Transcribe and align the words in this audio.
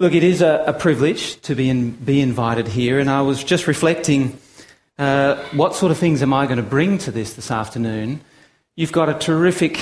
Look, 0.00 0.12
it 0.12 0.24
is 0.24 0.42
a, 0.42 0.64
a 0.66 0.72
privilege 0.72 1.40
to 1.42 1.54
be, 1.54 1.70
in, 1.70 1.92
be 1.92 2.20
invited 2.20 2.66
here, 2.66 2.98
and 2.98 3.08
I 3.08 3.20
was 3.20 3.44
just 3.44 3.68
reflecting 3.68 4.36
uh, 4.98 5.36
what 5.52 5.76
sort 5.76 5.92
of 5.92 5.98
things 5.98 6.20
am 6.20 6.34
I 6.34 6.46
going 6.46 6.56
to 6.56 6.64
bring 6.64 6.98
to 6.98 7.12
this 7.12 7.34
this 7.34 7.48
afternoon. 7.48 8.20
You've 8.74 8.90
got 8.90 9.08
a 9.08 9.14
terrific 9.14 9.78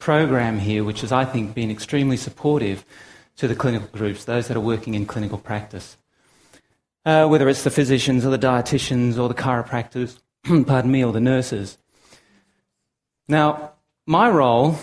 program 0.00 0.58
here, 0.58 0.82
which 0.82 1.02
has, 1.02 1.12
I 1.12 1.24
think, 1.24 1.54
been 1.54 1.70
extremely 1.70 2.16
supportive 2.16 2.84
to 3.36 3.46
the 3.46 3.54
clinical 3.54 3.86
groups, 3.92 4.24
those 4.24 4.48
that 4.48 4.56
are 4.56 4.60
working 4.60 4.94
in 4.94 5.06
clinical 5.06 5.38
practice. 5.38 5.96
Uh, 7.04 7.28
whether 7.28 7.48
it's 7.48 7.62
the 7.62 7.70
physicians 7.70 8.26
or 8.26 8.30
the 8.30 8.38
dietitians 8.40 9.20
or 9.20 9.28
the 9.28 9.34
chiropractors, 9.34 10.18
pardon 10.66 10.90
me, 10.90 11.04
or 11.04 11.12
the 11.12 11.20
nurses. 11.20 11.78
Now, 13.28 13.74
my 14.04 14.28
role 14.28 14.80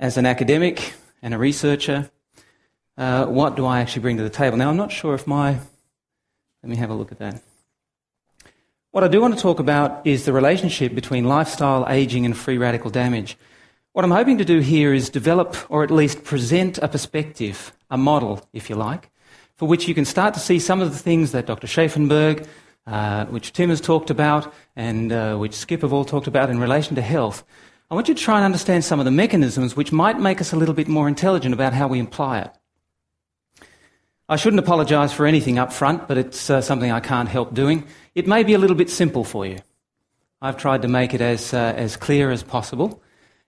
as 0.00 0.16
an 0.16 0.26
academic 0.26 0.94
and 1.22 1.32
a 1.32 1.38
researcher 1.38 2.10
uh, 2.96 3.26
what 3.26 3.56
do 3.56 3.64
I 3.64 3.80
actually 3.80 4.02
bring 4.02 4.16
to 4.18 4.22
the 4.22 4.30
table? 4.30 4.56
Now, 4.56 4.70
I'm 4.70 4.76
not 4.76 4.92
sure 4.92 5.14
if 5.14 5.26
my. 5.26 5.58
Let 6.62 6.70
me 6.70 6.76
have 6.76 6.90
a 6.90 6.94
look 6.94 7.12
at 7.12 7.18
that. 7.18 7.42
What 8.92 9.02
I 9.02 9.08
do 9.08 9.20
want 9.20 9.34
to 9.34 9.40
talk 9.40 9.58
about 9.58 10.06
is 10.06 10.26
the 10.26 10.32
relationship 10.32 10.94
between 10.94 11.24
lifestyle, 11.24 11.86
aging, 11.88 12.26
and 12.26 12.36
free 12.36 12.58
radical 12.58 12.90
damage. 12.90 13.38
What 13.92 14.04
I'm 14.04 14.10
hoping 14.10 14.38
to 14.38 14.44
do 14.44 14.60
here 14.60 14.92
is 14.92 15.10
develop, 15.10 15.56
or 15.70 15.82
at 15.82 15.90
least 15.90 16.24
present, 16.24 16.78
a 16.78 16.88
perspective, 16.88 17.72
a 17.90 17.96
model, 17.96 18.46
if 18.52 18.68
you 18.68 18.76
like, 18.76 19.10
for 19.56 19.66
which 19.66 19.88
you 19.88 19.94
can 19.94 20.04
start 20.04 20.34
to 20.34 20.40
see 20.40 20.58
some 20.58 20.80
of 20.80 20.92
the 20.92 20.98
things 20.98 21.32
that 21.32 21.46
Dr. 21.46 21.66
Schaffenberg, 21.66 22.46
uh, 22.86 23.24
which 23.26 23.52
Tim 23.52 23.70
has 23.70 23.80
talked 23.80 24.10
about, 24.10 24.52
and 24.76 25.12
uh, 25.12 25.36
which 25.36 25.54
Skip 25.54 25.82
have 25.82 25.92
all 25.92 26.04
talked 26.04 26.26
about 26.26 26.50
in 26.50 26.58
relation 26.58 26.94
to 26.96 27.02
health. 27.02 27.44
I 27.90 27.94
want 27.94 28.08
you 28.08 28.14
to 28.14 28.22
try 28.22 28.36
and 28.36 28.44
understand 28.44 28.84
some 28.84 28.98
of 28.98 29.04
the 29.04 29.10
mechanisms 29.10 29.76
which 29.76 29.92
might 29.92 30.18
make 30.18 30.40
us 30.40 30.52
a 30.52 30.56
little 30.56 30.74
bit 30.74 30.88
more 30.88 31.08
intelligent 31.08 31.54
about 31.54 31.72
how 31.74 31.88
we 31.88 32.00
apply 32.00 32.40
it. 32.40 32.50
I 34.32 34.36
shouldn't 34.36 34.60
apologise 34.60 35.12
for 35.12 35.26
anything 35.26 35.58
up 35.58 35.74
front, 35.74 36.08
but 36.08 36.16
it's 36.16 36.48
uh, 36.48 36.62
something 36.62 36.90
I 36.90 37.00
can't 37.00 37.28
help 37.28 37.52
doing. 37.52 37.84
It 38.14 38.26
may 38.26 38.44
be 38.44 38.54
a 38.54 38.58
little 38.58 38.74
bit 38.74 38.88
simple 38.88 39.24
for 39.24 39.44
you. 39.44 39.58
I've 40.40 40.56
tried 40.56 40.80
to 40.82 40.88
make 40.88 41.12
it 41.12 41.20
as, 41.20 41.52
uh, 41.52 41.74
as 41.76 41.98
clear 41.98 42.30
as 42.30 42.42
possible. 42.42 43.02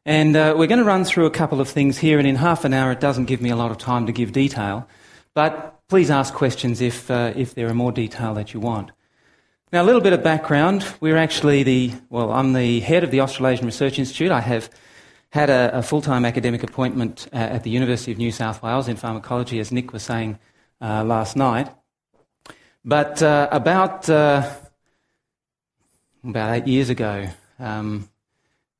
And 0.05 0.37
uh, 0.37 0.55
we're 0.55 0.67
going 0.67 0.81
to 0.81 0.85
run 0.85 1.05
through 1.05 1.25
a 1.25 1.31
couple 1.31 1.59
of 1.59 1.71
things 1.71 1.97
here, 1.97 2.19
and 2.19 2.29
in 2.29 2.37
half 2.37 2.67
an 2.67 2.75
hour 2.75 2.93
it 2.93 3.01
doesn't 3.01 3.25
give 3.25 3.41
me 3.41 3.49
a 3.49 3.57
lot 3.57 3.71
of 3.71 3.79
time 3.79 4.05
to 4.05 4.13
give 4.13 4.33
detail. 4.33 4.87
But 5.33 5.81
please 5.89 6.11
ask 6.11 6.35
questions 6.35 6.83
if, 6.83 7.11
uh, 7.11 7.33
if 7.35 7.55
there 7.55 7.67
are 7.67 7.75
more 7.75 7.91
detail 7.91 8.35
that 8.35 8.53
you 8.53 8.61
want. 8.61 8.91
Now, 9.73 9.83
a 9.83 9.87
little 9.87 10.03
bit 10.03 10.13
of 10.13 10.23
background. 10.23 10.85
We're 11.01 11.17
actually 11.17 11.63
the, 11.63 11.93
well, 12.11 12.31
I'm 12.31 12.53
the 12.53 12.81
head 12.81 13.05
of 13.05 13.11
the 13.11 13.23
Australasian 13.23 13.65
Research 13.65 13.99
Institute. 13.99 14.31
I 14.31 14.41
have 14.41 14.69
had 15.31 15.49
a, 15.49 15.79
a 15.79 15.83
full 15.83 16.03
time 16.03 16.27
academic 16.27 16.63
appointment 16.63 17.27
uh, 17.33 17.37
at 17.37 17.63
the 17.63 17.71
University 17.71 18.13
of 18.13 18.19
New 18.19 18.31
South 18.31 18.63
Wales 18.63 18.87
in 18.87 18.97
pharmacology, 18.97 19.61
as 19.61 19.73
Nick 19.73 19.91
was 19.91 20.03
saying 20.03 20.39
uh, 20.85 21.03
last 21.03 21.35
night. 21.35 21.69
But 22.85 23.23
uh, 23.23 23.49
about 23.51 24.09
uh, 24.11 24.49
about 26.23 26.55
eight 26.57 26.67
years 26.67 26.91
ago, 26.91 27.29
um, 27.59 28.09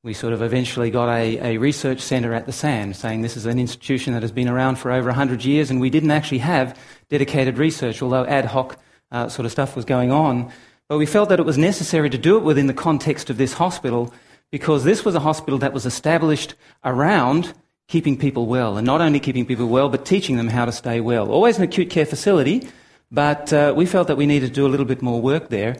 we 0.03 0.13
sort 0.13 0.33
of 0.33 0.43
eventually 0.43 0.91
got 0.91 1.09
a, 1.09 1.55
a 1.55 1.57
research 1.57 1.99
centre 1.99 2.33
at 2.33 2.45
the 2.45 2.51
SAN, 2.51 2.93
saying 2.93 3.21
this 3.21 3.35
is 3.35 3.47
an 3.47 3.57
institution 3.57 4.13
that 4.13 4.21
has 4.21 4.31
been 4.31 4.47
around 4.47 4.75
for 4.77 4.91
over 4.91 5.07
100 5.07 5.43
years, 5.43 5.71
and 5.71 5.81
we 5.81 5.89
didn't 5.89 6.11
actually 6.11 6.37
have 6.39 6.77
dedicated 7.09 7.57
research, 7.57 8.03
although 8.03 8.25
ad 8.25 8.45
hoc 8.45 8.77
uh, 9.11 9.27
sort 9.27 9.47
of 9.47 9.51
stuff 9.51 9.75
was 9.75 9.85
going 9.85 10.11
on. 10.11 10.51
But 10.87 10.99
we 10.99 11.07
felt 11.07 11.29
that 11.29 11.39
it 11.39 11.45
was 11.45 11.57
necessary 11.57 12.11
to 12.11 12.17
do 12.19 12.37
it 12.37 12.43
within 12.43 12.67
the 12.67 12.73
context 12.73 13.31
of 13.31 13.37
this 13.37 13.53
hospital 13.53 14.13
because 14.51 14.83
this 14.83 15.03
was 15.03 15.15
a 15.15 15.19
hospital 15.21 15.57
that 15.59 15.73
was 15.73 15.87
established 15.87 16.53
around 16.83 17.55
keeping 17.87 18.17
people 18.17 18.47
well, 18.47 18.77
and 18.77 18.85
not 18.85 19.01
only 19.01 19.19
keeping 19.19 19.45
people 19.45 19.67
well, 19.67 19.89
but 19.89 20.05
teaching 20.05 20.37
them 20.37 20.47
how 20.47 20.65
to 20.65 20.71
stay 20.71 20.99
well. 20.99 21.31
Always 21.31 21.57
an 21.57 21.63
acute 21.63 21.89
care 21.89 22.05
facility, 22.05 22.67
but 23.11 23.53
uh, 23.53 23.73
we 23.75 23.85
felt 23.85 24.07
that 24.07 24.17
we 24.17 24.25
needed 24.25 24.47
to 24.47 24.53
do 24.53 24.65
a 24.65 24.69
little 24.69 24.85
bit 24.85 25.01
more 25.01 25.21
work 25.21 25.49
there. 25.49 25.77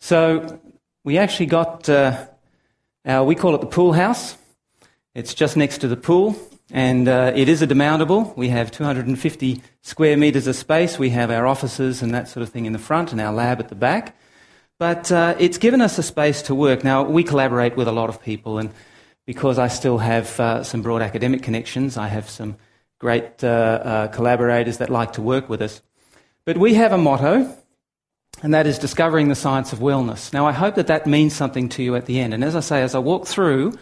So 0.00 0.60
we 1.04 1.18
actually 1.18 1.46
got, 1.46 1.88
uh, 1.88 2.26
our, 3.04 3.24
we 3.24 3.34
call 3.34 3.54
it 3.54 3.60
the 3.60 3.66
pool 3.66 3.92
house. 3.92 4.36
It's 5.14 5.34
just 5.34 5.56
next 5.56 5.78
to 5.78 5.88
the 5.88 5.96
pool, 5.96 6.36
and 6.70 7.06
uh, 7.06 7.32
it 7.34 7.48
is 7.50 7.60
a 7.60 7.66
demountable. 7.66 8.34
We 8.34 8.48
have 8.48 8.70
250 8.70 9.62
square 9.82 10.16
metres 10.16 10.46
of 10.46 10.56
space. 10.56 10.98
We 10.98 11.10
have 11.10 11.30
our 11.30 11.46
offices 11.46 12.00
and 12.00 12.14
that 12.14 12.28
sort 12.28 12.42
of 12.42 12.48
thing 12.48 12.64
in 12.64 12.72
the 12.72 12.78
front, 12.78 13.12
and 13.12 13.20
our 13.20 13.32
lab 13.32 13.60
at 13.60 13.68
the 13.68 13.74
back. 13.74 14.16
But 14.78 15.12
uh, 15.12 15.34
it's 15.38 15.58
given 15.58 15.82
us 15.82 15.98
a 15.98 16.02
space 16.02 16.40
to 16.42 16.54
work. 16.54 16.82
Now, 16.82 17.04
we 17.04 17.22
collaborate 17.22 17.76
with 17.76 17.88
a 17.88 17.92
lot 17.92 18.08
of 18.08 18.22
people, 18.22 18.58
and 18.58 18.70
because 19.26 19.58
I 19.58 19.68
still 19.68 19.98
have 19.98 20.38
uh, 20.40 20.62
some 20.62 20.82
broad 20.82 21.02
academic 21.02 21.42
connections. 21.42 21.96
I 21.96 22.08
have 22.08 22.28
some 22.28 22.56
great 22.98 23.42
uh, 23.42 23.46
uh, 23.48 24.06
collaborators 24.08 24.78
that 24.78 24.90
like 24.90 25.12
to 25.14 25.22
work 25.22 25.48
with 25.48 25.62
us. 25.62 25.82
But 26.44 26.58
we 26.58 26.74
have 26.74 26.92
a 26.92 26.98
motto, 26.98 27.56
and 28.42 28.54
that 28.54 28.66
is 28.66 28.78
discovering 28.78 29.28
the 29.28 29.34
science 29.34 29.72
of 29.72 29.78
wellness. 29.78 30.32
Now, 30.32 30.46
I 30.46 30.52
hope 30.52 30.74
that 30.74 30.88
that 30.88 31.06
means 31.06 31.34
something 31.34 31.68
to 31.70 31.82
you 31.82 31.94
at 31.96 32.06
the 32.06 32.20
end. 32.20 32.34
And 32.34 32.42
as 32.42 32.56
I 32.56 32.60
say, 32.60 32.82
as 32.82 32.94
I 32.94 32.98
walk 32.98 33.26
through, 33.26 33.72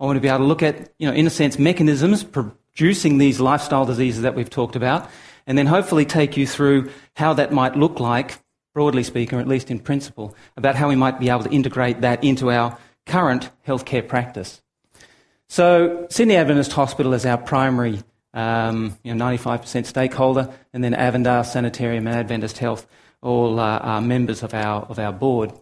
I 0.00 0.04
want 0.04 0.16
to 0.16 0.20
be 0.20 0.28
able 0.28 0.38
to 0.38 0.44
look 0.44 0.62
at, 0.62 0.92
you 0.98 1.06
know, 1.06 1.14
in 1.14 1.26
a 1.26 1.30
sense, 1.30 1.58
mechanisms 1.58 2.22
producing 2.24 3.18
these 3.18 3.40
lifestyle 3.40 3.86
diseases 3.86 4.22
that 4.22 4.34
we've 4.34 4.50
talked 4.50 4.76
about, 4.76 5.10
and 5.46 5.56
then 5.56 5.66
hopefully 5.66 6.04
take 6.04 6.36
you 6.36 6.46
through 6.46 6.90
how 7.14 7.32
that 7.34 7.52
might 7.52 7.76
look 7.76 8.00
like, 8.00 8.38
broadly 8.74 9.02
speaking, 9.02 9.38
or 9.38 9.40
at 9.40 9.48
least 9.48 9.70
in 9.70 9.78
principle, 9.78 10.34
about 10.56 10.74
how 10.74 10.88
we 10.88 10.96
might 10.96 11.18
be 11.18 11.30
able 11.30 11.44
to 11.44 11.50
integrate 11.50 12.02
that 12.02 12.22
into 12.22 12.50
our 12.50 12.76
current 13.06 13.48
healthcare 13.66 14.06
practice. 14.06 14.60
So 15.48 16.06
Sydney 16.10 16.36
Adventist 16.36 16.72
Hospital 16.72 17.14
is 17.14 17.24
our 17.24 17.38
primary, 17.38 18.02
um, 18.34 18.98
you 19.02 19.14
know, 19.14 19.24
95% 19.24 19.86
stakeholder, 19.86 20.52
and 20.72 20.82
then 20.82 20.94
Avondale 20.94 21.44
Sanitarium 21.44 22.06
and 22.06 22.16
Adventist 22.16 22.58
Health 22.58 22.86
all 23.22 23.58
uh, 23.58 23.78
are 23.78 24.00
members 24.00 24.42
of 24.42 24.54
our, 24.54 24.82
of 24.82 24.98
our 24.98 25.12
board. 25.12 25.52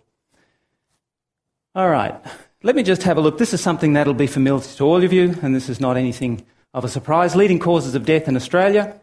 All 1.75 1.89
right, 1.89 2.15
let 2.63 2.77
me 2.77 2.83
just 2.83 3.03
have 3.03 3.17
a 3.17 3.21
look. 3.21 3.39
This 3.39 3.53
is 3.53 3.61
something 3.61 3.93
that'll 3.93 4.15
be 4.15 4.27
familiar 4.27 4.63
to 4.63 4.85
all 4.85 5.03
of 5.03 5.13
you, 5.13 5.35
and 5.43 5.55
this 5.55 5.69
is 5.69 5.81
not 5.81 5.97
anything 5.97 6.45
of 6.73 6.85
a 6.85 6.89
surprise. 6.89 7.37
Leading 7.37 7.59
causes 7.59 7.95
of 7.95 8.05
death 8.05 8.29
in 8.29 8.37
Australia 8.37 9.01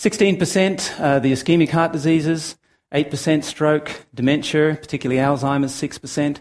16% 0.00 0.98
uh, 0.98 1.18
the 1.18 1.30
ischemic 1.30 1.68
heart 1.68 1.92
diseases, 1.92 2.56
8% 2.90 3.44
stroke, 3.44 4.06
dementia, 4.14 4.78
particularly 4.80 5.20
Alzheimer's, 5.20 5.72
6%. 5.72 6.40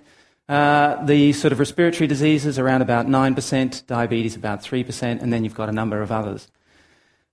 Uh, 0.50 1.06
the 1.06 1.32
sort 1.32 1.52
of 1.52 1.60
respiratory 1.60 2.08
diseases 2.08 2.58
around 2.58 2.82
about 2.82 3.06
9%, 3.06 3.86
diabetes 3.86 4.36
about 4.36 4.64
3%, 4.64 5.22
and 5.22 5.32
then 5.32 5.44
you've 5.44 5.54
got 5.54 5.70
a 5.70 5.72
number 5.72 6.02
of 6.02 6.12
others. 6.12 6.48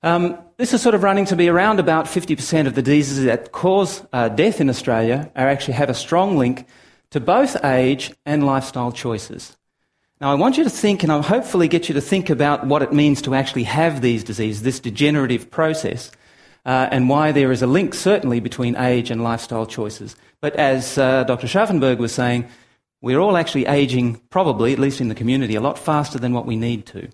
Um, 0.02 0.38
this 0.58 0.74
is 0.74 0.82
sort 0.82 0.94
of 0.94 1.02
running 1.02 1.24
to 1.24 1.34
be 1.34 1.48
around 1.48 1.80
about 1.80 2.04
50% 2.04 2.66
of 2.66 2.74
the 2.74 2.82
diseases 2.82 3.24
that 3.24 3.52
cause 3.52 4.04
uh, 4.12 4.28
death 4.28 4.60
in 4.60 4.68
Australia 4.68 5.30
are 5.34 5.48
actually 5.48 5.74
have 5.74 5.88
a 5.88 5.94
strong 5.94 6.36
link 6.36 6.66
to 7.08 7.18
both 7.18 7.56
age 7.64 8.12
and 8.26 8.44
lifestyle 8.44 8.92
choices. 8.92 9.56
Now, 10.20 10.30
I 10.30 10.34
want 10.34 10.58
you 10.58 10.64
to 10.64 10.70
think, 10.70 11.02
and 11.02 11.10
I'll 11.10 11.22
hopefully 11.22 11.68
get 11.68 11.88
you 11.88 11.94
to 11.94 12.02
think 12.02 12.28
about 12.28 12.66
what 12.66 12.82
it 12.82 12.92
means 12.92 13.22
to 13.22 13.34
actually 13.34 13.64
have 13.64 14.02
these 14.02 14.24
diseases, 14.24 14.62
this 14.62 14.78
degenerative 14.78 15.50
process, 15.50 16.10
uh, 16.66 16.88
and 16.90 17.08
why 17.08 17.32
there 17.32 17.50
is 17.50 17.62
a 17.62 17.66
link, 17.66 17.94
certainly, 17.94 18.40
between 18.40 18.76
age 18.76 19.10
and 19.10 19.24
lifestyle 19.24 19.64
choices. 19.64 20.16
But 20.42 20.54
as 20.56 20.98
uh, 20.98 21.24
Dr. 21.24 21.46
Schaffenberg 21.46 21.96
was 21.96 22.12
saying, 22.12 22.46
we're 23.06 23.20
all 23.20 23.36
actually 23.36 23.66
aging, 23.66 24.16
probably, 24.30 24.72
at 24.72 24.80
least 24.80 25.00
in 25.00 25.06
the 25.06 25.14
community, 25.14 25.54
a 25.54 25.60
lot 25.60 25.78
faster 25.78 26.18
than 26.18 26.32
what 26.32 26.44
we 26.44 26.56
need 26.56 26.84
to. 26.86 27.08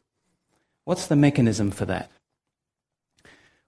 What's 0.87 1.07
the 1.07 1.17
mechanism 1.17 1.71
for 1.71 1.85
that? 1.85 2.11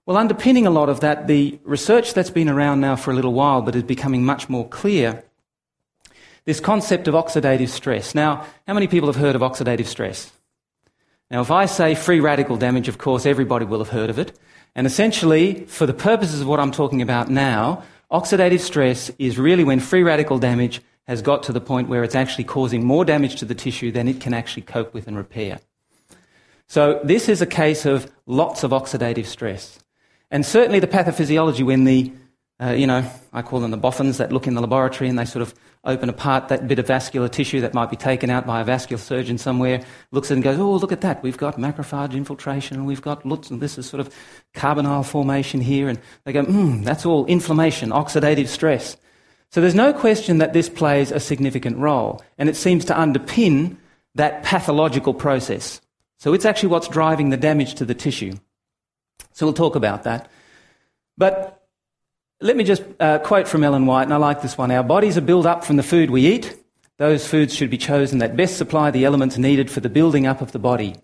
Well, 0.07 0.17
underpinning 0.17 0.65
a 0.65 0.71
lot 0.71 0.89
of 0.89 1.01
that, 1.01 1.27
the 1.27 1.59
research 1.63 2.15
that's 2.15 2.31
been 2.31 2.49
around 2.49 2.81
now 2.81 2.95
for 2.95 3.11
a 3.11 3.13
little 3.13 3.33
while 3.33 3.61
but 3.61 3.75
is 3.75 3.83
becoming 3.83 4.25
much 4.25 4.49
more 4.49 4.67
clear, 4.67 5.23
this 6.45 6.59
concept 6.59 7.07
of 7.07 7.13
oxidative 7.13 7.69
stress. 7.69 8.15
Now, 8.15 8.47
how 8.65 8.73
many 8.73 8.87
people 8.87 9.07
have 9.07 9.21
heard 9.21 9.35
of 9.35 9.43
oxidative 9.43 9.85
stress? 9.85 10.31
Now, 11.29 11.41
if 11.41 11.51
I 11.51 11.67
say 11.67 11.93
free 11.93 12.21
radical 12.21 12.57
damage, 12.57 12.87
of 12.87 12.97
course, 12.97 13.27
everybody 13.27 13.65
will 13.65 13.79
have 13.79 13.89
heard 13.89 14.09
of 14.09 14.17
it. 14.17 14.35
And 14.73 14.87
essentially, 14.87 15.65
for 15.65 15.85
the 15.85 15.93
purposes 15.93 16.41
of 16.41 16.47
what 16.47 16.59
I'm 16.59 16.71
talking 16.71 17.03
about 17.03 17.29
now, 17.29 17.83
oxidative 18.11 18.61
stress 18.61 19.11
is 19.19 19.37
really 19.37 19.63
when 19.63 19.79
free 19.79 20.01
radical 20.01 20.39
damage 20.39 20.81
has 21.07 21.21
got 21.21 21.43
to 21.43 21.53
the 21.53 21.61
point 21.61 21.87
where 21.87 22.03
it's 22.03 22.15
actually 22.15 22.43
causing 22.43 22.83
more 22.83 23.05
damage 23.05 23.35
to 23.37 23.45
the 23.45 23.55
tissue 23.55 23.91
than 23.91 24.07
it 24.07 24.19
can 24.19 24.33
actually 24.33 24.63
cope 24.63 24.93
with 24.93 25.07
and 25.07 25.15
repair. 25.15 25.59
So 26.67 26.99
this 27.03 27.29
is 27.29 27.41
a 27.41 27.45
case 27.45 27.85
of 27.85 28.11
lots 28.25 28.63
of 28.63 28.71
oxidative 28.71 29.25
stress. 29.25 29.79
And 30.31 30.45
certainly 30.45 30.79
the 30.79 30.87
pathophysiology 30.87 31.63
when 31.63 31.83
the, 31.83 32.11
uh, 32.59 32.71
you 32.71 32.87
know, 32.87 33.09
I 33.31 33.43
call 33.43 33.59
them 33.59 33.69
the 33.69 33.77
boffins 33.77 34.17
that 34.17 34.31
look 34.31 34.47
in 34.47 34.55
the 34.55 34.61
laboratory 34.61 35.07
and 35.07 35.19
they 35.19 35.25
sort 35.25 35.43
of 35.43 35.53
open 35.83 36.09
apart 36.09 36.47
that 36.47 36.67
bit 36.67 36.79
of 36.79 36.87
vascular 36.87 37.29
tissue 37.29 37.61
that 37.61 37.75
might 37.75 37.91
be 37.91 37.95
taken 37.95 38.31
out 38.31 38.47
by 38.47 38.61
a 38.61 38.63
vascular 38.63 38.99
surgeon 38.99 39.37
somewhere, 39.37 39.83
looks 40.11 40.29
at 40.29 40.31
it 40.31 40.35
and 40.37 40.43
goes, 40.43 40.57
oh, 40.57 40.71
look 40.71 40.91
at 40.91 41.01
that. 41.01 41.21
We've 41.21 41.37
got 41.37 41.57
macrophage 41.57 42.13
infiltration 42.13 42.77
and 42.77 42.87
we've 42.87 43.03
got 43.03 43.23
lots 43.23 43.51
and 43.51 43.61
this 43.61 43.77
is 43.77 43.87
sort 43.87 44.01
of 44.01 44.13
carbonyl 44.55 45.05
formation 45.05 45.61
here. 45.61 45.87
And 45.87 45.99
they 46.23 46.33
go, 46.33 46.43
hmm, 46.43 46.81
that's 46.81 47.05
all 47.05 47.27
inflammation, 47.27 47.91
oxidative 47.91 48.47
stress. 48.47 48.97
So 49.55 49.61
there's 49.61 49.73
no 49.73 49.93
question 49.93 50.39
that 50.39 50.51
this 50.51 50.67
plays 50.67 51.11
a 51.13 51.19
significant 51.21 51.77
role, 51.77 52.21
and 52.37 52.49
it 52.49 52.57
seems 52.57 52.83
to 52.83 52.93
underpin 52.93 53.77
that 54.15 54.43
pathological 54.43 55.13
process. 55.13 55.79
So 56.17 56.33
it's 56.33 56.43
actually 56.43 56.67
what's 56.67 56.89
driving 56.89 57.29
the 57.29 57.37
damage 57.37 57.75
to 57.75 57.85
the 57.85 57.93
tissue. 57.93 58.33
So 59.31 59.45
we'll 59.45 59.53
talk 59.53 59.77
about 59.77 60.03
that. 60.03 60.29
But 61.17 61.65
let 62.41 62.57
me 62.57 62.65
just 62.65 62.83
uh, 62.99 63.19
quote 63.19 63.47
from 63.47 63.63
Ellen 63.63 63.85
White, 63.85 64.03
and 64.03 64.13
I 64.13 64.17
like 64.17 64.41
this 64.41 64.57
one. 64.57 64.71
Our 64.71 64.83
bodies 64.83 65.17
are 65.17 65.21
built 65.21 65.45
up 65.45 65.63
from 65.63 65.77
the 65.77 65.83
food 65.83 66.09
we 66.09 66.27
eat. 66.27 66.53
Those 66.97 67.25
foods 67.25 67.55
should 67.55 67.69
be 67.69 67.77
chosen 67.77 68.19
that 68.19 68.35
best 68.35 68.57
supply 68.57 68.91
the 68.91 69.05
elements 69.05 69.37
needed 69.37 69.71
for 69.71 69.79
the 69.79 69.87
building 69.87 70.27
up 70.27 70.41
of 70.41 70.51
the 70.51 70.59
body. 70.59 70.97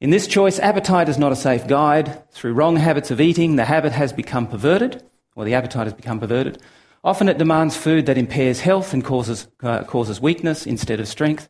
In 0.00 0.08
this 0.08 0.26
choice, 0.26 0.58
appetite 0.58 1.10
is 1.10 1.18
not 1.18 1.32
a 1.32 1.36
safe 1.36 1.66
guide. 1.66 2.22
Through 2.30 2.54
wrong 2.54 2.76
habits 2.76 3.10
of 3.10 3.20
eating, 3.20 3.56
the 3.56 3.66
habit 3.66 3.92
has 3.92 4.14
become 4.14 4.46
perverted, 4.46 5.02
or 5.36 5.44
the 5.44 5.52
appetite 5.52 5.84
has 5.84 5.92
become 5.92 6.18
perverted. 6.18 6.62
Often 7.04 7.28
it 7.28 7.38
demands 7.38 7.76
food 7.76 8.06
that 8.06 8.18
impairs 8.18 8.60
health 8.60 8.92
and 8.92 9.04
causes, 9.04 9.48
uh, 9.62 9.84
causes 9.84 10.20
weakness 10.20 10.66
instead 10.66 11.00
of 11.00 11.08
strength. 11.08 11.48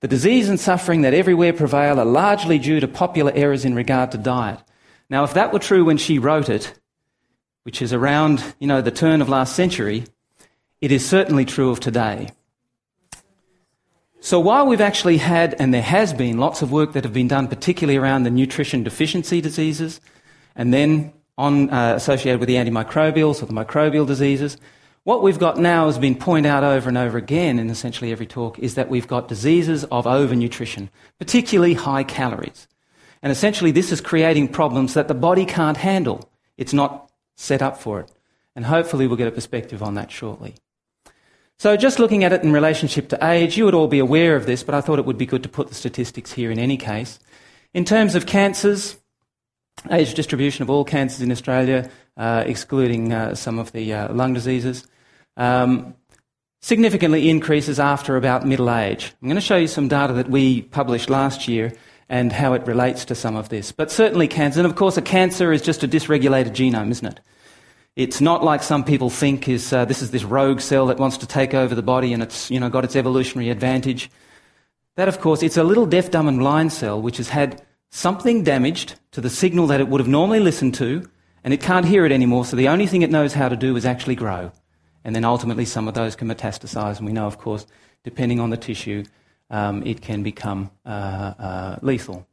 The 0.00 0.08
disease 0.08 0.48
and 0.48 0.60
suffering 0.60 1.02
that 1.02 1.14
everywhere 1.14 1.52
prevail 1.52 1.98
are 1.98 2.04
largely 2.04 2.58
due 2.58 2.80
to 2.80 2.88
popular 2.88 3.32
errors 3.34 3.64
in 3.64 3.74
regard 3.74 4.12
to 4.12 4.18
diet. 4.18 4.60
Now, 5.08 5.24
if 5.24 5.34
that 5.34 5.52
were 5.52 5.58
true 5.58 5.84
when 5.84 5.96
she 5.96 6.18
wrote 6.18 6.48
it, 6.48 6.78
which 7.64 7.82
is 7.82 7.92
around, 7.92 8.54
you 8.60 8.66
know, 8.66 8.80
the 8.80 8.90
turn 8.90 9.20
of 9.20 9.28
last 9.28 9.56
century, 9.56 10.04
it 10.80 10.92
is 10.92 11.06
certainly 11.06 11.44
true 11.44 11.70
of 11.70 11.80
today. 11.80 12.28
So 14.20 14.40
while 14.40 14.66
we've 14.66 14.80
actually 14.80 15.18
had, 15.18 15.54
and 15.58 15.72
there 15.72 15.82
has 15.82 16.12
been, 16.12 16.38
lots 16.38 16.62
of 16.62 16.72
work 16.72 16.92
that 16.92 17.04
have 17.04 17.12
been 17.12 17.28
done, 17.28 17.48
particularly 17.48 17.96
around 17.96 18.24
the 18.24 18.30
nutrition 18.30 18.82
deficiency 18.82 19.40
diseases, 19.40 20.00
and 20.54 20.74
then 20.74 21.12
on, 21.38 21.70
uh, 21.70 21.94
associated 21.94 22.40
with 22.40 22.48
the 22.48 22.56
antimicrobials 22.56 23.42
or 23.42 23.46
the 23.46 23.52
microbial 23.52 24.06
diseases, 24.06 24.56
what 25.04 25.22
we've 25.22 25.38
got 25.38 25.56
now 25.56 25.86
has 25.86 25.98
been 25.98 26.16
pointed 26.16 26.48
out 26.48 26.64
over 26.64 26.88
and 26.88 26.98
over 26.98 27.16
again 27.16 27.58
in 27.58 27.70
essentially 27.70 28.10
every 28.10 28.26
talk 28.26 28.58
is 28.58 28.74
that 28.74 28.88
we've 28.88 29.06
got 29.06 29.28
diseases 29.28 29.84
of 29.84 30.04
overnutrition, 30.04 30.88
particularly 31.18 31.74
high 31.74 32.02
calories. 32.02 32.66
And 33.22 33.30
essentially, 33.30 33.70
this 33.70 33.92
is 33.92 34.00
creating 34.00 34.48
problems 34.48 34.94
that 34.94 35.08
the 35.08 35.14
body 35.14 35.44
can't 35.44 35.76
handle. 35.76 36.28
It's 36.56 36.72
not 36.72 37.10
set 37.36 37.62
up 37.62 37.80
for 37.80 38.00
it. 38.00 38.10
And 38.54 38.64
hopefully, 38.64 39.06
we'll 39.06 39.16
get 39.16 39.28
a 39.28 39.32
perspective 39.32 39.82
on 39.82 39.94
that 39.94 40.10
shortly. 40.10 40.54
So, 41.58 41.76
just 41.76 41.98
looking 41.98 42.24
at 42.24 42.32
it 42.32 42.42
in 42.42 42.52
relationship 42.52 43.08
to 43.10 43.24
age, 43.24 43.56
you 43.56 43.64
would 43.64 43.74
all 43.74 43.88
be 43.88 43.98
aware 43.98 44.36
of 44.36 44.46
this, 44.46 44.62
but 44.62 44.74
I 44.74 44.80
thought 44.80 44.98
it 44.98 45.06
would 45.06 45.16
be 45.16 45.24
good 45.24 45.42
to 45.44 45.48
put 45.48 45.68
the 45.68 45.74
statistics 45.74 46.32
here 46.32 46.50
in 46.50 46.58
any 46.58 46.76
case. 46.76 47.18
In 47.72 47.84
terms 47.84 48.14
of 48.14 48.26
cancers, 48.26 48.96
age 49.90 50.14
distribution 50.14 50.62
of 50.62 50.70
all 50.70 50.84
cancers 50.84 51.22
in 51.22 51.30
Australia, 51.30 51.90
uh, 52.16 52.44
excluding 52.46 53.12
uh, 53.12 53.34
some 53.34 53.58
of 53.58 53.72
the 53.72 53.92
uh, 53.92 54.12
lung 54.12 54.34
diseases, 54.34 54.86
um, 55.36 55.94
significantly 56.60 57.28
increases 57.28 57.78
after 57.78 58.16
about 58.16 58.46
middle 58.46 58.70
age. 58.70 59.12
I'm 59.20 59.28
going 59.28 59.36
to 59.36 59.40
show 59.40 59.56
you 59.56 59.68
some 59.68 59.88
data 59.88 60.12
that 60.14 60.30
we 60.30 60.62
published 60.62 61.10
last 61.10 61.46
year 61.46 61.72
and 62.08 62.32
how 62.32 62.52
it 62.54 62.66
relates 62.66 63.04
to 63.06 63.14
some 63.14 63.36
of 63.36 63.48
this. 63.48 63.72
But 63.72 63.90
certainly 63.90 64.28
cancer, 64.28 64.60
and 64.60 64.66
of 64.66 64.76
course, 64.76 64.96
a 64.96 65.02
cancer 65.02 65.52
is 65.52 65.62
just 65.62 65.82
a 65.82 65.88
dysregulated 65.88 66.50
genome, 66.50 66.90
isn't 66.90 67.06
it? 67.06 67.20
It's 67.96 68.20
not 68.20 68.44
like 68.44 68.62
some 68.62 68.84
people 68.84 69.08
think 69.08 69.48
is 69.48 69.72
uh, 69.72 69.86
this 69.86 70.02
is 70.02 70.10
this 70.10 70.22
rogue 70.22 70.60
cell 70.60 70.86
that 70.86 70.98
wants 70.98 71.16
to 71.18 71.26
take 71.26 71.54
over 71.54 71.74
the 71.74 71.82
body 71.82 72.12
and 72.12 72.22
it's 72.22 72.50
you 72.50 72.60
know 72.60 72.68
got 72.68 72.84
its 72.84 72.94
evolutionary 72.94 73.48
advantage. 73.48 74.10
That, 74.96 75.08
of 75.08 75.20
course, 75.20 75.42
it's 75.42 75.56
a 75.56 75.64
little 75.64 75.86
deaf, 75.86 76.10
dumb, 76.10 76.28
and 76.28 76.38
blind 76.38 76.72
cell 76.72 77.00
which 77.00 77.16
has 77.16 77.30
had 77.30 77.62
something 77.96 78.42
damaged 78.42 78.94
to 79.12 79.20
the 79.20 79.30
signal 79.30 79.66
that 79.68 79.80
it 79.80 79.88
would 79.88 80.00
have 80.00 80.08
normally 80.08 80.40
listened 80.40 80.74
to, 80.74 81.08
and 81.42 81.54
it 81.54 81.60
can't 81.60 81.86
hear 81.86 82.04
it 82.04 82.12
anymore. 82.12 82.44
So 82.44 82.56
the 82.56 82.68
only 82.68 82.86
thing 82.86 83.02
it 83.02 83.10
knows 83.10 83.34
how 83.34 83.48
to 83.48 83.56
do 83.56 83.76
is 83.76 83.86
actually 83.86 84.16
grow 84.16 84.52
and 85.06 85.14
then 85.14 85.24
ultimately 85.24 85.64
some 85.64 85.86
of 85.86 85.94
those 85.94 86.16
can 86.16 86.26
metastasize. 86.26 86.98
And 86.98 87.06
we 87.06 87.12
know, 87.12 87.28
of 87.28 87.38
course, 87.38 87.64
depending 88.02 88.40
on 88.40 88.50
the 88.50 88.56
tissue, 88.56 89.04
um, 89.50 89.86
it 89.86 90.02
can 90.02 90.24
become 90.24 90.72
uh, 90.84 90.88
uh, 91.38 91.78
lethal. 91.80 92.26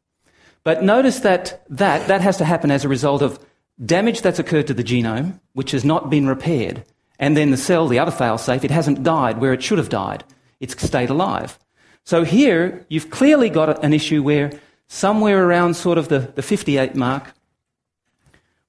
But 0.64 0.82
notice 0.82 1.20
that, 1.20 1.64
that 1.70 2.08
that 2.08 2.20
has 2.20 2.36
to 2.38 2.44
happen 2.44 2.72
as 2.72 2.84
a 2.84 2.88
result 2.88 3.22
of 3.22 3.38
damage 3.86 4.22
that's 4.22 4.40
occurred 4.40 4.66
to 4.66 4.74
the 4.74 4.82
genome, 4.82 5.38
which 5.52 5.70
has 5.70 5.84
not 5.84 6.10
been 6.10 6.26
repaired, 6.26 6.84
and 7.20 7.36
then 7.36 7.52
the 7.52 7.56
cell, 7.56 7.86
the 7.86 8.00
other 8.00 8.10
failsafe, 8.10 8.64
it 8.64 8.72
hasn't 8.72 9.04
died 9.04 9.38
where 9.38 9.52
it 9.52 9.62
should 9.62 9.78
have 9.78 9.88
died. 9.88 10.24
It's 10.58 10.74
stayed 10.82 11.10
alive. 11.10 11.60
So 12.02 12.24
here, 12.24 12.84
you've 12.88 13.10
clearly 13.10 13.50
got 13.50 13.84
an 13.84 13.92
issue 13.92 14.20
where 14.20 14.50
somewhere 14.88 15.46
around 15.46 15.74
sort 15.74 15.98
of 15.98 16.08
the, 16.08 16.32
the 16.34 16.42
58 16.42 16.94
mark, 16.94 17.32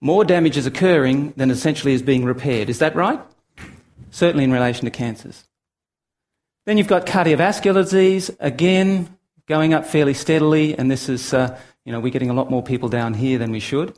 more 0.02 0.24
damage 0.24 0.58
is 0.58 0.66
occurring 0.66 1.34
than 1.38 1.50
essentially 1.52 1.94
is 1.94 2.02
being 2.02 2.26
repaired. 2.26 2.70
Is 2.70 2.80
that 2.80 2.96
right? 2.96 3.20
certainly 4.16 4.46
in 4.46 4.52
relation 4.52 4.86
to 4.86 4.92
cancers. 4.92 5.44
Then 6.66 6.78
you've 6.78 6.88
got 6.88 7.06
cardiovascular 7.06 7.84
disease, 7.84 8.32
again, 8.40 9.18
going 9.46 9.74
up 9.74 9.86
fairly 9.86 10.14
steadily, 10.14 10.76
and 10.76 10.90
this 10.90 11.10
is, 11.10 11.34
uh, 11.34 11.60
you 11.84 11.92
know, 11.92 12.00
we're 12.00 12.14
getting 12.14 12.30
a 12.30 12.34
lot 12.34 12.50
more 12.50 12.64
people 12.64 12.90
down 12.90 13.14
here 13.14 13.38
than 13.38 13.52
we 13.52 13.60
should. 13.60 13.94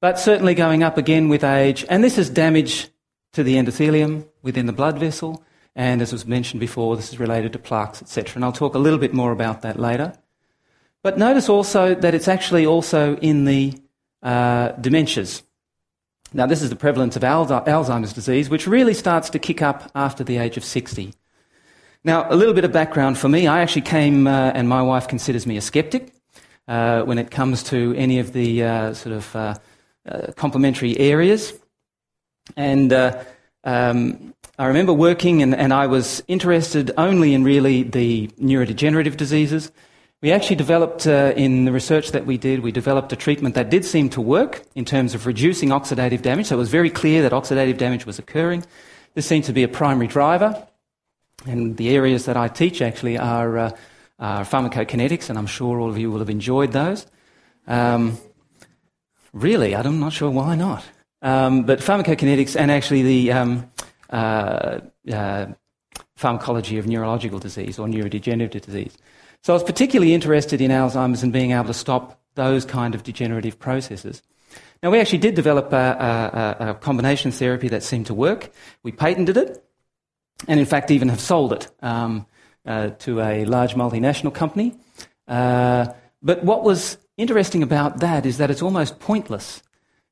But 0.00 0.18
certainly 0.18 0.54
going 0.54 0.82
up 0.82 0.98
again 0.98 1.28
with 1.28 1.42
age, 1.42 1.84
and 1.88 2.04
this 2.04 2.18
is 2.18 2.28
damage 2.28 2.88
to 3.32 3.42
the 3.42 3.54
endothelium 3.54 4.26
within 4.42 4.66
the 4.66 4.72
blood 4.72 4.98
vessel, 4.98 5.42
and 5.74 6.02
as 6.02 6.12
was 6.12 6.26
mentioned 6.26 6.60
before, 6.60 6.96
this 6.96 7.12
is 7.12 7.18
related 7.18 7.54
to 7.54 7.58
plaques, 7.58 8.02
etc. 8.02 8.36
And 8.36 8.44
I'll 8.44 8.52
talk 8.52 8.74
a 8.74 8.78
little 8.78 8.98
bit 8.98 9.14
more 9.14 9.32
about 9.32 9.62
that 9.62 9.80
later. 9.80 10.12
But 11.02 11.18
notice 11.18 11.48
also 11.48 11.94
that 11.94 12.14
it's 12.14 12.28
actually 12.28 12.64
also 12.64 13.16
in 13.16 13.44
the 13.44 13.74
uh, 14.22 14.72
dementias. 14.72 15.42
Now, 16.32 16.46
this 16.46 16.62
is 16.62 16.70
the 16.70 16.76
prevalence 16.76 17.16
of 17.16 17.22
Alzheimer's 17.22 18.12
disease, 18.12 18.48
which 18.48 18.66
really 18.66 18.94
starts 18.94 19.28
to 19.30 19.38
kick 19.38 19.60
up 19.60 19.90
after 19.94 20.24
the 20.24 20.38
age 20.38 20.56
of 20.56 20.64
60. 20.64 21.12
Now, 22.04 22.26
a 22.30 22.36
little 22.36 22.54
bit 22.54 22.64
of 22.64 22.72
background 22.72 23.18
for 23.18 23.28
me. 23.28 23.46
I 23.46 23.60
actually 23.60 23.82
came, 23.82 24.26
uh, 24.26 24.50
and 24.54 24.68
my 24.68 24.82
wife 24.82 25.08
considers 25.08 25.46
me 25.46 25.56
a 25.56 25.60
skeptic 25.60 26.12
uh, 26.68 27.02
when 27.02 27.18
it 27.18 27.30
comes 27.30 27.62
to 27.64 27.94
any 27.96 28.18
of 28.18 28.32
the 28.32 28.62
uh, 28.62 28.94
sort 28.94 29.14
of 29.14 29.36
uh, 29.36 29.54
uh, 30.08 30.32
complementary 30.36 30.98
areas. 30.98 31.52
And 32.56 32.92
uh, 32.92 33.22
um, 33.64 34.34
I 34.58 34.66
remember 34.66 34.92
working, 34.92 35.42
and, 35.42 35.54
and 35.54 35.72
I 35.72 35.86
was 35.86 36.22
interested 36.28 36.92
only 36.96 37.34
in 37.34 37.44
really 37.44 37.82
the 37.82 38.28
neurodegenerative 38.40 39.16
diseases. 39.16 39.70
We 40.22 40.30
actually 40.30 40.54
developed, 40.54 41.04
uh, 41.08 41.32
in 41.34 41.64
the 41.64 41.72
research 41.72 42.12
that 42.12 42.26
we 42.26 42.38
did, 42.38 42.60
we 42.60 42.70
developed 42.70 43.12
a 43.12 43.16
treatment 43.16 43.56
that 43.56 43.70
did 43.70 43.84
seem 43.84 44.08
to 44.10 44.20
work 44.20 44.62
in 44.76 44.84
terms 44.84 45.16
of 45.16 45.26
reducing 45.26 45.70
oxidative 45.70 46.22
damage. 46.22 46.46
So 46.46 46.54
it 46.54 46.58
was 46.58 46.70
very 46.70 46.90
clear 46.90 47.22
that 47.22 47.32
oxidative 47.32 47.76
damage 47.76 48.06
was 48.06 48.20
occurring. 48.20 48.64
This 49.14 49.26
seemed 49.26 49.44
to 49.44 49.52
be 49.52 49.64
a 49.64 49.68
primary 49.68 50.06
driver. 50.06 50.64
And 51.44 51.76
the 51.76 51.96
areas 51.96 52.26
that 52.26 52.36
I 52.36 52.46
teach 52.46 52.80
actually 52.80 53.18
are, 53.18 53.58
uh, 53.58 53.70
are 54.20 54.44
pharmacokinetics, 54.44 55.28
and 55.28 55.36
I'm 55.36 55.48
sure 55.48 55.80
all 55.80 55.90
of 55.90 55.98
you 55.98 56.08
will 56.08 56.20
have 56.20 56.30
enjoyed 56.30 56.70
those. 56.70 57.04
Um, 57.66 58.16
really, 59.32 59.74
I'm 59.74 59.98
not 59.98 60.12
sure 60.12 60.30
why 60.30 60.54
not. 60.54 60.84
Um, 61.20 61.64
but 61.64 61.80
pharmacokinetics 61.80 62.54
and 62.54 62.70
actually 62.70 63.02
the 63.02 63.32
um, 63.32 63.70
uh, 64.10 64.80
uh 65.10 65.46
pharmacology 66.14 66.78
of 66.78 66.86
neurological 66.86 67.40
disease 67.40 67.80
or 67.80 67.88
neurodegenerative 67.88 68.60
disease. 68.62 68.96
So 69.42 69.52
I 69.52 69.54
was 69.54 69.64
particularly 69.64 70.14
interested 70.14 70.60
in 70.60 70.70
Alzheimer's 70.70 71.24
and 71.24 71.32
being 71.32 71.50
able 71.50 71.64
to 71.64 71.74
stop 71.74 72.20
those 72.36 72.64
kind 72.64 72.94
of 72.94 73.02
degenerative 73.02 73.58
processes. 73.58 74.22
Now, 74.82 74.90
we 74.90 75.00
actually 75.00 75.18
did 75.18 75.34
develop 75.34 75.72
a, 75.72 76.56
a, 76.60 76.70
a 76.70 76.74
combination 76.74 77.32
therapy 77.32 77.68
that 77.68 77.82
seemed 77.82 78.06
to 78.06 78.14
work. 78.14 78.52
We 78.84 78.92
patented 78.92 79.36
it, 79.36 79.64
and 80.46 80.60
in 80.60 80.66
fact, 80.66 80.92
even 80.92 81.08
have 81.08 81.20
sold 81.20 81.52
it 81.52 81.68
um, 81.82 82.26
uh, 82.64 82.90
to 83.00 83.20
a 83.20 83.44
large 83.44 83.74
multinational 83.74 84.32
company. 84.32 84.76
Uh, 85.26 85.86
but 86.22 86.44
what 86.44 86.62
was 86.62 86.98
interesting 87.16 87.64
about 87.64 87.98
that 87.98 88.26
is 88.26 88.38
that 88.38 88.48
it's 88.48 88.62
almost 88.62 89.00
pointless 89.00 89.62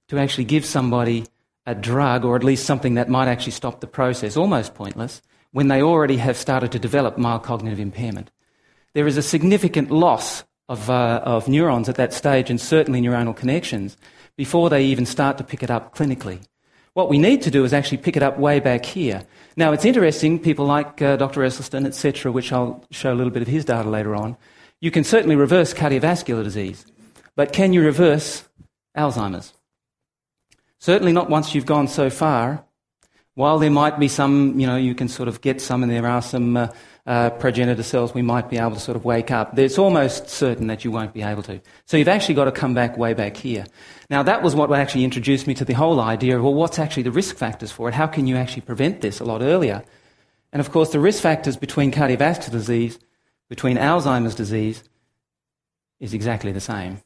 to 0.08 0.18
actually 0.18 0.44
give 0.44 0.64
somebody 0.64 1.26
a 1.66 1.74
drug, 1.74 2.24
or 2.24 2.34
at 2.34 2.42
least 2.42 2.66
something 2.66 2.94
that 2.94 3.08
might 3.08 3.28
actually 3.28 3.52
stop 3.52 3.80
the 3.80 3.86
process, 3.86 4.36
almost 4.36 4.74
pointless, 4.74 5.22
when 5.52 5.68
they 5.68 5.82
already 5.82 6.16
have 6.16 6.36
started 6.36 6.72
to 6.72 6.80
develop 6.80 7.16
mild 7.16 7.44
cognitive 7.44 7.78
impairment 7.78 8.32
there 8.94 9.06
is 9.06 9.16
a 9.16 9.22
significant 9.22 9.90
loss 9.90 10.44
of, 10.68 10.88
uh, 10.88 11.20
of 11.24 11.48
neurons 11.48 11.88
at 11.88 11.96
that 11.96 12.12
stage 12.12 12.50
and 12.50 12.60
certainly 12.60 13.00
neuronal 13.00 13.36
connections 13.36 13.96
before 14.36 14.70
they 14.70 14.84
even 14.84 15.04
start 15.06 15.38
to 15.38 15.44
pick 15.44 15.62
it 15.62 15.70
up 15.70 15.94
clinically. 15.94 16.40
What 16.94 17.08
we 17.08 17.18
need 17.18 17.42
to 17.42 17.50
do 17.50 17.64
is 17.64 17.72
actually 17.72 17.98
pick 17.98 18.16
it 18.16 18.22
up 18.22 18.38
way 18.38 18.58
back 18.58 18.84
here. 18.84 19.22
Now, 19.56 19.72
it's 19.72 19.84
interesting, 19.84 20.38
people 20.38 20.66
like 20.66 21.00
uh, 21.00 21.16
Dr. 21.16 21.42
Esselstyn, 21.42 21.86
etc., 21.86 22.32
which 22.32 22.52
I'll 22.52 22.84
show 22.90 23.12
a 23.12 23.14
little 23.14 23.32
bit 23.32 23.42
of 23.42 23.48
his 23.48 23.64
data 23.64 23.88
later 23.88 24.16
on, 24.16 24.36
you 24.80 24.90
can 24.90 25.04
certainly 25.04 25.36
reverse 25.36 25.74
cardiovascular 25.74 26.42
disease, 26.42 26.86
but 27.36 27.52
can 27.52 27.72
you 27.72 27.82
reverse 27.82 28.48
Alzheimer's? 28.96 29.52
Certainly 30.78 31.12
not 31.12 31.28
once 31.28 31.54
you've 31.54 31.66
gone 31.66 31.88
so 31.88 32.08
far. 32.08 32.64
While 33.34 33.58
there 33.58 33.70
might 33.70 33.98
be 33.98 34.08
some, 34.08 34.58
you 34.58 34.66
know, 34.66 34.76
you 34.76 34.94
can 34.94 35.08
sort 35.08 35.28
of 35.28 35.40
get 35.40 35.60
some, 35.60 35.82
and 35.82 35.92
there 35.92 36.06
are 36.06 36.22
some 36.22 36.56
uh, 36.56 36.68
uh, 37.10 37.28
progenitor 37.44 37.82
cells, 37.82 38.14
we 38.14 38.22
might 38.22 38.48
be 38.48 38.56
able 38.56 38.70
to 38.70 38.78
sort 38.78 38.94
of 38.94 39.04
wake 39.04 39.32
up. 39.32 39.58
It's 39.58 39.78
almost 39.78 40.28
certain 40.28 40.68
that 40.68 40.84
you 40.84 40.92
won't 40.92 41.12
be 41.12 41.22
able 41.22 41.42
to. 41.42 41.60
So 41.86 41.96
you've 41.96 42.14
actually 42.16 42.36
got 42.36 42.44
to 42.44 42.52
come 42.52 42.72
back 42.72 42.96
way 42.96 43.14
back 43.14 43.36
here. 43.36 43.64
Now, 44.08 44.22
that 44.22 44.44
was 44.44 44.54
what 44.54 44.72
actually 44.72 45.02
introduced 45.02 45.48
me 45.48 45.54
to 45.54 45.64
the 45.64 45.72
whole 45.72 45.98
idea 45.98 46.36
of, 46.36 46.44
well, 46.44 46.54
what's 46.54 46.78
actually 46.78 47.02
the 47.02 47.10
risk 47.10 47.34
factors 47.36 47.72
for 47.72 47.88
it? 47.88 47.94
How 47.94 48.06
can 48.06 48.28
you 48.28 48.36
actually 48.36 48.62
prevent 48.62 49.00
this 49.00 49.18
a 49.18 49.24
lot 49.24 49.42
earlier? 49.42 49.82
And 50.52 50.60
of 50.60 50.70
course, 50.70 50.90
the 50.92 51.00
risk 51.00 51.20
factors 51.20 51.56
between 51.56 51.90
cardiovascular 51.90 52.52
disease, 52.52 52.96
between 53.48 53.76
Alzheimer's 53.76 54.36
disease, 54.36 54.84
is 55.98 56.14
exactly 56.14 56.52
the 56.52 56.60
same. 56.60 57.02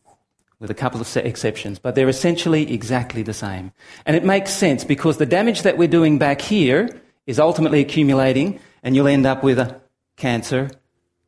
with 0.61 0.71
a 0.71 0.75
couple 0.75 1.01
of 1.01 1.17
exceptions, 1.17 1.79
but 1.79 1.95
they're 1.95 2.09
essentially 2.09 2.73
exactly 2.73 3.23
the 3.23 3.35
same. 3.35 3.73
And 4.07 4.17
it 4.17 4.25
makes 4.25 4.51
sense 4.51 4.85
because 4.85 5.19
the 5.19 5.27
damage 5.27 5.63
that 5.63 5.77
we're 5.77 5.89
doing 5.89 6.19
back 6.19 6.41
here 6.41 6.89
is 7.27 7.39
ultimately 7.39 7.81
accumulating, 7.81 8.61
and 8.83 8.95
you'll 8.95 9.09
end 9.09 9.27
up 9.27 9.43
with 9.43 9.59
a 9.59 9.81
cancer, 10.17 10.71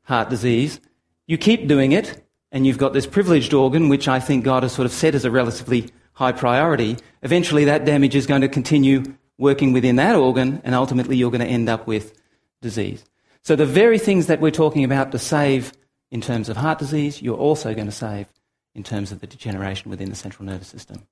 heart 0.02 0.31
disease. 0.31 0.81
You 1.26 1.38
keep 1.38 1.66
doing 1.66 1.93
it, 1.93 2.23
and 2.52 2.66
you've 2.66 2.78
got 2.78 2.93
this 2.93 3.07
privileged 3.07 3.52
organ, 3.52 3.88
which 3.88 4.09
I 4.09 4.21
think 4.21 4.45
God 4.45 4.62
has 4.62 4.73
sort 4.73 4.87
of 4.87 4.93
set 4.93 5.14
as 5.14 5.25
a 5.25 5.31
relatively 5.31 5.90
high 6.12 6.33
priority. 6.33 6.97
Eventually, 7.23 7.64
that 7.64 7.85
damage 7.85 8.14
is 8.14 8.26
going 8.26 8.43
to 8.43 8.49
continue 8.49 9.14
working 9.38 9.73
within 9.73 9.97
that 9.97 10.14
organ, 10.14 10.61
and 10.64 10.75
ultimately, 10.75 11.16
you're 11.16 11.31
going 11.31 11.40
to 11.40 11.47
end 11.47 11.69
up 11.69 11.87
with 11.87 12.19
disease. 12.62 13.05
So, 13.43 13.57
the 13.57 13.66
very 13.66 13.99
things 13.99 14.26
that 14.26 14.40
we're 14.40 14.50
talking 14.50 14.85
about 14.85 15.12
to 15.12 15.19
save 15.19 15.73
in 16.11 16.21
terms 16.21 16.49
of 16.49 16.57
heart 16.57 16.78
disease, 16.78 17.21
you're 17.21 17.37
also 17.37 17.75
going 17.75 17.87
to 17.87 17.93
save 17.93 18.26
in 18.75 18.83
terms 18.83 19.11
of 19.11 19.21
the 19.21 19.26
degeneration 19.26 19.90
within 19.90 20.11
the 20.11 20.16
central 20.16 20.47
nervous 20.47 20.69
system, 20.69 21.07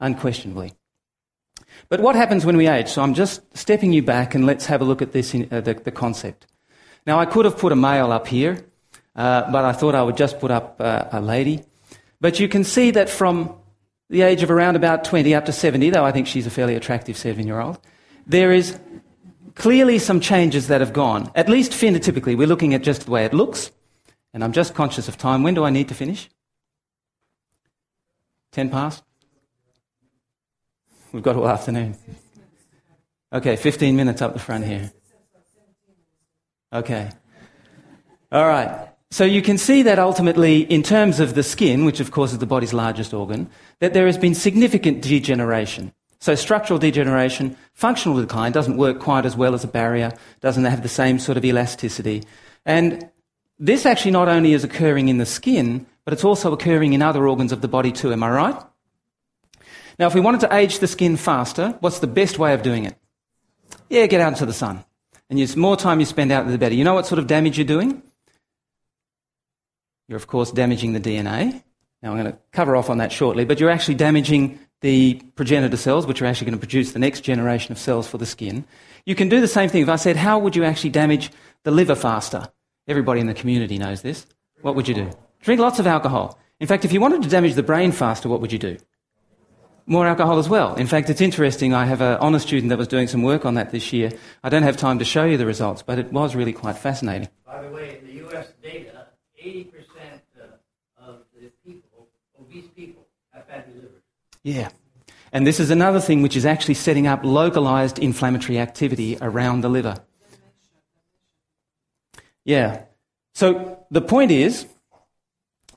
unquestionably. 0.00 0.72
But 1.88 2.00
what 2.00 2.16
happens 2.16 2.44
when 2.44 2.56
we 2.56 2.66
age? 2.66 2.88
So 2.88 3.02
I'm 3.02 3.14
just 3.14 3.40
stepping 3.56 3.92
you 3.92 4.02
back 4.02 4.34
and 4.34 4.46
let's 4.46 4.66
have 4.66 4.80
a 4.80 4.84
look 4.84 5.02
at 5.02 5.12
this, 5.12 5.34
in, 5.34 5.48
uh, 5.50 5.60
the, 5.60 5.74
the, 5.74 5.90
concept. 5.90 6.46
Now, 7.06 7.18
I 7.18 7.26
could 7.26 7.44
have 7.44 7.58
put 7.58 7.72
a 7.72 7.76
male 7.76 8.12
up 8.12 8.26
here, 8.26 8.64
uh, 9.14 9.50
but 9.50 9.64
I 9.64 9.72
thought 9.72 9.94
I 9.94 10.02
would 10.02 10.16
just 10.16 10.40
put 10.40 10.50
up 10.50 10.76
uh, 10.80 11.04
a 11.12 11.20
lady. 11.20 11.62
But 12.20 12.40
you 12.40 12.48
can 12.48 12.64
see 12.64 12.90
that 12.92 13.10
from 13.10 13.54
the 14.08 14.22
age 14.22 14.42
of 14.42 14.50
around 14.50 14.76
about 14.76 15.04
20 15.04 15.34
up 15.34 15.44
to 15.46 15.52
70, 15.52 15.90
though 15.90 16.04
I 16.04 16.12
think 16.12 16.26
she's 16.26 16.46
a 16.46 16.50
fairly 16.50 16.74
attractive 16.74 17.16
seven 17.16 17.46
year 17.46 17.60
old, 17.60 17.78
there 18.26 18.52
is 18.52 18.78
clearly 19.54 19.98
some 19.98 20.20
changes 20.20 20.68
that 20.68 20.80
have 20.80 20.92
gone. 20.92 21.30
At 21.34 21.48
least 21.48 21.72
phenotypically, 21.72 22.36
we're 22.36 22.46
looking 22.46 22.74
at 22.74 22.82
just 22.82 23.04
the 23.04 23.10
way 23.10 23.24
it 23.24 23.34
looks. 23.34 23.70
And 24.32 24.42
I'm 24.42 24.52
just 24.52 24.74
conscious 24.74 25.06
of 25.06 25.16
time. 25.16 25.42
When 25.42 25.54
do 25.54 25.64
I 25.64 25.70
need 25.70 25.88
to 25.88 25.94
finish? 25.94 26.28
10 28.52 28.70
past? 28.70 29.04
We've 31.12 31.22
got 31.22 31.36
all 31.36 31.48
afternoon. 31.48 31.96
Okay, 33.32 33.56
15 33.56 33.94
minutes 33.94 34.22
up 34.22 34.32
the 34.32 34.40
front 34.40 34.64
here. 34.64 34.92
Okay. 36.74 37.10
All 38.32 38.48
right. 38.48 38.88
So 39.12 39.24
you 39.24 39.42
can 39.42 39.58
see 39.58 39.82
that 39.82 40.00
ultimately, 40.00 40.62
in 40.62 40.82
terms 40.82 41.20
of 41.20 41.36
the 41.36 41.44
skin, 41.44 41.84
which 41.84 42.00
of 42.00 42.10
course 42.10 42.32
is 42.32 42.38
the 42.38 42.46
body's 42.46 42.74
largest 42.74 43.14
organ, 43.14 43.48
that 43.78 43.94
there 43.94 44.06
has 44.06 44.18
been 44.18 44.34
significant 44.34 45.02
degeneration. 45.02 45.92
So 46.18 46.34
structural 46.34 46.80
degeneration, 46.80 47.56
functional 47.74 48.20
decline 48.20 48.50
doesn't 48.50 48.76
work 48.76 48.98
quite 48.98 49.24
as 49.24 49.36
well 49.36 49.54
as 49.54 49.62
a 49.62 49.68
barrier, 49.68 50.12
doesn't 50.40 50.64
have 50.64 50.82
the 50.82 50.88
same 50.88 51.20
sort 51.20 51.38
of 51.38 51.44
elasticity. 51.44 52.24
And 52.66 53.08
this 53.58 53.86
actually 53.86 54.10
not 54.10 54.26
only 54.26 54.52
is 54.52 54.64
occurring 54.64 55.08
in 55.08 55.18
the 55.18 55.26
skin, 55.26 55.86
but 56.04 56.12
it's 56.12 56.24
also 56.24 56.52
occurring 56.52 56.92
in 56.92 57.02
other 57.02 57.28
organs 57.28 57.52
of 57.52 57.60
the 57.60 57.68
body 57.68 57.92
too. 57.92 58.12
Am 58.12 58.24
I 58.24 58.30
right? 58.30 58.62
Now, 59.96 60.08
if 60.08 60.14
we 60.14 60.20
wanted 60.20 60.40
to 60.40 60.52
age 60.52 60.80
the 60.80 60.88
skin 60.88 61.16
faster, 61.16 61.76
what's 61.78 62.00
the 62.00 62.08
best 62.08 62.36
way 62.36 62.52
of 62.52 62.62
doing 62.62 62.84
it? 62.84 62.96
Yeah, 63.88 64.06
get 64.06 64.20
out 64.20 64.32
into 64.32 64.46
the 64.46 64.52
sun. 64.52 64.84
And 65.30 65.38
the 65.38 65.56
more 65.56 65.76
time 65.76 66.00
you 66.00 66.06
spend 66.06 66.32
out, 66.32 66.46
the 66.46 66.58
better. 66.58 66.74
You 66.74 66.84
know 66.84 66.94
what 66.94 67.06
sort 67.06 67.18
of 67.18 67.26
damage 67.26 67.58
you're 67.58 67.66
doing? 67.66 68.02
You're, 70.08 70.16
of 70.16 70.26
course, 70.26 70.50
damaging 70.50 70.92
the 70.92 71.00
DNA. 71.00 71.62
Now, 72.02 72.12
I'm 72.12 72.18
going 72.18 72.30
to 72.30 72.38
cover 72.52 72.76
off 72.76 72.90
on 72.90 72.98
that 72.98 73.10
shortly, 73.12 73.44
but 73.44 73.58
you're 73.58 73.70
actually 73.70 73.94
damaging 73.94 74.58
the 74.82 75.14
progenitor 75.34 75.78
cells, 75.78 76.06
which 76.06 76.20
are 76.20 76.26
actually 76.26 76.44
going 76.44 76.58
to 76.58 76.66
produce 76.66 76.92
the 76.92 76.98
next 76.98 77.22
generation 77.22 77.72
of 77.72 77.78
cells 77.78 78.06
for 78.06 78.18
the 78.18 78.26
skin. 78.26 78.66
You 79.06 79.14
can 79.14 79.30
do 79.30 79.40
the 79.40 79.48
same 79.48 79.70
thing. 79.70 79.82
If 79.82 79.88
I 79.88 79.96
said, 79.96 80.16
how 80.16 80.38
would 80.38 80.54
you 80.54 80.64
actually 80.64 80.90
damage 80.90 81.30
the 81.62 81.70
liver 81.70 81.94
faster? 81.94 82.48
Everybody 82.86 83.20
in 83.20 83.26
the 83.26 83.34
community 83.34 83.78
knows 83.78 84.02
this. 84.02 84.26
What 84.60 84.74
would 84.74 84.86
you 84.86 84.94
do? 84.94 85.10
Drink 85.40 85.60
lots 85.60 85.78
of 85.78 85.86
alcohol. 85.86 86.38
In 86.60 86.66
fact, 86.66 86.84
if 86.84 86.92
you 86.92 87.00
wanted 87.00 87.22
to 87.22 87.30
damage 87.30 87.54
the 87.54 87.62
brain 87.62 87.92
faster, 87.92 88.28
what 88.28 88.42
would 88.42 88.52
you 88.52 88.58
do? 88.58 88.76
More 89.86 90.06
alcohol 90.06 90.38
as 90.38 90.48
well. 90.48 90.74
In 90.76 90.86
fact, 90.86 91.10
it's 91.10 91.20
interesting. 91.20 91.74
I 91.74 91.84
have 91.84 92.00
an 92.00 92.18
honour 92.18 92.38
student 92.38 92.70
that 92.70 92.78
was 92.78 92.88
doing 92.88 93.08
some 93.08 93.22
work 93.22 93.44
on 93.44 93.54
that 93.54 93.70
this 93.70 93.92
year. 93.92 94.10
I 94.42 94.48
don't 94.48 94.62
have 94.62 94.76
time 94.76 94.98
to 94.98 95.04
show 95.04 95.24
you 95.24 95.36
the 95.36 95.46
results, 95.46 95.82
but 95.82 95.98
it 95.98 96.12
was 96.12 96.34
really 96.34 96.52
quite 96.52 96.78
fascinating. 96.78 97.28
By 97.46 97.62
the 97.62 97.70
way, 97.70 97.98
in 97.98 98.06
the 98.06 98.12
U.S. 98.24 98.48
data, 98.62 99.06
80% 99.42 99.66
uh, 100.40 101.06
of 101.06 101.18
the 101.38 101.50
people, 101.66 102.08
obese 102.40 102.64
people, 102.74 103.06
have 103.32 103.46
fatty 103.46 103.72
livers. 103.74 104.02
Yeah. 104.42 104.70
And 105.32 105.46
this 105.46 105.58
is 105.60 105.70
another 105.70 106.00
thing 106.00 106.22
which 106.22 106.36
is 106.36 106.46
actually 106.46 106.74
setting 106.74 107.06
up 107.06 107.24
localized 107.24 107.98
inflammatory 107.98 108.58
activity 108.58 109.18
around 109.20 109.62
the 109.62 109.68
liver. 109.68 109.96
Yeah. 112.44 112.82
So 113.34 113.84
the 113.90 114.00
point 114.00 114.30
is 114.30 114.66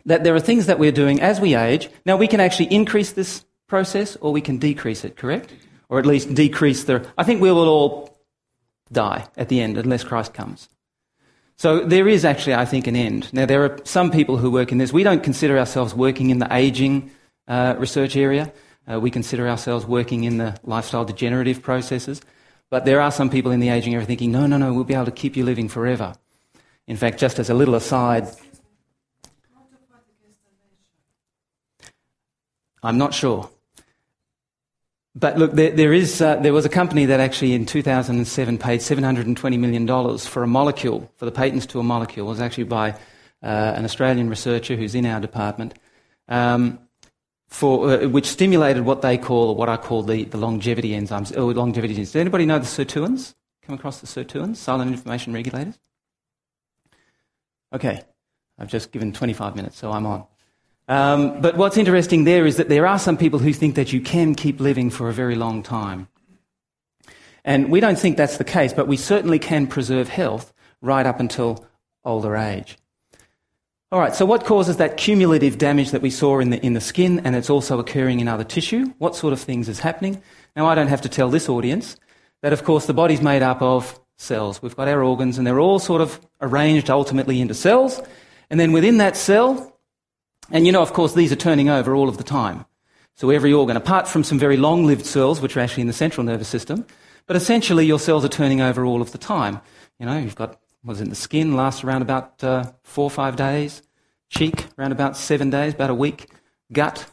that 0.05 0.23
there 0.23 0.35
are 0.35 0.39
things 0.39 0.67
that 0.67 0.79
we're 0.79 0.91
doing 0.91 1.19
as 1.21 1.41
we 1.41 1.55
age. 1.55 1.89
Now, 2.05 2.17
we 2.17 2.27
can 2.27 2.39
actually 2.39 2.73
increase 2.73 3.11
this 3.11 3.43
process 3.67 4.15
or 4.17 4.31
we 4.31 4.41
can 4.41 4.57
decrease 4.57 5.03
it, 5.03 5.15
correct? 5.15 5.53
Or 5.89 5.99
at 5.99 6.05
least 6.05 6.33
decrease 6.33 6.85
the. 6.85 7.05
I 7.17 7.23
think 7.23 7.41
we 7.41 7.51
will 7.51 7.69
all 7.69 8.17
die 8.91 9.27
at 9.37 9.49
the 9.49 9.61
end 9.61 9.77
unless 9.77 10.03
Christ 10.03 10.33
comes. 10.33 10.69
So 11.57 11.79
there 11.79 12.07
is 12.07 12.23
actually, 12.23 12.53
I 12.53 12.65
think, 12.65 12.87
an 12.87 12.95
end. 12.95 13.33
Now, 13.33 13.45
there 13.45 13.63
are 13.63 13.79
some 13.83 14.11
people 14.11 14.37
who 14.37 14.51
work 14.51 14.71
in 14.71 14.77
this. 14.77 14.93
We 14.93 15.03
don't 15.03 15.23
consider 15.23 15.57
ourselves 15.57 15.93
working 15.93 16.29
in 16.29 16.37
the 16.37 16.47
aging 16.53 17.09
uh, 17.47 17.75
research 17.79 18.15
area. 18.15 18.53
Uh, 18.89 18.99
we 18.99 19.09
consider 19.09 19.49
ourselves 19.49 19.85
working 19.85 20.23
in 20.23 20.37
the 20.37 20.57
lifestyle 20.63 21.03
degenerative 21.03 21.61
processes. 21.61 22.21
But 22.69 22.85
there 22.85 23.01
are 23.01 23.11
some 23.11 23.29
people 23.29 23.51
in 23.51 23.59
the 23.59 23.69
aging 23.69 23.95
area 23.95 24.05
thinking, 24.05 24.31
no, 24.31 24.45
no, 24.45 24.57
no, 24.57 24.73
we'll 24.73 24.83
be 24.83 24.93
able 24.93 25.05
to 25.05 25.11
keep 25.11 25.35
you 25.35 25.43
living 25.43 25.67
forever. 25.67 26.13
In 26.85 26.95
fact, 26.95 27.17
just 27.17 27.39
as 27.39 27.49
a 27.49 27.53
little 27.53 27.75
aside, 27.75 28.27
I'm 32.83 32.97
not 32.97 33.13
sure. 33.13 33.49
But 35.19 35.35
look, 35.39 35.53
there, 35.53 35.71
there, 35.71 35.93
is, 35.93 36.21
uh, 36.21 36.35
there 36.35 36.53
was 36.53 36.63
a 36.65 36.69
company 36.69 37.05
that 37.05 37.19
actually 37.19 37.53
in 37.53 37.65
2007 37.65 38.57
paid 38.59 38.81
$720 38.81 39.59
million 39.59 40.17
for 40.19 40.43
a 40.43 40.47
molecule, 40.47 41.11
for 41.15 41.25
the 41.25 41.31
patents 41.31 41.65
to 41.67 41.79
a 41.79 41.83
molecule. 41.83 42.27
It 42.27 42.29
was 42.29 42.39
actually 42.39 42.65
by 42.65 42.91
uh, 43.41 43.73
an 43.75 43.83
Australian 43.83 44.29
researcher 44.29 44.75
who's 44.75 44.93
in 44.93 45.07
our 45.07 45.19
department, 45.19 45.73
um, 46.27 46.77
for, 47.47 47.89
uh, 47.89 48.07
which 48.07 48.27
stimulated 48.27 48.85
what 48.85 49.01
they 49.01 49.17
call, 49.17 49.49
or 49.49 49.55
what 49.55 49.69
I 49.69 49.77
call 49.77 50.03
the, 50.03 50.25
the 50.25 50.37
longevity 50.37 50.91
enzymes, 50.91 51.35
or 51.35 51.51
longevity 51.51 51.95
genes. 51.95 52.11
Does 52.11 52.19
anybody 52.19 52.45
know 52.45 52.59
the 52.59 52.65
sirtuins? 52.65 53.33
Come 53.63 53.73
across 53.73 53.99
the 53.99 54.07
sirtuins, 54.07 54.57
silent 54.57 54.91
information 54.91 55.33
regulators? 55.33 55.79
Okay, 57.73 58.03
I've 58.59 58.69
just 58.69 58.91
given 58.91 59.13
25 59.13 59.55
minutes, 59.55 59.79
so 59.79 59.91
I'm 59.91 60.05
on. 60.05 60.25
Um, 60.87 61.41
but 61.41 61.57
what's 61.57 61.77
interesting 61.77 62.23
there 62.23 62.45
is 62.45 62.57
that 62.57 62.69
there 62.69 62.87
are 62.87 62.99
some 62.99 63.17
people 63.17 63.39
who 63.39 63.51
think 63.51 63.75
that 63.75 63.91
you 63.91 63.99
can 63.99 64.35
keep 64.35 64.59
living 64.59 64.89
for 64.89 65.09
a 65.09 65.13
very 65.13 65.35
long 65.35 65.63
time. 65.63 66.07
And 67.43 67.69
we 67.69 67.79
don't 67.79 67.97
think 67.97 68.17
that's 68.17 68.37
the 68.37 68.43
case, 68.43 68.73
but 68.73 68.87
we 68.87 68.97
certainly 68.97 69.39
can 69.39 69.67
preserve 69.67 70.09
health 70.09 70.53
right 70.81 71.05
up 71.05 71.19
until 71.19 71.65
older 72.03 72.35
age. 72.35 72.77
All 73.89 73.99
right, 73.99 74.13
so 74.13 74.25
what 74.25 74.43
causes 74.43 74.77
that 74.77 74.97
cumulative 74.97 75.57
damage 75.57 75.91
that 75.91 76.01
we 76.01 76.09
saw 76.09 76.39
in 76.39 76.49
the, 76.49 76.65
in 76.65 76.73
the 76.73 76.81
skin 76.81 77.21
and 77.23 77.37
it's 77.37 77.49
also 77.49 77.79
occurring 77.79 78.19
in 78.19 78.27
other 78.27 78.43
tissue? 78.43 78.93
What 78.97 79.15
sort 79.15 79.31
of 79.31 79.39
things 79.39 79.69
is 79.69 79.79
happening? 79.79 80.21
Now, 80.57 80.65
I 80.65 80.75
don't 80.75 80.89
have 80.89 81.03
to 81.03 81.09
tell 81.09 81.29
this 81.29 81.47
audience 81.47 81.95
that, 82.41 82.51
of 82.51 82.65
course, 82.65 82.85
the 82.85 82.93
body's 82.93 83.21
made 83.21 83.43
up 83.43 83.61
of 83.61 83.97
cells. 84.17 84.61
We've 84.61 84.75
got 84.75 84.89
our 84.89 85.01
organs 85.01 85.37
and 85.37 85.47
they're 85.47 85.59
all 85.59 85.79
sort 85.79 86.01
of 86.01 86.19
arranged 86.41 86.89
ultimately 86.89 87.39
into 87.39 87.53
cells. 87.53 88.01
And 88.49 88.59
then 88.59 88.73
within 88.73 88.97
that 88.97 89.15
cell, 89.15 89.76
and 90.51 90.65
you 90.65 90.71
know, 90.71 90.81
of 90.81 90.93
course, 90.93 91.13
these 91.13 91.31
are 91.31 91.37
turning 91.37 91.69
over 91.69 91.95
all 91.95 92.09
of 92.09 92.17
the 92.17 92.23
time. 92.23 92.65
So 93.15 93.29
every 93.29 93.51
organ, 93.51 93.75
apart 93.75 94.07
from 94.07 94.23
some 94.23 94.37
very 94.37 94.57
long-lived 94.57 95.05
cells, 95.05 95.41
which 95.41 95.57
are 95.57 95.59
actually 95.59 95.81
in 95.81 95.87
the 95.87 95.93
central 95.93 96.23
nervous 96.23 96.47
system, 96.47 96.85
but 97.25 97.35
essentially 97.35 97.85
your 97.85 97.99
cells 97.99 98.23
are 98.23 98.29
turning 98.29 98.61
over 98.61 98.85
all 98.85 99.01
of 99.01 99.11
the 99.11 99.17
time. 99.17 99.59
You 99.99 100.05
know, 100.05 100.17
you've 100.17 100.35
got 100.35 100.59
what's 100.83 101.01
in 101.01 101.09
the 101.09 101.15
skin 101.15 101.55
lasts 101.55 101.83
around 101.83 102.03
about 102.03 102.43
uh, 102.43 102.71
four 102.83 103.05
or 103.05 103.11
five 103.11 103.35
days, 103.35 103.81
cheek 104.29 104.65
around 104.77 104.91
about 104.91 105.17
seven 105.17 105.49
days, 105.49 105.73
about 105.73 105.89
a 105.89 105.95
week, 105.95 106.29
gut 106.71 107.07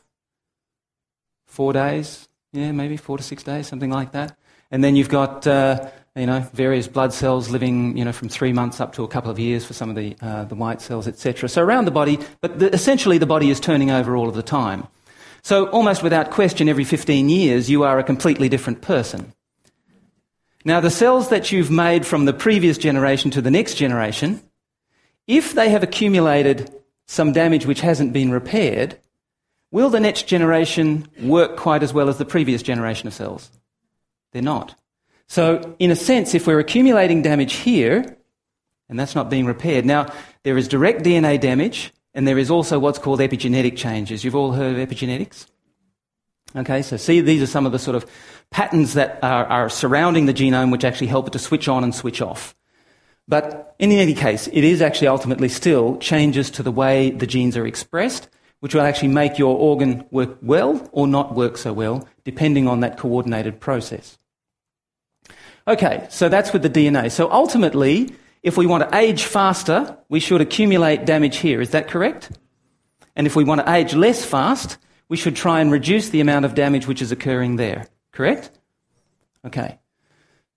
four 1.47 1.73
days, 1.73 2.29
yeah, 2.53 2.73
maybe 2.73 2.97
four 2.97 3.17
to 3.17 3.23
six 3.23 3.43
days, 3.43 3.67
something 3.67 3.91
like 3.91 4.13
that. 4.13 4.37
And 4.71 4.83
then 4.83 4.97
you've 4.97 5.09
got 5.09 5.47
uh, 5.47 5.89
you 6.17 6.27
know, 6.27 6.41
various 6.53 6.87
blood 6.87 7.13
cells 7.13 7.51
living, 7.51 7.97
you 7.97 8.05
know, 8.05 8.13
from 8.13 8.29
three 8.29 8.53
months 8.53 8.81
up 8.81 8.93
to 8.95 9.03
a 9.03 9.09
couple 9.09 9.31
of 9.31 9.39
years 9.39 9.65
for 9.65 9.75
some 9.75 9.91
of 9.91 9.97
the, 9.97 10.17
uh, 10.21 10.45
the 10.45 10.55
white 10.55 10.81
cells, 10.81 11.09
etc. 11.09 11.49
So 11.49 11.63
around 11.63 11.87
the 11.87 11.91
body, 11.91 12.19
but 12.41 12.61
the, 12.61 12.73
essentially 12.73 13.19
the 13.19 13.27
body 13.27 13.51
is 13.51 13.59
turning 13.59 13.91
over 13.91 14.15
all 14.15 14.29
of 14.29 14.37
the 14.37 14.43
time. 14.43 14.87
So 15.43 15.67
almost 15.71 16.03
without 16.03 16.31
question, 16.31 16.69
every 16.69 16.85
15 16.85 17.29
years, 17.29 17.69
you 17.69 17.83
are 17.83 17.99
a 17.99 18.05
completely 18.05 18.49
different 18.49 18.81
person. 18.81 19.33
Now, 20.65 20.81
the 20.81 20.91
cells 20.91 21.29
that 21.29 21.53
you've 21.53 21.71
made 21.71 22.07
from 22.07 22.25
the 22.25 22.33
previous 22.33 22.79
generation 22.79 23.31
to 23.33 23.43
the 23.43 23.51
next 23.51 23.75
generation, 23.75 24.41
if 25.27 25.53
they 25.53 25.69
have 25.69 25.83
accumulated 25.83 26.73
some 27.07 27.33
damage 27.33 27.67
which 27.67 27.81
hasn't 27.81 28.13
been 28.13 28.31
repaired, 28.31 28.99
will 29.71 29.91
the 29.91 30.01
next 30.01 30.23
generation 30.27 31.07
work 31.21 31.57
quite 31.57 31.83
as 31.83 31.93
well 31.93 32.09
as 32.09 32.19
the 32.19 32.25
previous 32.25 32.63
generation 32.63 33.09
of 33.09 33.13
cells? 33.13 33.51
They're 34.33 34.41
not. 34.41 34.75
So, 35.29 35.75
in 35.79 35.91
a 35.91 35.97
sense, 35.97 36.35
if 36.35 36.47
we're 36.47 36.61
accumulating 36.61 37.23
damage 37.23 37.55
here, 37.55 38.17
and 38.89 38.99
that's 38.99 39.15
not 39.15 39.31
being 39.31 39.47
repaired, 39.47 39.85
now 39.85 40.13
there 40.43 40.59
is 40.59 40.69
direct 40.69 41.03
DNA 41.03 41.41
damage 41.41 41.93
and 42.15 42.29
there 42.29 42.39
is 42.39 42.51
also 42.51 42.79
what's 42.79 42.99
called 42.99 43.21
epigenetic 43.21 43.77
changes. 43.77 44.25
You've 44.25 44.37
all 44.37 44.53
heard 44.53 44.79
of 44.79 44.89
epigenetics? 44.89 45.47
Okay, 46.57 46.83
so 46.83 46.97
see, 46.97 47.21
these 47.21 47.43
are 47.43 47.47
some 47.47 47.67
of 47.67 47.73
the 47.73 47.79
sort 47.79 47.97
of 47.97 48.07
patterns 48.51 48.95
that 48.95 49.19
are, 49.23 49.45
are 49.47 49.69
surrounding 49.69 50.27
the 50.27 50.35
genome 50.35 50.71
which 50.71 50.85
actually 50.85 51.09
help 51.09 51.27
it 51.27 51.33
to 51.33 51.39
switch 51.39 51.67
on 51.67 51.83
and 51.83 51.95
switch 51.95 52.23
off. 52.23 52.55
But 53.27 53.75
in 53.79 53.91
any 53.91 54.15
case, 54.15 54.49
it 54.53 54.63
is 54.63 54.83
actually 54.83 55.09
ultimately 55.09 55.49
still 55.49 55.97
changes 55.99 56.51
to 56.51 56.63
the 56.63 56.71
way 56.71 57.11
the 57.11 57.27
genes 57.27 57.57
are 57.57 57.67
expressed, 57.67 58.29
which 58.61 58.75
will 58.75 58.83
actually 58.83 59.09
make 59.09 59.39
your 59.39 59.57
organ 59.57 60.07
work 60.11 60.39
well 60.43 60.89
or 60.93 61.09
not 61.09 61.35
work 61.35 61.57
so 61.57 61.73
well, 61.73 62.07
depending 62.23 62.69
on 62.69 62.81
that 62.81 62.99
coordinated 62.99 63.59
process. 63.59 64.19
Okay, 65.67 66.07
so 66.11 66.29
that's 66.29 66.53
with 66.53 66.63
the 66.63 66.71
DNA. 66.71 67.11
So 67.11 67.31
ultimately, 67.31 68.15
if 68.43 68.59
we 68.59 68.67
want 68.67 68.89
to 68.89 68.97
age 68.97 69.25
faster, 69.25 69.97
we 70.09 70.21
should 70.21 70.41
accumulate 70.41 71.07
damage 71.07 71.39
here. 71.39 71.61
Is 71.61 71.71
that 71.71 71.89
correct? 71.89 72.31
And 73.17 73.27
if 73.27 73.35
we 73.35 73.45
want 73.45 73.65
to 73.65 73.73
age 73.73 73.95
less 73.95 74.25
fast, 74.25 74.77
we 75.09 75.17
should 75.17 75.37
try 75.37 75.61
and 75.61 75.73
reduce 75.73 76.11
the 76.11 76.21
amount 76.21 76.45
of 76.45 76.55
damage 76.55 76.87
which 76.87 77.01
is 77.01 77.13
occurring 77.13 77.57
there. 77.57 77.89
Correct? 78.13 78.51
Okay. 79.47 79.79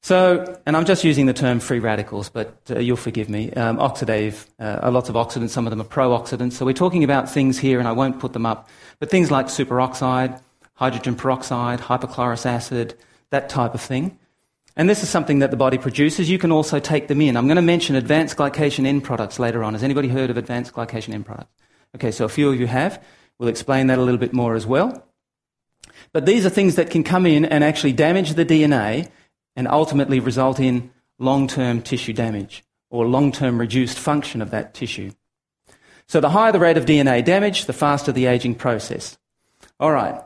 So, 0.01 0.59
and 0.65 0.77
I'm 0.77 0.85
just 0.85 1.03
using 1.03 1.25
the 1.25 1.33
term 1.33 1.59
free 1.59 1.79
radicals, 1.79 2.29
but 2.29 2.61
uh, 2.69 2.79
you'll 2.79 2.97
forgive 2.97 3.29
me. 3.29 3.51
Um, 3.53 3.77
oxidative, 3.77 4.45
uh, 4.59 4.89
lots 4.91 5.09
of 5.09 5.15
oxidants, 5.15 5.49
some 5.49 5.65
of 5.65 5.71
them 5.71 5.81
are 5.81 5.85
pro-oxidants. 5.85 6.53
So 6.53 6.65
we're 6.65 6.73
talking 6.73 7.03
about 7.03 7.29
things 7.29 7.57
here, 7.57 7.79
and 7.79 7.87
I 7.87 7.91
won't 7.93 8.19
put 8.19 8.33
them 8.33 8.45
up, 8.45 8.69
but 8.99 9.09
things 9.09 9.31
like 9.31 9.47
superoxide, 9.47 10.41
hydrogen 10.75 11.15
peroxide, 11.15 11.79
hypochlorous 11.79 12.45
acid, 12.45 12.95
that 13.31 13.49
type 13.49 13.73
of 13.73 13.81
thing. 13.81 14.17
And 14.77 14.87
this 14.87 15.01
is 15.01 15.09
something 15.09 15.39
that 15.39 15.49
the 15.49 15.57
body 15.57 15.79
produces. 15.79 16.29
You 16.29 16.37
can 16.37 16.51
also 16.51 16.79
take 16.79 17.07
them 17.07 17.19
in. 17.19 17.35
I'm 17.35 17.47
going 17.47 17.55
to 17.55 17.63
mention 17.63 17.95
advanced 17.95 18.37
glycation 18.37 18.85
end 18.85 19.03
products 19.03 19.39
later 19.39 19.63
on. 19.63 19.73
Has 19.73 19.83
anybody 19.83 20.07
heard 20.07 20.29
of 20.29 20.37
advanced 20.37 20.73
glycation 20.73 21.15
end 21.15 21.25
products? 21.25 21.51
Okay, 21.95 22.11
so 22.11 22.25
a 22.25 22.29
few 22.29 22.49
of 22.49 22.59
you 22.59 22.67
have. 22.67 23.03
We'll 23.39 23.49
explain 23.49 23.87
that 23.87 23.97
a 23.97 24.03
little 24.03 24.19
bit 24.19 24.33
more 24.33 24.55
as 24.55 24.67
well. 24.67 25.03
But 26.13 26.27
these 26.27 26.45
are 26.45 26.51
things 26.51 26.75
that 26.75 26.91
can 26.91 27.03
come 27.03 27.25
in 27.25 27.43
and 27.43 27.63
actually 27.63 27.93
damage 27.93 28.35
the 28.35 28.45
DNA 28.45 29.09
and 29.55 29.67
ultimately 29.67 30.19
result 30.19 30.59
in 30.59 30.91
long 31.17 31.47
term 31.47 31.81
tissue 31.81 32.13
damage 32.13 32.63
or 32.91 33.07
long 33.07 33.31
term 33.31 33.59
reduced 33.59 33.97
function 33.97 34.43
of 34.43 34.51
that 34.51 34.75
tissue. 34.75 35.11
So 36.07 36.21
the 36.21 36.29
higher 36.29 36.51
the 36.51 36.59
rate 36.59 36.77
of 36.77 36.85
DNA 36.85 37.25
damage, 37.25 37.65
the 37.65 37.73
faster 37.73 38.11
the 38.11 38.27
aging 38.27 38.55
process. 38.55 39.17
All 39.79 39.91
right. 39.91 40.21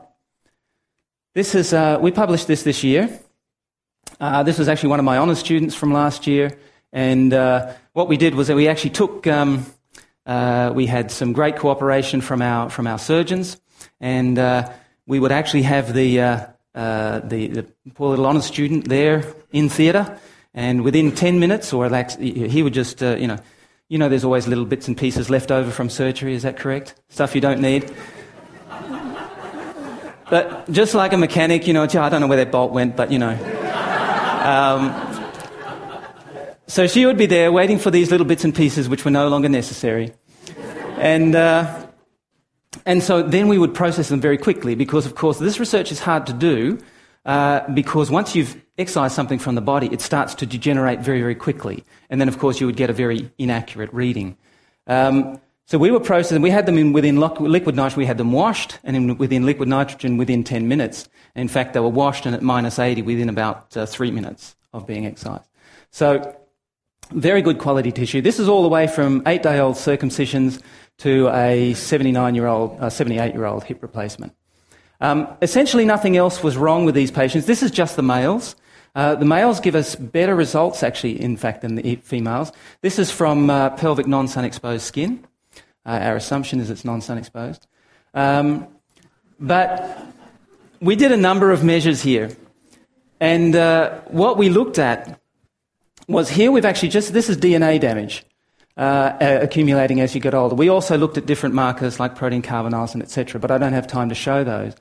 This 1.34 1.54
is, 1.54 1.72
uh, 1.72 1.98
we 2.02 2.10
published 2.10 2.46
this 2.46 2.62
this 2.62 2.84
year. 2.84 3.18
Uh, 4.22 4.44
this 4.44 4.56
was 4.56 4.68
actually 4.68 4.88
one 4.88 5.00
of 5.00 5.04
my 5.04 5.18
honours 5.18 5.40
students 5.40 5.74
from 5.74 5.92
last 5.92 6.28
year. 6.28 6.56
And 6.92 7.34
uh, 7.34 7.72
what 7.92 8.06
we 8.06 8.16
did 8.16 8.36
was 8.36 8.46
that 8.46 8.54
we 8.54 8.68
actually 8.68 8.90
took, 8.90 9.26
um, 9.26 9.66
uh, 10.26 10.70
we 10.72 10.86
had 10.86 11.10
some 11.10 11.32
great 11.32 11.56
cooperation 11.56 12.20
from 12.20 12.40
our, 12.40 12.70
from 12.70 12.86
our 12.86 13.00
surgeons. 13.00 13.60
And 14.00 14.38
uh, 14.38 14.70
we 15.08 15.18
would 15.18 15.32
actually 15.32 15.62
have 15.62 15.92
the, 15.92 16.20
uh, 16.20 16.46
uh, 16.72 17.18
the, 17.24 17.48
the, 17.48 17.66
poor 17.94 18.10
little 18.10 18.24
honours 18.24 18.44
student 18.44 18.88
there 18.88 19.24
in 19.50 19.68
theatre. 19.68 20.16
And 20.54 20.84
within 20.84 21.10
10 21.10 21.40
minutes, 21.40 21.72
or 21.72 21.90
he 22.20 22.62
would 22.62 22.74
just, 22.74 23.00
you 23.00 23.26
know, 23.26 23.38
you 23.88 23.98
know, 23.98 24.08
there's 24.08 24.22
always 24.22 24.46
little 24.46 24.66
bits 24.66 24.86
and 24.86 24.96
pieces 24.96 25.30
left 25.30 25.50
over 25.50 25.72
from 25.72 25.90
surgery, 25.90 26.34
is 26.34 26.44
that 26.44 26.56
correct? 26.56 26.94
Stuff 27.08 27.34
you 27.34 27.40
don't 27.40 27.60
need. 27.60 27.92
but 30.30 30.70
just 30.70 30.94
like 30.94 31.12
a 31.12 31.18
mechanic, 31.18 31.66
you 31.66 31.72
know, 31.72 31.82
I 31.82 31.86
don't 31.86 32.20
know 32.20 32.28
where 32.28 32.36
that 32.36 32.52
bolt 32.52 32.70
went, 32.70 32.94
but 32.94 33.10
you 33.10 33.18
know. 33.18 33.71
Um, 34.42 34.92
so 36.66 36.86
she 36.86 37.06
would 37.06 37.18
be 37.18 37.26
there 37.26 37.52
waiting 37.52 37.78
for 37.78 37.90
these 37.90 38.10
little 38.10 38.26
bits 38.26 38.44
and 38.44 38.54
pieces 38.54 38.88
which 38.88 39.04
were 39.04 39.10
no 39.10 39.28
longer 39.28 39.48
necessary. 39.48 40.12
And, 40.98 41.34
uh, 41.34 41.86
and 42.86 43.02
so 43.02 43.22
then 43.22 43.48
we 43.48 43.58
would 43.58 43.74
process 43.74 44.08
them 44.08 44.20
very 44.20 44.38
quickly 44.38 44.74
because, 44.74 45.06
of 45.06 45.14
course, 45.14 45.38
this 45.38 45.60
research 45.60 45.92
is 45.92 46.00
hard 46.00 46.26
to 46.26 46.32
do 46.32 46.78
uh, 47.24 47.68
because 47.72 48.10
once 48.10 48.34
you've 48.34 48.60
excised 48.78 49.14
something 49.14 49.38
from 49.38 49.54
the 49.54 49.60
body, 49.60 49.88
it 49.92 50.00
starts 50.00 50.34
to 50.36 50.46
degenerate 50.46 51.00
very, 51.00 51.20
very 51.20 51.34
quickly. 51.34 51.84
And 52.10 52.20
then, 52.20 52.28
of 52.28 52.38
course, 52.38 52.60
you 52.60 52.66
would 52.66 52.76
get 52.76 52.90
a 52.90 52.92
very 52.92 53.30
inaccurate 53.38 53.92
reading. 53.92 54.36
Um, 54.86 55.40
so 55.66 55.78
we 55.78 55.90
were 55.90 56.00
processing, 56.00 56.42
we 56.42 56.50
had 56.50 56.66
them 56.66 56.76
in 56.76 56.92
within 56.92 57.20
liquid 57.20 57.76
nitrogen, 57.76 57.98
we 57.98 58.06
had 58.06 58.18
them 58.18 58.32
washed, 58.32 58.78
and 58.82 58.96
in, 58.96 59.16
within 59.18 59.46
liquid 59.46 59.68
nitrogen 59.68 60.16
within 60.16 60.42
10 60.42 60.68
minutes. 60.68 61.08
In 61.34 61.48
fact, 61.48 61.72
they 61.72 61.80
were 61.80 61.88
washed 61.88 62.26
and 62.26 62.34
at 62.34 62.42
minus 62.42 62.78
80 62.78 63.02
within 63.02 63.28
about 63.28 63.76
uh, 63.76 63.86
three 63.86 64.10
minutes 64.10 64.54
of 64.72 64.86
being 64.86 65.06
excised. 65.06 65.48
So, 65.90 66.36
very 67.10 67.42
good 67.42 67.58
quality 67.58 67.92
tissue. 67.92 68.20
This 68.20 68.38
is 68.38 68.48
all 68.48 68.62
the 68.62 68.68
way 68.68 68.86
from 68.86 69.22
eight 69.26 69.42
day 69.42 69.58
old 69.58 69.76
circumcisions 69.76 70.60
to 70.98 71.28
a 71.30 71.74
79 71.74 72.34
year 72.34 72.46
old, 72.46 72.78
uh, 72.80 72.90
78 72.90 73.34
year 73.34 73.44
old 73.44 73.64
hip 73.64 73.82
replacement. 73.82 74.34
Um, 75.00 75.28
essentially, 75.42 75.84
nothing 75.84 76.16
else 76.16 76.42
was 76.42 76.56
wrong 76.56 76.84
with 76.84 76.94
these 76.94 77.10
patients. 77.10 77.46
This 77.46 77.62
is 77.62 77.70
just 77.70 77.96
the 77.96 78.02
males. 78.02 78.54
Uh, 78.94 79.14
the 79.14 79.24
males 79.24 79.58
give 79.58 79.74
us 79.74 79.96
better 79.96 80.36
results, 80.36 80.82
actually, 80.82 81.20
in 81.20 81.36
fact, 81.36 81.62
than 81.62 81.74
the 81.76 81.96
females. 81.96 82.52
This 82.82 82.98
is 82.98 83.10
from 83.10 83.50
uh, 83.50 83.70
pelvic 83.70 84.06
non 84.06 84.28
sun 84.28 84.44
exposed 84.44 84.84
skin. 84.84 85.26
Uh, 85.84 85.98
our 86.02 86.16
assumption 86.16 86.60
is 86.60 86.70
it's 86.70 86.84
non 86.84 87.00
sun 87.00 87.18
exposed. 87.18 87.66
Um, 88.14 88.68
but 89.40 90.11
we 90.82 90.96
did 90.96 91.12
a 91.12 91.16
number 91.16 91.52
of 91.52 91.62
measures 91.62 92.02
here. 92.02 92.36
And 93.20 93.54
uh, 93.54 94.00
what 94.08 94.36
we 94.36 94.48
looked 94.48 94.80
at 94.80 95.20
was 96.08 96.28
here 96.28 96.50
we've 96.50 96.64
actually 96.64 96.88
just, 96.88 97.12
this 97.12 97.30
is 97.30 97.36
DNA 97.36 97.80
damage 97.80 98.24
uh, 98.76 99.16
accumulating 99.20 100.00
as 100.00 100.12
you 100.12 100.20
get 100.20 100.34
older. 100.34 100.56
We 100.56 100.68
also 100.68 100.98
looked 100.98 101.16
at 101.16 101.24
different 101.24 101.54
markers 101.54 102.00
like 102.00 102.16
protein 102.16 102.42
carbonyls 102.42 102.94
and 102.94 103.02
etc., 103.02 103.40
but 103.40 103.52
I 103.52 103.58
don't 103.58 103.72
have 103.72 103.86
time 103.86 104.08
to 104.08 104.14
show 104.14 104.42
those. 104.42 104.74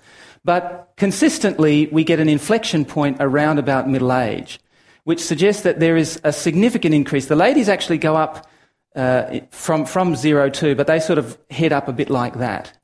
But 0.44 0.92
consistently, 0.98 1.88
we 1.92 2.04
get 2.04 2.20
an 2.20 2.28
inflection 2.28 2.84
point 2.84 3.18
around 3.20 3.60
about 3.60 3.88
middle 3.88 4.12
age, 4.12 4.60
which 5.04 5.24
suggests 5.24 5.62
that 5.62 5.80
there 5.80 5.96
is 5.96 6.20
a 6.24 6.34
significant 6.34 6.96
increase. 6.96 7.28
The 7.28 7.36
ladies 7.36 7.70
actually 7.70 8.00
go 8.00 8.16
up 8.16 8.50
uh, 8.96 9.42
from, 9.52 9.86
from 9.86 10.16
zero 10.16 10.50
to, 10.50 10.74
but 10.74 10.88
they 10.88 11.00
sort 11.00 11.20
of 11.20 11.38
head 11.52 11.72
up 11.72 11.88
a 11.88 11.94
bit 11.94 12.10
like 12.10 12.40
that. 12.40 12.76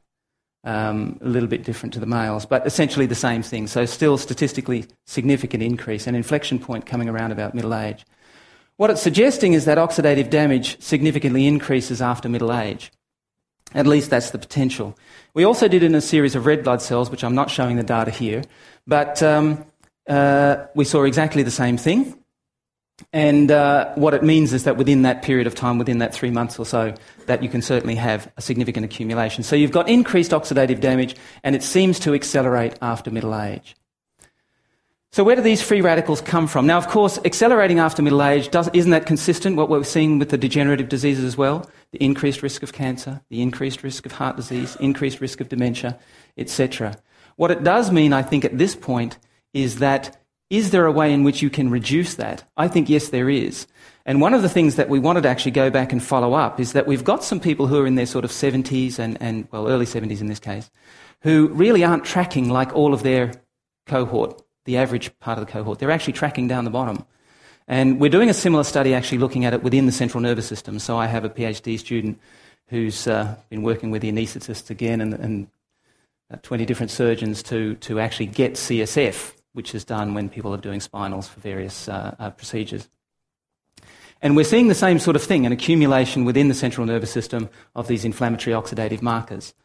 Um, 0.68 1.18
a 1.22 1.30
little 1.30 1.48
bit 1.48 1.64
different 1.64 1.94
to 1.94 2.02
the 2.02 2.06
males, 2.06 2.46
but 2.46 2.68
essentially 2.68 3.06
the 3.06 3.16
same 3.16 3.42
thing. 3.42 3.68
So, 3.68 3.86
still 3.86 4.18
statistically 4.18 4.86
significant 5.06 5.64
increase, 5.64 6.08
an 6.08 6.16
inflection 6.16 6.60
point 6.60 6.86
coming 6.86 7.08
around 7.08 7.32
about 7.32 7.56
middle 7.56 7.74
age. 7.74 8.06
What 8.76 8.90
it's 8.90 9.02
suggesting 9.02 9.54
is 9.54 9.64
that 9.64 9.78
oxidative 9.78 10.30
damage 10.30 10.82
significantly 10.82 11.48
increases 11.48 12.02
after 12.02 12.28
middle 12.28 12.52
age. 12.52 12.92
At 13.74 13.88
least 13.88 14.10
that's 14.10 14.32
the 14.32 14.40
potential. 14.40 14.98
We 15.34 15.46
also 15.46 15.70
did 15.70 15.84
in 15.84 15.96
a 15.96 16.02
series 16.02 16.36
of 16.36 16.46
red 16.46 16.66
blood 16.66 16.82
cells, 16.82 17.10
which 17.10 17.24
I'm 17.24 17.36
not 17.36 17.50
showing 17.50 17.78
the 17.78 17.84
data 17.84 18.12
here, 18.12 18.44
but 18.86 19.24
um, 19.24 19.66
uh, 20.10 20.66
we 20.76 20.84
saw 20.84 21.04
exactly 21.04 21.44
the 21.44 21.52
same 21.52 21.78
thing. 21.78 22.14
And 23.14 23.52
uh, 23.52 23.94
what 23.96 24.14
it 24.14 24.24
means 24.24 24.54
is 24.54 24.64
that 24.64 24.76
within 24.76 25.04
that 25.04 25.22
period 25.22 25.48
of 25.48 25.54
time, 25.54 25.78
within 25.78 26.00
that 26.00 26.14
three 26.14 26.32
months 26.32 26.58
or 26.58 26.66
so, 26.66 26.94
that 27.28 27.44
you 27.44 27.50
can 27.50 27.62
certainly 27.62 27.96
have 27.96 28.32
a 28.38 28.42
significant 28.42 28.86
accumulation. 28.86 29.44
So 29.44 29.56
you've 29.56 29.72
got 29.72 29.88
increased 29.88 30.32
oxidative 30.32 30.80
damage, 30.82 31.16
and 31.44 31.56
it 31.56 31.64
seems 31.64 32.00
to 32.00 32.14
accelerate 32.14 32.76
after 32.82 33.12
middle 33.12 33.40
age. 33.40 33.76
So 35.12 35.24
where 35.24 35.36
do 35.36 35.42
these 35.42 35.62
free 35.62 35.82
radicals 35.82 36.22
come 36.22 36.48
from? 36.48 36.68
Now, 36.68 36.78
of 36.78 36.88
course, 36.90 37.18
accelerating 37.24 37.80
after 37.80 38.02
middle 38.02 38.22
age, 38.22 38.50
isn't 38.74 38.92
that 38.92 39.06
consistent 39.06 39.56
what 39.56 39.70
we're 39.70 39.84
seeing 39.84 40.20
with 40.20 40.30
the 40.30 40.38
degenerative 40.38 40.90
diseases 40.90 41.24
as 41.24 41.38
well? 41.38 41.70
The 41.92 42.04
increased 42.04 42.44
risk 42.44 42.62
of 42.62 42.74
cancer, 42.74 43.22
the 43.30 43.42
increased 43.42 43.84
risk 43.84 44.06
of 44.06 44.12
heart 44.12 44.36
disease, 44.36 44.76
increased 44.80 45.22
risk 45.22 45.40
of 45.40 45.50
dementia, 45.50 45.98
etc. 46.38 46.98
What 47.36 47.52
it 47.52 47.64
does 47.64 47.92
mean, 47.92 48.12
I 48.12 48.22
think, 48.22 48.44
at 48.44 48.58
this 48.58 48.76
point, 48.76 49.18
is 49.54 49.80
that 49.80 50.18
is 50.50 50.72
there 50.72 50.86
a 50.86 50.92
way 50.92 51.14
in 51.14 51.24
which 51.24 51.42
you 51.42 51.50
can 51.50 51.70
reduce 51.70 52.16
that? 52.16 52.44
I 52.56 52.68
think 52.68 52.90
yes, 52.90 53.10
there 53.10 53.30
is. 53.30 53.68
And 54.06 54.22
one 54.22 54.34
of 54.34 54.42
the 54.42 54.50
things 54.50 54.76
that 54.76 54.88
we 54.88 55.00
wanted 55.00 55.24
to 55.24 55.30
actually 55.30 55.52
go 55.52 55.70
back 55.70 55.92
and 55.92 56.02
follow 56.02 56.34
up 56.34 56.60
is 56.60 56.72
that 56.72 56.88
we've 56.88 57.04
got 57.04 57.24
some 57.24 57.42
people 57.42 57.68
who 57.68 57.82
are 57.82 57.88
in 57.88 57.96
their 57.96 58.06
sort 58.06 58.24
of 58.24 58.32
70s 58.32 59.00
and, 59.00 59.18
and 59.22 59.48
well, 59.52 59.68
early 59.68 59.86
70s 59.86 60.22
in 60.22 60.28
this 60.28 60.40
case, 60.40 60.70
who 61.22 61.50
really 61.50 61.84
aren't 61.84 62.06
tracking 62.06 62.50
like 62.50 62.74
all 62.74 62.94
of 62.94 63.04
their 63.04 63.34
cohort, 63.86 64.42
the 64.64 64.78
average 64.78 65.18
part 65.20 65.38
of 65.38 65.46
the 65.46 65.52
cohort. 65.52 65.80
They're 65.80 65.92
actually 65.92 66.14
tracking 66.14 66.48
down 66.48 66.64
the 66.64 66.70
bottom. 66.70 67.06
And 67.68 68.00
we're 68.00 68.10
doing 68.10 68.30
a 68.30 68.34
similar 68.34 68.64
study 68.64 68.94
actually 68.94 69.18
looking 69.18 69.44
at 69.44 69.54
it 69.54 69.62
within 69.62 69.86
the 69.86 69.92
central 69.92 70.22
nervous 70.22 70.48
system. 70.48 70.80
So 70.80 70.98
I 70.98 71.08
have 71.08 71.26
a 71.26 71.30
PhD 71.30 71.78
student 71.78 72.18
who's 72.68 73.08
uh, 73.08 73.36
been 73.50 73.64
working 73.64 73.92
with 73.92 74.02
the 74.02 74.12
anaesthetists 74.12 74.70
again 74.70 75.02
and, 75.02 75.14
and 75.16 75.48
uh, 76.32 76.38
20 76.44 76.66
different 76.66 76.92
surgeons 76.92 77.44
to, 77.44 77.76
to 77.76 78.00
actually 78.00 78.28
get 78.28 78.54
CSF 78.54 79.34
which 79.58 79.74
is 79.74 79.84
done 79.84 80.14
when 80.14 80.30
people 80.30 80.54
are 80.54 80.60
doing 80.60 80.80
spinals 80.80 81.28
for 81.28 81.40
various 81.40 81.90
uh, 81.90 82.16
uh, 82.20 82.30
procedures. 82.30 82.88
And 84.22 84.36
we're 84.36 84.46
seeing 84.46 84.68
the 84.68 84.76
same 84.76 85.00
sort 85.00 85.16
of 85.16 85.24
thing, 85.24 85.48
an 85.48 85.52
accumulation 85.52 86.26
within 86.26 86.48
the 86.48 86.54
central 86.54 86.86
nervous 86.86 87.12
system 87.12 87.50
of 87.76 87.88
these 87.88 88.06
inflammatory 88.06 88.56
oxidative 88.56 89.02
markers. 89.02 89.56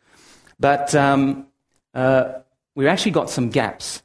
But 0.58 0.94
um, 0.94 1.46
uh, 1.92 2.40
we've 2.74 2.88
actually 2.88 3.10
got 3.10 3.28
some 3.28 3.50
gaps. 3.50 4.02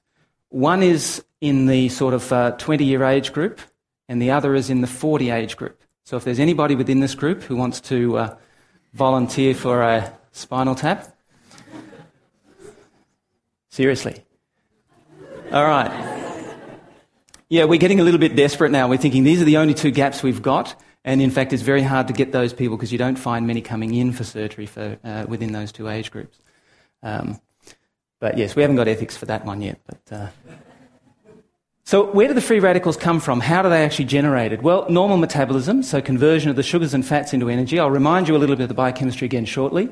One 0.50 0.84
is 0.84 1.24
in 1.40 1.68
the 1.68 1.88
sort 1.88 2.14
of 2.14 2.58
20 2.58 2.84
uh, 2.84 2.86
year 2.86 3.06
age 3.06 3.32
group, 3.32 3.62
and 4.10 4.22
the 4.22 4.32
other 4.32 4.56
is 4.56 4.70
in 4.70 4.82
the 4.82 4.88
40 4.88 5.30
age 5.30 5.56
group. 5.56 5.82
So 6.04 6.18
if 6.18 6.26
there's 6.26 6.40
anybody 6.40 6.76
within 6.76 7.00
this 7.00 7.16
group 7.16 7.44
who 7.44 7.56
wants 7.56 7.80
to 7.82 8.18
uh, 8.18 8.36
volunteer 8.94 9.56
for 9.56 9.84
a 9.84 10.12
spinal 10.34 10.76
tap? 10.76 11.16
Seriously. 13.70 14.27
All 15.52 15.66
right. 15.66 15.90
Yeah, 17.48 17.64
we're 17.64 17.80
getting 17.80 18.02
a 18.02 18.04
little 18.04 18.20
bit 18.20 18.36
desperate 18.36 18.70
now. 18.70 18.90
We're 18.90 18.98
thinking 18.98 19.24
these 19.24 19.42
are 19.42 19.46
the 19.46 19.56
only 19.56 19.74
two 19.74 19.92
gaps 19.92 20.22
we've 20.22 20.42
got. 20.42 20.76
And 21.06 21.22
in 21.22 21.32
fact, 21.32 21.54
it's 21.54 21.64
very 21.64 21.84
hard 21.84 22.08
to 22.08 22.14
get 22.14 22.34
those 22.34 22.52
people 22.52 22.76
because 22.76 22.92
you 22.92 22.98
don't 22.98 23.16
find 23.16 23.48
many 23.48 23.62
coming 23.62 23.94
in 23.94 24.12
for 24.12 24.26
surgery 24.26 24.66
for, 24.66 24.98
uh, 25.06 25.26
within 25.26 25.54
those 25.54 25.72
two 25.72 25.88
age 25.88 26.12
groups. 26.12 26.38
Um, 27.02 27.40
but 28.20 28.38
yes, 28.38 28.58
we 28.58 28.62
haven't 28.62 28.76
got 28.76 28.90
ethics 28.90 29.16
for 29.16 29.26
that 29.28 29.46
one 29.46 29.62
yet. 29.62 29.80
But, 29.86 30.18
uh... 30.18 30.28
So, 31.86 32.12
where 32.12 32.28
do 32.28 32.34
the 32.34 32.42
free 32.42 32.60
radicals 32.60 32.98
come 32.98 33.22
from? 33.22 33.40
How 33.40 33.62
do 33.62 33.70
they 33.70 33.86
actually 33.86 34.06
generated? 34.06 34.64
Well, 34.64 34.86
normal 34.90 35.16
metabolism, 35.16 35.82
so 35.82 36.02
conversion 36.02 36.50
of 36.50 36.58
the 36.58 36.64
sugars 36.64 36.94
and 36.94 37.06
fats 37.06 37.34
into 37.34 37.50
energy. 37.50 37.80
I'll 37.80 37.90
remind 37.90 38.28
you 38.28 38.36
a 38.36 38.40
little 38.40 38.58
bit 38.58 38.64
of 38.64 38.70
the 38.70 38.76
biochemistry 38.76 39.28
again 39.28 39.46
shortly. 39.46 39.92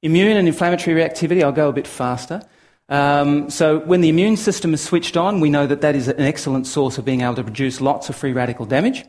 Immune 0.00 0.38
and 0.38 0.48
inflammatory 0.48 0.98
reactivity, 0.98 1.42
I'll 1.42 1.52
go 1.52 1.68
a 1.68 1.72
bit 1.74 1.86
faster. 1.86 2.40
Um, 2.88 3.50
so, 3.50 3.80
when 3.80 4.00
the 4.00 4.08
immune 4.08 4.36
system 4.36 4.72
is 4.72 4.80
switched 4.80 5.16
on, 5.16 5.40
we 5.40 5.50
know 5.50 5.66
that 5.66 5.80
that 5.80 5.96
is 5.96 6.06
an 6.06 6.20
excellent 6.20 6.66
source 6.66 6.98
of 6.98 7.04
being 7.04 7.22
able 7.22 7.34
to 7.34 7.42
produce 7.42 7.80
lots 7.80 8.08
of 8.08 8.14
free 8.14 8.32
radical 8.32 8.64
damage. 8.64 9.04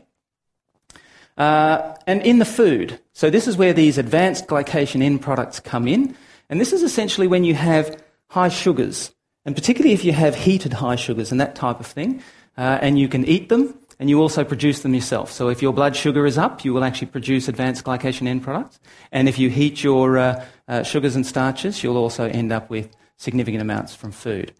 Uh, 1.36 1.94
and 2.08 2.20
in 2.22 2.40
the 2.40 2.44
food, 2.44 2.98
so 3.12 3.30
this 3.30 3.46
is 3.46 3.56
where 3.56 3.72
these 3.72 3.96
advanced 3.96 4.48
glycation 4.48 5.02
end 5.02 5.22
products 5.22 5.60
come 5.60 5.86
in. 5.86 6.16
And 6.50 6.60
this 6.60 6.72
is 6.72 6.82
essentially 6.82 7.28
when 7.28 7.44
you 7.44 7.54
have 7.54 8.02
high 8.30 8.48
sugars, 8.48 9.14
and 9.44 9.54
particularly 9.54 9.94
if 9.94 10.04
you 10.04 10.12
have 10.12 10.34
heated 10.34 10.72
high 10.72 10.96
sugars 10.96 11.30
and 11.30 11.40
that 11.40 11.54
type 11.54 11.78
of 11.78 11.86
thing, 11.86 12.22
uh, 12.56 12.78
and 12.82 12.98
you 12.98 13.06
can 13.06 13.24
eat 13.24 13.48
them, 13.48 13.78
and 14.00 14.10
you 14.10 14.20
also 14.20 14.42
produce 14.42 14.80
them 14.80 14.94
yourself. 14.94 15.30
So 15.30 15.48
if 15.48 15.62
your 15.62 15.72
blood 15.72 15.94
sugar 15.94 16.26
is 16.26 16.36
up, 16.36 16.64
you 16.64 16.74
will 16.74 16.82
actually 16.82 17.08
produce 17.08 17.46
advanced 17.46 17.84
glycation 17.84 18.26
end 18.26 18.42
products. 18.42 18.80
And 19.12 19.28
if 19.28 19.38
you 19.38 19.48
heat 19.48 19.84
your 19.84 20.18
uh, 20.18 20.44
uh 20.66 20.82
sugars 20.82 21.14
and 21.14 21.24
starches, 21.24 21.84
you'll 21.84 21.96
also 21.96 22.24
end 22.24 22.50
up 22.50 22.68
with 22.68 22.88
significant 23.18 23.60
amounts 23.60 23.94
from 23.94 24.10
food. 24.10 24.52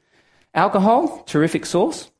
Alcohol, 0.54 1.22
terrific 1.24 1.64
source 1.64 2.10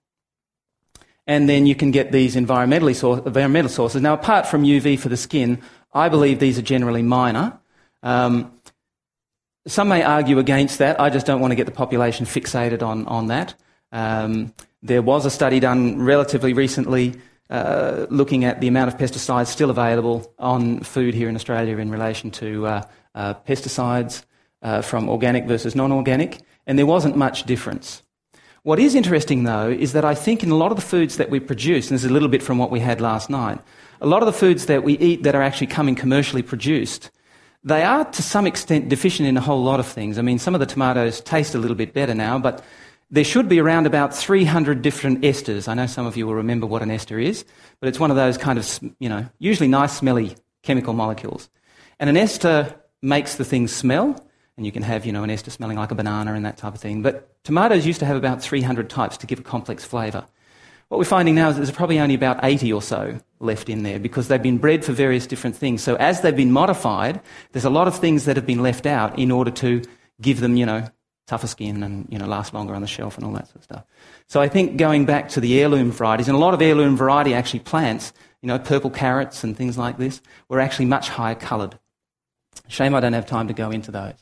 and 1.29 1.47
then 1.47 1.67
you 1.67 1.75
can 1.75 1.91
get 1.91 2.11
these 2.11 2.35
environmentally 2.35 3.27
environmental 3.27 3.69
sources. 3.69 4.01
Now, 4.01 4.15
apart 4.15 4.47
from 4.47 4.65
UV 4.65 4.99
for 4.99 5.11
the 5.11 5.17
skin, 5.17 5.61
I 5.93 6.09
believe 6.09 6.41
these 6.41 6.59
are 6.59 6.63
generally 6.63 7.03
minor. 7.03 7.59
Um, 8.03 8.51
some 9.67 9.89
may 9.89 10.03
argue 10.03 10.39
against 10.39 10.79
that. 10.79 10.99
I 10.99 11.11
just 11.11 11.27
don't 11.27 11.41
want 11.41 11.53
to 11.53 11.55
get 11.55 11.67
the 11.67 11.73
population 11.73 12.25
fixated 12.25 12.83
on, 12.83 13.07
on 13.07 13.27
that. 13.27 13.55
Um, 13.93 14.55
there 14.83 15.03
was 15.03 15.27
a 15.27 15.31
study 15.31 15.61
done 15.61 16.01
relatively 16.01 16.55
recently 16.55 17.21
uh, 17.51 18.07
looking 18.09 18.47
at 18.47 18.63
the 18.63 18.69
amount 18.69 18.89
of 18.89 18.99
pesticides 18.99 19.49
still 19.49 19.69
available 19.69 20.33
on 20.39 20.81
food 20.81 21.13
here 21.15 21.29
in 21.29 21.35
Australia 21.35 21.77
in 21.77 21.91
relation 21.91 22.31
to 22.31 22.67
uh, 22.67 22.83
uh, 23.15 23.35
pesticides 23.47 24.25
uh, 24.63 24.83
from 24.83 25.09
organic 25.09 25.47
versus 25.47 25.75
non 25.75 25.93
organic, 25.93 26.41
and 26.67 26.79
there 26.79 26.87
wasn't 26.87 27.17
much 27.17 27.45
difference. 27.45 28.03
What 28.63 28.79
is 28.79 28.95
interesting, 28.95 29.45
though, 29.45 29.71
is 29.71 29.93
that 29.93 30.05
I 30.05 30.15
think 30.15 30.43
in 30.43 30.51
a 30.51 30.57
lot 30.57 30.73
of 30.73 30.77
the 30.77 30.83
foods 30.83 31.17
that 31.17 31.31
we 31.31 31.41
produce, 31.41 31.89
and 31.89 31.95
this 31.95 32.05
is 32.05 32.11
a 32.11 32.13
little 32.13 32.29
bit 32.29 32.43
from 32.43 32.59
what 32.59 32.71
we 32.71 32.81
had 32.81 33.01
last 33.01 33.31
night, 33.31 33.59
a 34.01 34.07
lot 34.07 34.23
of 34.23 34.27
the 34.27 34.33
foods 34.33 34.67
that 34.67 34.85
we 34.85 34.99
eat 34.99 35.23
that 35.23 35.35
are 35.35 35.43
actually 35.43 35.69
coming 35.69 35.95
commercially 35.95 36.43
produced, 36.43 37.11
they 37.65 37.83
are 37.83 38.05
to 38.05 38.23
some 38.23 38.47
extent 38.47 38.89
deficient 38.89 39.29
in 39.29 39.37
a 39.37 39.41
whole 39.41 39.63
lot 39.63 39.81
of 39.81 39.87
things. 39.87 40.19
I 40.19 40.23
mean, 40.23 40.39
some 40.39 40.55
of 40.55 40.61
the 40.61 40.67
tomatoes 40.67 41.21
taste 41.21 41.55
a 41.55 41.59
little 41.59 41.77
bit 41.77 41.93
better 41.93 42.15
now, 42.15 42.39
but 42.39 42.65
there 43.11 43.25
should 43.25 43.49
be 43.49 43.59
around 43.59 43.87
about 43.87 44.15
300 44.15 44.83
different 44.83 45.23
esters. 45.23 45.69
I 45.69 45.75
know 45.75 45.87
some 45.87 46.07
of 46.07 46.17
you 46.17 46.27
will 46.27 46.35
remember 46.35 46.67
what 46.67 46.83
an 46.83 46.91
ester 46.91 47.19
is, 47.19 47.45
but 47.81 47.89
it's 47.89 47.99
one 47.99 48.11
of 48.11 48.17
those 48.17 48.37
kind 48.37 48.59
of, 48.59 48.81
you 48.99 49.09
know, 49.09 49.27
usually 49.39 49.69
nice 49.69 49.97
smelly 49.97 50.37
chemical 50.63 50.93
molecules. 50.93 51.49
And 51.99 52.11
an 52.11 52.17
ester 52.17 52.75
makes 53.01 53.37
the 53.37 53.45
thing 53.45 53.67
smell, 53.67 54.23
and 54.59 54.67
you 54.67 54.73
can 54.73 54.83
have, 54.83 55.07
you 55.07 55.13
know, 55.13 55.23
an 55.23 55.31
ester 55.31 55.51
smelling 55.51 55.79
like 55.79 55.93
a 55.93 55.95
banana 55.95 56.35
and 56.35 56.45
that 56.45 56.59
type 56.59 56.75
of 56.75 56.81
thing. 56.81 57.01
But 57.01 57.43
tomatoes 57.45 57.87
used 57.87 58.01
to 58.01 58.07
have 58.07 58.17
about 58.17 58.43
300 58.43 58.91
types 58.91 59.17
to 59.19 59.27
give 59.27 59.39
a 59.39 59.43
complex 59.43 59.85
flavour. 59.85 60.27
What 60.89 60.99
we're 60.99 61.05
finding 61.05 61.35
now 61.35 61.51
is 61.51 61.57
there's 61.57 61.71
probably 61.71 62.01
only 62.01 62.15
about 62.15 62.41
80 62.43 62.73
or 62.73 62.83
so 62.83 63.21
left 63.41 63.69
in 63.69 63.85
there 63.85 64.01
because 64.01 64.29
they've 64.29 64.43
been 64.43 64.59
bred 64.59 64.85
for 64.85 64.93
various 64.93 65.27
different 65.27 65.55
things. 65.55 65.83
So 65.83 65.95
as 65.97 66.23
they've 66.23 66.37
been 66.37 66.51
modified, 66.51 67.21
there's 67.53 67.65
a 67.65 67.71
lot 67.71 67.87
of 67.87 67.97
things 67.97 68.25
that 68.25 68.37
have 68.37 68.47
been 68.47 68.63
left 68.63 68.85
out 68.85 69.19
in 69.19 69.31
order 69.31 69.51
to 69.53 69.83
give 70.21 70.41
them, 70.41 70.57
you 70.57 70.67
know, 70.67 70.89
tougher 71.29 71.47
skin 71.47 71.83
and, 71.83 72.09
you 72.11 72.19
know, 72.19 72.27
last 72.27 72.53
longer 72.53 72.75
on 72.75 72.81
the 72.81 72.89
shelf 72.89 73.17
and 73.17 73.25
all 73.25 73.33
that 73.33 73.47
sort 73.47 73.57
of 73.57 73.65
stuff. 73.65 73.85
So 74.27 74.41
I 74.41 74.49
think 74.49 74.77
going 74.77 75.05
back 75.05 75.29
to 75.31 75.41
the 75.41 75.61
heirloom 75.61 75.93
varieties, 75.93 76.27
and 76.27 76.37
a 76.37 76.41
lot 76.41 76.55
of 76.55 76.61
heirloom 76.61 76.97
variety 76.97 77.33
actually 77.35 77.61
plants, 77.61 78.13
you 78.43 78.49
know, 78.49 78.59
purple 78.59 78.91
carrots 78.91 79.45
and 79.45 79.57
things 79.57 79.79
like 79.79 79.99
this, 79.99 80.21
were 80.49 80.59
actually 80.59 80.87
much 80.87 81.11
higher 81.11 81.37
coloured. 81.37 81.79
Shame 82.67 82.95
I 82.95 83.01
don't 83.01 83.13
have 83.13 83.27
time 83.27 83.49
to 83.49 83.55
go 83.55 83.71
into 83.71 83.91
those. 83.91 84.15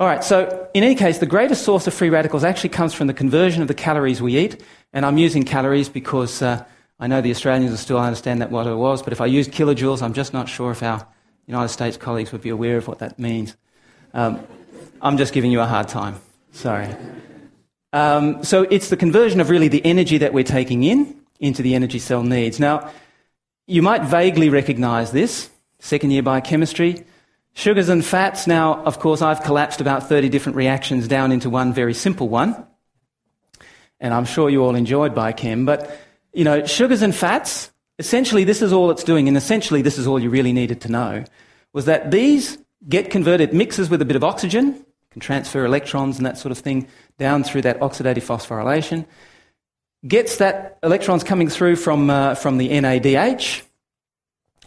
All 0.00 0.06
right, 0.06 0.22
so 0.22 0.68
in 0.74 0.84
any 0.84 0.94
case, 0.94 1.18
the 1.18 1.26
greatest 1.26 1.64
source 1.64 1.88
of 1.88 1.94
free 1.94 2.08
radicals 2.08 2.44
actually 2.44 2.68
comes 2.68 2.94
from 2.94 3.08
the 3.08 3.14
conversion 3.14 3.62
of 3.62 3.68
the 3.68 3.74
calories 3.74 4.22
we 4.22 4.38
eat. 4.38 4.62
And 4.92 5.04
I'm 5.04 5.18
using 5.18 5.42
calories 5.42 5.88
because 5.88 6.40
uh, 6.40 6.64
I 7.00 7.08
know 7.08 7.20
the 7.20 7.32
Australians 7.32 7.72
will 7.72 7.78
still 7.78 7.98
understand 7.98 8.40
that 8.40 8.52
what 8.52 8.68
it 8.68 8.76
was, 8.76 9.02
but 9.02 9.12
if 9.12 9.20
I 9.20 9.26
use 9.26 9.48
kilojoules, 9.48 10.00
I'm 10.00 10.12
just 10.12 10.32
not 10.32 10.48
sure 10.48 10.70
if 10.70 10.84
our 10.84 11.04
United 11.46 11.70
States 11.70 11.96
colleagues 11.96 12.30
would 12.30 12.42
be 12.42 12.50
aware 12.50 12.76
of 12.76 12.86
what 12.86 13.00
that 13.00 13.18
means. 13.18 13.56
Um, 14.14 14.40
I'm 15.02 15.18
just 15.18 15.32
giving 15.32 15.50
you 15.50 15.60
a 15.60 15.66
hard 15.66 15.88
time. 15.88 16.20
Sorry. 16.52 16.94
Um, 17.92 18.44
so 18.44 18.62
it's 18.70 18.90
the 18.90 18.96
conversion 18.96 19.40
of 19.40 19.50
really 19.50 19.66
the 19.66 19.84
energy 19.84 20.18
that 20.18 20.32
we're 20.32 20.44
taking 20.44 20.84
in 20.84 21.20
into 21.40 21.62
the 21.62 21.74
energy 21.74 21.98
cell 21.98 22.22
needs. 22.22 22.60
Now, 22.60 22.92
you 23.66 23.82
might 23.82 24.04
vaguely 24.04 24.48
recognize 24.48 25.10
this, 25.10 25.50
second 25.80 26.12
year 26.12 26.22
biochemistry. 26.22 27.04
Sugars 27.58 27.88
and 27.88 28.04
fats, 28.04 28.46
now, 28.46 28.84
of 28.84 29.00
course, 29.00 29.20
I've 29.20 29.42
collapsed 29.42 29.80
about 29.80 30.08
30 30.08 30.28
different 30.28 30.54
reactions 30.54 31.08
down 31.08 31.32
into 31.32 31.50
one 31.50 31.72
very 31.72 31.92
simple 31.92 32.28
one. 32.28 32.54
And 33.98 34.14
I'm 34.14 34.26
sure 34.26 34.48
you 34.48 34.62
all 34.62 34.76
enjoyed 34.76 35.12
by 35.12 35.32
biochem, 35.32 35.66
but, 35.66 35.98
you 36.32 36.44
know, 36.44 36.64
sugars 36.66 37.02
and 37.02 37.12
fats, 37.12 37.72
essentially 37.98 38.44
this 38.44 38.62
is 38.62 38.72
all 38.72 38.92
it's 38.92 39.02
doing, 39.02 39.26
and 39.26 39.36
essentially 39.36 39.82
this 39.82 39.98
is 39.98 40.06
all 40.06 40.20
you 40.20 40.30
really 40.30 40.52
needed 40.52 40.82
to 40.82 40.88
know, 40.88 41.24
was 41.72 41.86
that 41.86 42.12
these 42.12 42.58
get 42.88 43.10
converted, 43.10 43.52
mixes 43.52 43.90
with 43.90 44.00
a 44.00 44.04
bit 44.04 44.14
of 44.14 44.22
oxygen, 44.22 44.86
can 45.10 45.18
transfer 45.18 45.64
electrons 45.64 46.16
and 46.16 46.24
that 46.26 46.38
sort 46.38 46.52
of 46.52 46.58
thing 46.58 46.86
down 47.18 47.42
through 47.42 47.62
that 47.62 47.80
oxidative 47.80 48.22
phosphorylation, 48.22 49.04
gets 50.06 50.36
that 50.36 50.78
electrons 50.84 51.24
coming 51.24 51.48
through 51.48 51.74
from, 51.74 52.08
uh, 52.08 52.36
from 52.36 52.58
the 52.58 52.68
NADH, 52.68 53.62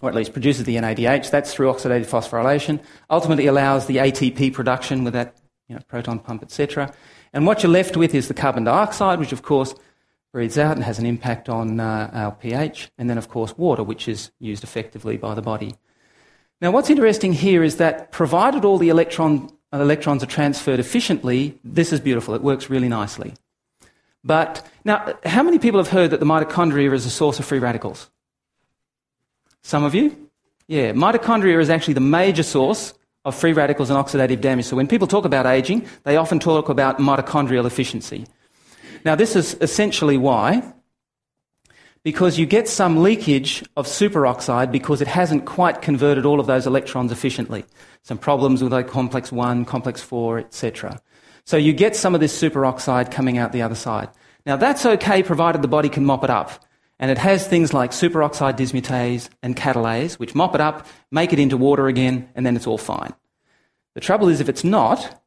or 0.02 0.10
at 0.10 0.16
least 0.16 0.34
produces 0.34 0.66
the 0.66 0.76
NADH. 0.76 1.30
That's 1.30 1.54
through 1.54 1.72
oxidative 1.72 2.08
phosphorylation. 2.08 2.82
Ultimately 3.10 3.48
allows 3.48 3.86
the 3.86 3.98
ATP 3.98 4.54
production 4.54 5.04
with 5.04 5.14
that 5.14 5.38
you 5.68 5.76
know, 5.76 5.82
proton 5.88 6.20
pump, 6.20 6.44
etc. 6.44 6.94
And 7.34 7.46
what 7.46 7.64
you're 7.64 7.72
left 7.72 7.96
with 7.96 8.14
is 8.14 8.28
the 8.28 8.34
carbon 8.34 8.64
dioxide, 8.64 9.20
which 9.20 9.32
of 9.32 9.44
course 9.44 9.74
breathes 10.34 10.58
out 10.58 10.76
and 10.76 10.84
has 10.84 11.00
an 11.00 11.06
impact 11.06 11.50
on 11.50 11.80
uh, 11.80 12.10
our 12.14 12.32
pH. 12.32 12.92
And 12.98 13.10
then 13.10 13.18
of 13.18 13.30
course 13.30 13.58
water, 13.58 13.84
which 13.84 14.08
is 14.08 14.32
used 14.40 14.64
effectively 14.64 15.18
by 15.18 15.36
the 15.36 15.42
body. 15.42 15.76
Now 16.60 16.72
what's 16.72 16.90
interesting 16.90 17.34
here 17.34 17.64
is 17.64 17.78
that 17.78 18.12
provided 18.12 18.66
all 18.66 18.78
the 18.78 18.90
electron, 18.90 19.50
uh, 19.74 19.80
electrons 19.80 20.24
are 20.24 20.28
transferred 20.28 20.80
efficiently, 20.80 21.60
this 21.64 21.94
is 21.94 22.00
beautiful. 22.00 22.34
It 22.36 22.42
works 22.42 22.70
really 22.70 22.90
nicely. 22.90 23.34
But 24.24 24.68
now, 24.86 25.18
how 25.26 25.44
many 25.44 25.58
people 25.58 25.80
have 25.80 25.90
heard 25.90 26.12
that 26.12 26.20
the 26.20 26.26
mitochondria 26.26 26.94
is 26.94 27.06
a 27.06 27.10
source 27.10 27.40
of 27.40 27.46
free 27.46 27.60
radicals? 27.60 28.10
Some 29.64 29.84
of 29.84 29.94
you? 29.96 30.30
Yeah, 30.68 30.92
mitochondria 30.94 31.60
is 31.60 31.70
actually 31.70 31.96
the 31.96 32.00
major 32.00 32.44
source 32.44 32.94
of 33.26 33.36
free 33.36 33.54
radicals 33.54 33.90
and 33.90 34.00
oxidative 34.00 34.42
damage. 34.42 34.66
So 34.66 34.76
when 34.76 34.88
people 34.88 35.08
talk 35.08 35.26
about 35.26 35.46
aging, 35.46 35.86
they 36.04 36.18
often 36.18 36.40
talk 36.40 36.70
about 36.70 36.98
mitochondrial 36.98 37.66
efficiency. 37.66 38.26
Now, 39.06 39.16
this 39.16 39.36
is 39.36 39.56
essentially 39.62 40.18
why. 40.18 40.64
Because 42.04 42.40
you 42.40 42.48
get 42.48 42.68
some 42.68 43.04
leakage 43.04 43.64
of 43.78 43.86
superoxide 43.86 44.72
because 44.72 45.02
it 45.02 45.08
hasn't 45.08 45.46
quite 45.46 45.84
converted 45.84 46.26
all 46.26 46.40
of 46.40 46.48
those 46.48 46.66
electrons 46.66 47.12
efficiently. 47.12 47.64
Some 48.02 48.18
problems 48.18 48.64
with 48.64 48.74
like 48.74 48.88
complex 48.88 49.32
1, 49.32 49.66
complex 49.66 50.02
4, 50.02 50.40
etc. 50.40 51.00
So 51.46 51.58
you 51.58 51.74
get 51.74 51.96
some 51.96 52.16
of 52.16 52.22
this 52.22 52.40
superoxide 52.40 53.12
coming 53.12 53.38
out 53.38 53.52
the 53.52 53.62
other 53.62 53.76
side. 53.76 54.10
Now 54.48 54.56
that's 54.56 54.84
okay 54.84 55.22
provided 55.22 55.62
the 55.62 55.68
body 55.68 55.90
can 55.90 56.04
mop 56.04 56.24
it 56.24 56.32
up. 56.32 56.66
And 57.02 57.10
it 57.10 57.18
has 57.18 57.48
things 57.48 57.74
like 57.74 57.92
superoxide 57.92 58.58
dismutase 58.58 59.28
and 59.42 59.56
catalase, 59.56 60.20
which 60.20 60.36
mop 60.36 60.54
it 60.54 60.62
up, 60.62 60.86
make 61.10 61.34
it 61.34 61.40
into 61.40 61.58
water 61.58 61.88
again, 61.88 62.30
and 62.36 62.46
then 62.46 62.56
it's 62.56 62.68
all 62.68 62.78
fine. 62.78 63.14
The 63.96 64.02
trouble 64.02 64.30
is, 64.30 64.40
if 64.40 64.48
it's 64.48 64.64
not, 64.64 65.20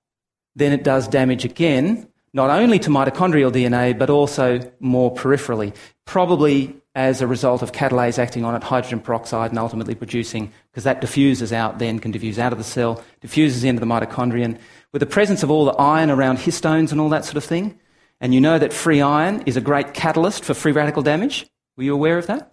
then 0.55 0.73
it 0.73 0.85
does 0.85 1.09
damage 1.09 1.45
again, 1.45 2.09
not 2.33 2.49
only 2.49 2.79
to 2.79 2.91
mitochondrial 2.91 3.53
DNA, 3.53 3.99
but 3.99 4.09
also 4.09 4.61
more 4.79 5.13
peripherally, 5.13 5.75
probably 6.05 6.77
as 6.95 7.21
a 7.21 7.27
result 7.27 7.61
of 7.61 7.73
catalase 7.73 8.21
acting 8.21 8.45
on 8.45 8.55
it, 8.55 8.63
hydrogen 8.63 9.01
peroxide, 9.01 9.51
and 9.51 9.59
ultimately 9.59 9.97
producing, 9.97 10.53
because 10.71 10.85
that 10.85 11.01
diffuses 11.01 11.53
out, 11.53 11.81
then 11.81 11.99
can 11.99 12.13
diffuse 12.13 12.39
out 12.39 12.53
of 12.53 12.59
the 12.59 12.65
cell, 12.65 13.03
diffuses 13.21 13.65
into 13.65 13.81
the 13.81 13.87
mitochondrion. 13.87 14.57
With 14.93 15.01
the 15.01 15.07
presence 15.07 15.43
of 15.43 15.51
all 15.51 15.65
the 15.65 15.73
iron 15.73 16.09
around 16.09 16.39
histones 16.39 16.93
and 16.93 17.01
all 17.01 17.09
that 17.09 17.25
sort 17.25 17.37
of 17.37 17.43
thing, 17.43 17.81
and 18.21 18.33
you 18.33 18.41
know 18.41 18.61
that 18.61 18.73
free 18.73 19.01
iron 19.01 19.43
is 19.45 19.57
a 19.57 19.61
great 19.61 19.93
catalyst 19.93 20.45
for 20.45 20.55
free 20.55 20.71
radical 20.71 21.03
damage, 21.03 21.47
were 21.77 21.85
you 21.85 21.95
aware 21.95 22.19
of 22.19 22.27
that? 22.27 22.53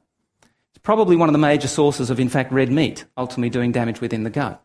It's 0.72 0.82
probably 0.82 1.16
one 1.16 1.30
of 1.30 1.34
the 1.34 1.40
major 1.40 1.68
sources 1.68 2.10
of, 2.10 2.20
in 2.20 2.30
fact, 2.30 2.52
red 2.52 2.72
meat 2.72 3.06
ultimately 3.18 3.50
doing 3.50 3.72
damage 3.72 4.02
within 4.02 4.24
the 4.24 4.30
gut. 4.30 4.64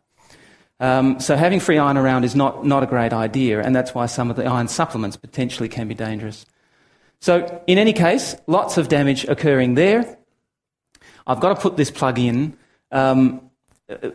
Um, 0.79 1.21
so 1.21 1.37
having 1.37 1.61
free 1.61 1.79
iron 1.79 1.97
around 1.97 2.25
is 2.25 2.37
not, 2.37 2.67
not 2.67 2.83
a 2.83 2.87
great 2.87 3.13
idea, 3.13 3.63
and 3.63 3.75
that's 3.75 3.95
why 3.95 4.07
some 4.07 4.31
of 4.31 4.37
the 4.37 4.45
iron 4.45 4.69
supplements 4.69 5.17
potentially 5.17 5.69
can 5.69 5.89
be 5.89 5.95
dangerous. 5.95 6.45
So 7.21 7.63
in 7.67 7.79
any 7.79 7.93
case, 7.93 8.37
lots 8.47 8.77
of 8.77 8.89
damage 8.89 9.25
occurring 9.25 9.75
there. 9.75 10.19
I've 11.27 11.41
got 11.41 11.57
to 11.57 11.61
put 11.61 11.77
this 11.77 11.91
plug 11.91 12.19
in. 12.19 12.57
Um, 12.93 13.51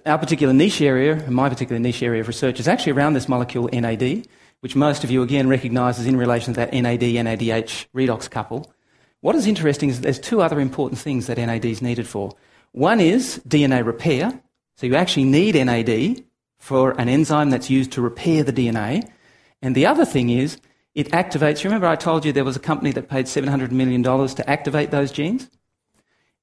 our 0.06 0.18
particular 0.18 0.54
niche 0.54 0.82
area, 0.82 1.16
my 1.30 1.50
particular 1.50 1.80
niche 1.80 2.04
area 2.04 2.22
of 2.22 2.28
research, 2.28 2.60
is 2.60 2.68
actually 2.68 2.92
around 2.92 3.14
this 3.14 3.28
molecule 3.28 3.70
NAD, 3.72 4.28
which 4.60 4.76
most 4.76 5.04
of 5.04 5.10
you 5.12 5.24
again 5.24 5.48
recognise 5.50 6.00
as 6.00 6.06
in 6.06 6.18
relation 6.18 6.54
to 6.54 6.60
that 6.60 6.74
NAD 6.74 7.02
NADH 7.02 7.88
redox 7.96 8.30
couple. 8.30 8.72
What 9.22 9.36
is 9.36 9.48
interesting 9.48 9.90
is 9.90 10.02
there's 10.02 10.20
two 10.20 10.42
other 10.42 10.60
important 10.60 11.00
things 11.00 11.28
that 11.28 11.38
NAD 11.38 11.66
is 11.66 11.82
needed 11.82 12.08
for. 12.08 12.34
One 12.72 13.00
is 13.00 13.40
DNA 13.48 13.86
repair. 13.86 14.42
So 14.78 14.88
you 14.88 14.96
actually 14.96 15.26
need 15.26 15.54
NAD 15.54 16.24
for 16.58 17.00
an 17.00 17.08
enzyme 17.08 17.52
that's 17.52 17.70
used 17.70 17.92
to 17.94 18.02
repair 18.02 18.44
the 18.44 18.54
DNA. 18.54 19.08
And 19.62 19.76
the 19.76 19.86
other 19.86 20.06
thing 20.06 20.30
is 20.30 20.58
it 20.96 21.12
activates. 21.12 21.64
Remember, 21.64 21.88
I 21.88 21.96
told 21.96 22.26
you 22.26 22.32
there 22.32 22.44
was 22.44 22.56
a 22.56 22.60
company 22.60 22.92
that 22.94 23.10
paid 23.10 23.28
$700 23.28 23.72
million 23.72 24.04
to 24.04 24.50
activate 24.50 24.90
those 24.90 25.12
genes? 25.12 25.50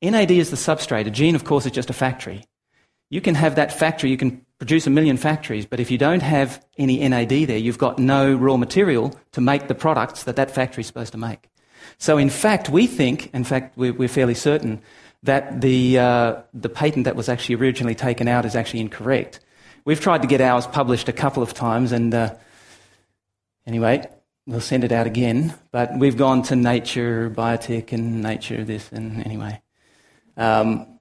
NAD 0.01 0.31
is 0.31 0.51
the 0.51 0.57
substrate. 0.57 1.07
A 1.07 1.11
gene, 1.11 1.35
of 1.35 1.45
course, 1.45 1.67
is 1.67 1.73
just 1.73 1.91
a 1.91 1.95
factory. 1.95 2.45
You 3.11 3.21
can 3.21 3.35
have 3.35 3.57
that 3.57 3.73
factory, 3.73 4.11
you 4.11 4.17
can 4.17 4.45
produce 4.59 4.87
a 4.87 4.91
million 4.91 5.17
factories, 5.17 5.67
but 5.67 5.81
if 5.81 5.91
you 5.91 5.99
don't 5.99 6.23
have 6.23 6.65
any 6.77 7.07
NAD 7.09 7.31
there, 7.49 7.57
you've 7.57 7.79
got 7.79 7.99
no 7.99 8.35
raw 8.35 8.57
material 8.57 9.19
to 9.33 9.41
make 9.41 9.67
the 9.67 9.75
products 9.75 10.25
that 10.25 10.37
that 10.37 10.51
factory 10.51 10.83
is 10.83 10.87
supposed 10.87 11.13
to 11.13 11.19
make. 11.19 11.49
So, 11.99 12.17
in 12.17 12.31
fact, 12.31 12.69
we 12.69 12.87
think, 12.87 13.33
in 13.35 13.45
fact, 13.45 13.77
we're, 13.77 13.93
we're 13.93 14.09
fairly 14.09 14.35
certain 14.35 14.81
that 15.25 15.61
the, 15.61 15.99
uh, 15.99 16.37
the 16.55 16.69
patent 16.69 17.05
that 17.05 17.17
was 17.17 17.29
actually 17.29 17.57
originally 17.57 17.97
taken 17.97 18.29
out 18.29 18.45
is 18.45 18.55
actually 18.55 18.81
incorrect. 18.81 19.41
We've 19.85 20.01
tried 20.01 20.23
to 20.23 20.29
get 20.29 20.41
ours 20.41 20.67
published 20.67 21.09
a 21.09 21.13
couple 21.13 21.43
of 21.43 21.55
times, 21.55 21.91
and 21.91 22.15
uh, 22.15 22.35
anyway, 23.67 24.09
we'll 24.47 24.61
send 24.61 24.85
it 24.85 24.93
out 24.93 25.09
again. 25.09 25.55
But 25.73 25.99
we've 25.99 26.17
gone 26.17 26.43
to 26.45 26.57
Nature 26.57 27.31
Biotech 27.31 27.93
and 27.93 28.23
Nature 28.23 28.65
this, 28.65 28.91
and 28.93 29.25
anyway. 29.27 29.61
Um, 30.37 31.01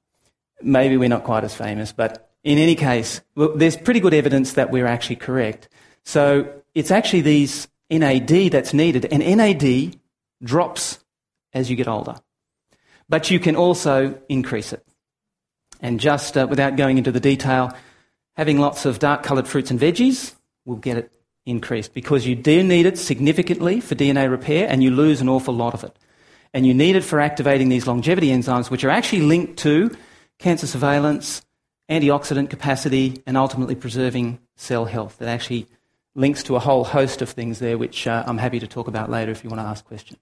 maybe 0.63 0.97
we're 0.97 1.09
not 1.09 1.23
quite 1.23 1.43
as 1.43 1.53
famous, 1.53 1.91
but 1.91 2.31
in 2.43 2.57
any 2.57 2.75
case, 2.75 3.21
well, 3.35 3.55
there's 3.55 3.77
pretty 3.77 3.99
good 3.99 4.15
evidence 4.15 4.53
that 4.53 4.71
we're 4.71 4.87
actually 4.87 5.17
correct. 5.17 5.69
So 6.03 6.51
it's 6.73 6.89
actually 6.89 7.21
these 7.21 7.67
NAD 7.91 8.51
that's 8.51 8.73
needed, 8.73 9.05
and 9.05 9.19
NAD 9.19 9.99
drops 10.43 10.99
as 11.53 11.69
you 11.69 11.75
get 11.75 11.87
older. 11.87 12.15
But 13.09 13.31
you 13.31 13.39
can 13.39 13.55
also 13.55 14.19
increase 14.29 14.73
it. 14.73 14.85
And 15.81 15.99
just 15.99 16.37
uh, 16.37 16.47
without 16.49 16.75
going 16.75 16.97
into 16.97 17.11
the 17.11 17.19
detail, 17.19 17.73
having 18.35 18.59
lots 18.59 18.85
of 18.85 18.99
dark 18.99 19.23
coloured 19.23 19.47
fruits 19.47 19.71
and 19.71 19.79
veggies 19.79 20.35
will 20.65 20.75
get 20.75 20.97
it 20.97 21.13
increased 21.45 21.93
because 21.93 22.27
you 22.27 22.35
do 22.35 22.63
need 22.63 22.85
it 22.85 22.97
significantly 22.97 23.79
for 23.79 23.95
DNA 23.95 24.29
repair 24.29 24.67
and 24.69 24.83
you 24.83 24.91
lose 24.91 25.21
an 25.21 25.29
awful 25.29 25.53
lot 25.53 25.73
of 25.73 25.83
it. 25.83 25.95
And 26.53 26.65
you 26.65 26.73
need 26.73 26.95
it 26.95 27.03
for 27.03 27.19
activating 27.19 27.69
these 27.69 27.87
longevity 27.87 28.29
enzymes, 28.29 28.69
which 28.69 28.83
are 28.83 28.89
actually 28.89 29.21
linked 29.21 29.57
to 29.59 29.95
cancer 30.39 30.67
surveillance, 30.67 31.41
antioxidant 31.89 32.49
capacity, 32.49 33.21
and 33.25 33.37
ultimately 33.37 33.75
preserving 33.75 34.39
cell 34.55 34.85
health. 34.85 35.17
That 35.19 35.29
actually 35.29 35.67
links 36.15 36.43
to 36.43 36.55
a 36.55 36.59
whole 36.59 36.83
host 36.83 37.21
of 37.21 37.29
things 37.29 37.59
there, 37.59 37.77
which 37.77 38.07
uh, 38.07 38.23
I'm 38.25 38.37
happy 38.37 38.59
to 38.59 38.67
talk 38.67 38.87
about 38.87 39.09
later 39.09 39.31
if 39.31 39.43
you 39.43 39.49
want 39.49 39.61
to 39.61 39.67
ask 39.67 39.85
questions. 39.85 40.19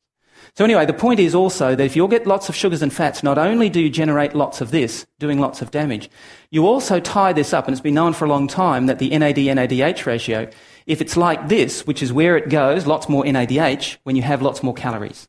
So, 0.56 0.64
anyway, 0.64 0.86
the 0.86 0.94
point 0.94 1.20
is 1.20 1.36
also 1.36 1.76
that 1.76 1.84
if 1.84 1.96
you 1.96 2.08
get 2.08 2.28
lots 2.28 2.50
of 2.50 2.56
sugars 2.56 2.82
and 2.82 2.94
fats, 2.94 3.24
not 3.24 3.38
only 3.38 3.70
do 3.70 3.82
you 3.82 3.90
generate 3.90 4.34
lots 4.34 4.62
of 4.62 4.72
this, 4.72 5.06
doing 5.20 5.40
lots 5.40 5.62
of 5.62 5.72
damage, 5.72 6.10
you 6.50 6.66
also 6.66 7.00
tie 7.00 7.34
this 7.34 7.54
up, 7.54 7.68
and 7.68 7.74
it's 7.74 7.82
been 7.82 7.94
known 7.94 8.14
for 8.14 8.26
a 8.26 8.30
long 8.30 8.48
time 8.48 8.86
that 8.86 9.00
the 9.00 9.10
NAD 9.10 9.38
NADH 9.38 10.06
ratio, 10.06 10.50
if 10.86 11.02
it's 11.02 11.18
like 11.18 11.50
this, 11.50 11.86
which 11.86 12.02
is 12.02 12.14
where 12.14 12.38
it 12.38 12.50
goes, 12.50 12.88
lots 12.88 13.10
more 13.10 13.24
NADH, 13.24 13.98
when 14.04 14.16
you 14.16 14.22
have 14.22 14.42
lots 14.42 14.64
more 14.64 14.74
calories. 14.74 15.28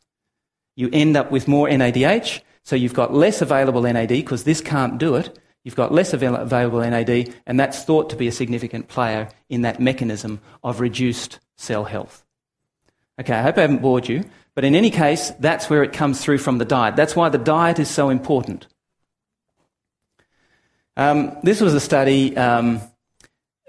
You 0.76 0.90
end 0.92 1.16
up 1.16 1.30
with 1.30 1.48
more 1.48 1.68
NADH, 1.68 2.40
so 2.62 2.76
you've 2.76 2.94
got 2.94 3.14
less 3.14 3.40
available 3.40 3.82
NAD 3.82 4.08
because 4.08 4.44
this 4.44 4.60
can't 4.60 4.98
do 4.98 5.14
it. 5.14 5.38
You've 5.64 5.74
got 5.74 5.92
less 5.92 6.12
available 6.12 6.80
NAD, 6.80 7.34
and 7.46 7.58
that's 7.58 7.82
thought 7.82 8.10
to 8.10 8.16
be 8.16 8.28
a 8.28 8.32
significant 8.32 8.86
player 8.86 9.28
in 9.48 9.62
that 9.62 9.80
mechanism 9.80 10.40
of 10.62 10.78
reduced 10.78 11.40
cell 11.56 11.84
health. 11.84 12.24
Okay, 13.20 13.34
I 13.34 13.42
hope 13.42 13.58
I 13.58 13.62
haven't 13.62 13.82
bored 13.82 14.08
you, 14.08 14.24
but 14.56 14.64
in 14.64 14.74
any 14.74 14.90
case, 14.90 15.30
that's 15.38 15.68
where 15.68 15.82
it 15.84 15.92
comes 15.92 16.24
through 16.24 16.38
from 16.38 16.56
the 16.56 16.64
diet. 16.64 16.96
That's 16.96 17.14
why 17.14 17.28
the 17.28 17.38
diet 17.38 17.78
is 17.78 17.90
so 17.90 18.08
important. 18.08 18.66
Um, 20.96 21.36
this 21.42 21.60
was 21.60 21.74
a 21.74 21.80
study. 21.80 22.34
Um, 22.38 22.80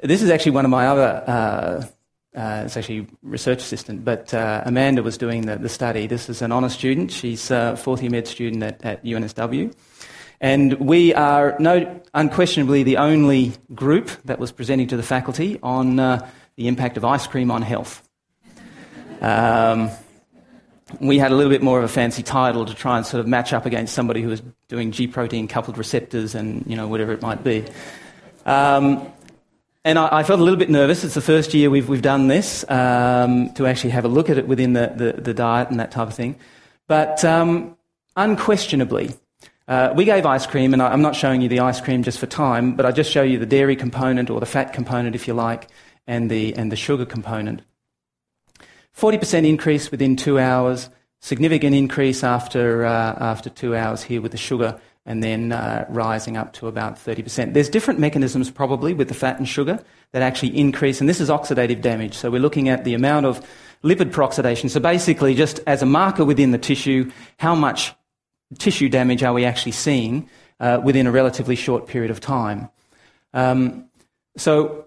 this 0.02 0.22
is 0.22 0.30
actually 0.30 0.54
one 0.54 0.64
of 0.64 0.72
my 0.72 0.88
other. 0.88 1.24
Uh, 1.28 2.40
uh, 2.40 2.64
it's 2.66 2.78
actually 2.78 3.06
research 3.22 3.60
assistant, 3.60 4.06
but 4.06 4.34
uh, 4.34 4.62
Amanda 4.64 5.04
was 5.04 5.18
doing 5.18 5.42
the, 5.42 5.58
the, 5.58 5.68
study. 5.68 6.08
This 6.08 6.30
is 6.30 6.42
an 6.42 6.54
honour 6.54 6.70
student. 6.70 7.12
She's 7.12 7.52
a 7.52 7.76
fourth 7.76 8.02
year 8.02 8.12
med 8.12 8.26
student 8.26 8.64
at, 8.64 8.86
at 8.86 9.04
UNSW. 9.04 9.74
And 10.40 10.74
we 10.74 11.14
are 11.14 11.58
no, 11.60 12.00
unquestionably 12.14 12.84
the 12.84 12.98
only 12.98 13.54
group 13.76 14.10
that 14.24 14.40
was 14.40 14.54
presenting 14.54 14.88
to 14.88 14.96
the 14.96 15.04
faculty 15.04 15.60
on 15.62 16.00
uh, 16.00 16.30
the 16.56 16.70
impact 16.70 16.96
of 16.96 17.04
ice 17.04 17.28
cream 17.28 17.52
on 17.52 17.62
health. 17.62 18.08
Um, 19.20 19.90
we 21.00 21.18
had 21.18 21.32
a 21.32 21.36
little 21.36 21.52
bit 21.52 21.62
more 21.62 21.78
of 21.78 21.84
a 21.84 21.90
fancy 21.90 22.24
title 22.24 22.66
to 22.66 22.74
try 22.74 22.98
and 22.98 23.06
sort 23.06 23.20
of 23.20 23.28
match 23.28 23.54
up 23.54 23.66
against 23.66 23.94
somebody 23.94 24.22
who 24.22 24.30
was 24.30 24.42
doing 24.68 24.92
G 24.92 25.08
protein 25.08 25.48
coupled 25.48 25.78
receptors 25.78 26.34
and 26.34 26.64
you 26.66 26.76
know 26.76 26.88
whatever 26.88 27.12
it 27.12 27.22
might 27.22 27.44
be. 27.44 27.66
Um, 28.46 29.12
and 29.84 30.00
I, 30.00 30.20
I, 30.20 30.24
felt 30.24 30.40
a 30.40 30.44
little 30.44 30.60
bit 30.60 30.70
nervous. 30.70 31.04
It's 31.04 31.14
the 31.14 31.22
first 31.22 31.54
year 31.54 31.70
we've, 31.70 31.88
we've 31.88 32.02
done 32.02 32.28
this 32.28 32.70
um, 32.70 33.54
to 33.54 33.66
actually 33.66 33.92
have 33.92 34.06
a 34.06 34.10
look 34.10 34.30
at 34.30 34.38
it 34.38 34.48
within 34.48 34.74
the, 34.74 34.92
the, 34.96 35.22
the 35.22 35.34
diet 35.34 35.70
and 35.70 35.80
that 35.80 35.92
type 35.92 36.08
of 36.08 36.14
thing. 36.14 36.38
But 36.88 37.24
um, 37.24 37.78
unquestionably, 38.16 39.14
uh, 39.68 39.94
we 39.96 40.06
gave 40.06 40.26
ice 40.26 40.46
cream, 40.46 40.74
and 40.74 40.82
I, 40.82 40.90
I'm 40.90 41.02
not 41.02 41.16
showing 41.16 41.42
you 41.42 41.50
the 41.50 41.60
ice 41.60 41.82
cream 41.82 42.04
just 42.04 42.20
for 42.20 42.26
time, 42.26 42.76
but 42.76 42.86
I 42.86 42.92
just 42.92 43.12
show 43.12 43.22
you 43.22 43.38
the 43.38 43.46
dairy 43.46 43.76
component 43.76 44.30
or 44.30 44.40
the 44.40 44.46
fat 44.46 44.74
component, 44.74 45.16
if 45.16 45.28
you 45.28 45.34
like, 45.34 45.70
and 46.06 46.30
the, 46.30 46.54
and 46.56 46.72
the 46.72 46.78
sugar 46.78 47.06
component. 47.06 47.62
40% 48.98 49.48
increase 49.48 49.92
within 49.92 50.16
two 50.16 50.40
hours, 50.40 50.90
significant 51.20 51.76
increase 51.76 52.24
after, 52.24 52.84
uh, 52.84 53.16
after 53.20 53.50
two 53.50 53.76
hours 53.76 54.02
here 54.02 54.22
with 54.22 54.32
the 54.32 54.38
sugar, 54.38 54.80
and 55.06 55.24
then 55.24 55.52
uh, 55.52 55.86
rising 55.88 56.36
up 56.36 56.52
to 56.54 56.68
about 56.68 56.96
30%. 56.96 57.54
There's 57.54 57.70
different 57.70 58.00
mechanisms 58.00 58.50
probably 58.50 58.94
with 58.94 59.08
the 59.08 59.14
fat 59.14 59.38
and 59.38 59.48
sugar 59.48 59.80
that 60.14 60.24
actually 60.24 60.58
increase, 60.58 61.00
and 61.00 61.08
this 61.08 61.22
is 61.22 61.30
oxidative 61.30 61.82
damage. 61.82 62.16
So 62.16 62.32
we're 62.32 62.42
looking 62.42 62.70
at 62.70 62.86
the 62.86 62.96
amount 62.96 63.28
of 63.28 63.46
lipid 63.84 64.12
peroxidation. 64.12 64.70
So 64.70 64.80
basically, 64.80 65.36
just 65.36 65.60
as 65.68 65.84
a 65.84 65.86
marker 65.86 66.26
within 66.26 66.52
the 66.52 66.58
tissue, 66.58 67.12
how 67.38 67.54
much 67.54 67.94
tissue 68.58 68.90
damage 68.90 69.22
are 69.22 69.34
we 69.34 69.46
actually 69.46 69.74
seeing 69.74 70.28
uh, 70.60 70.82
within 70.84 71.06
a 71.06 71.12
relatively 71.12 71.56
short 71.56 71.86
period 71.88 72.10
of 72.10 72.20
time? 72.20 72.70
Um, 73.34 73.86
so 74.38 74.86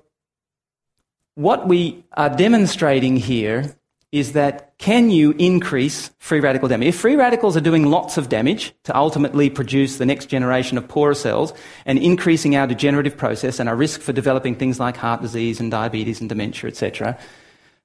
what 1.37 1.69
we 1.69 2.05
are 2.15 2.29
demonstrating 2.29 3.17
here 3.17 3.77
is 4.13 4.33
that 4.33 4.77
can 4.79 5.11
you 5.11 5.33
increase 5.39 6.11
free 6.19 6.41
radical 6.41 6.69
damage? 6.69 6.89
If 6.89 6.99
free 6.99 7.15
radicals 7.15 7.57
are 7.57 7.61
doing 7.61 7.87
lots 7.87 8.17
of 8.17 8.29
damage 8.29 8.75
to 8.85 8.97
ultimately 8.97 9.51
produce 9.51 9.99
the 9.99 10.07
next 10.07 10.27
generation 10.27 10.77
of 10.77 10.89
poorer 10.89 11.15
cells 11.15 11.53
and 11.87 11.99
increasing 11.99 12.57
our 12.57 12.67
degenerative 12.67 13.17
process 13.17 13.61
and 13.61 13.69
our 13.69 13.77
risk 13.77 14.01
for 14.01 14.13
developing 14.13 14.57
things 14.57 14.81
like 14.81 14.97
heart 14.97 15.23
disease 15.23 15.61
and 15.61 15.71
diabetes 15.71 16.21
and 16.21 16.29
dementia, 16.29 16.69
etc., 16.69 17.19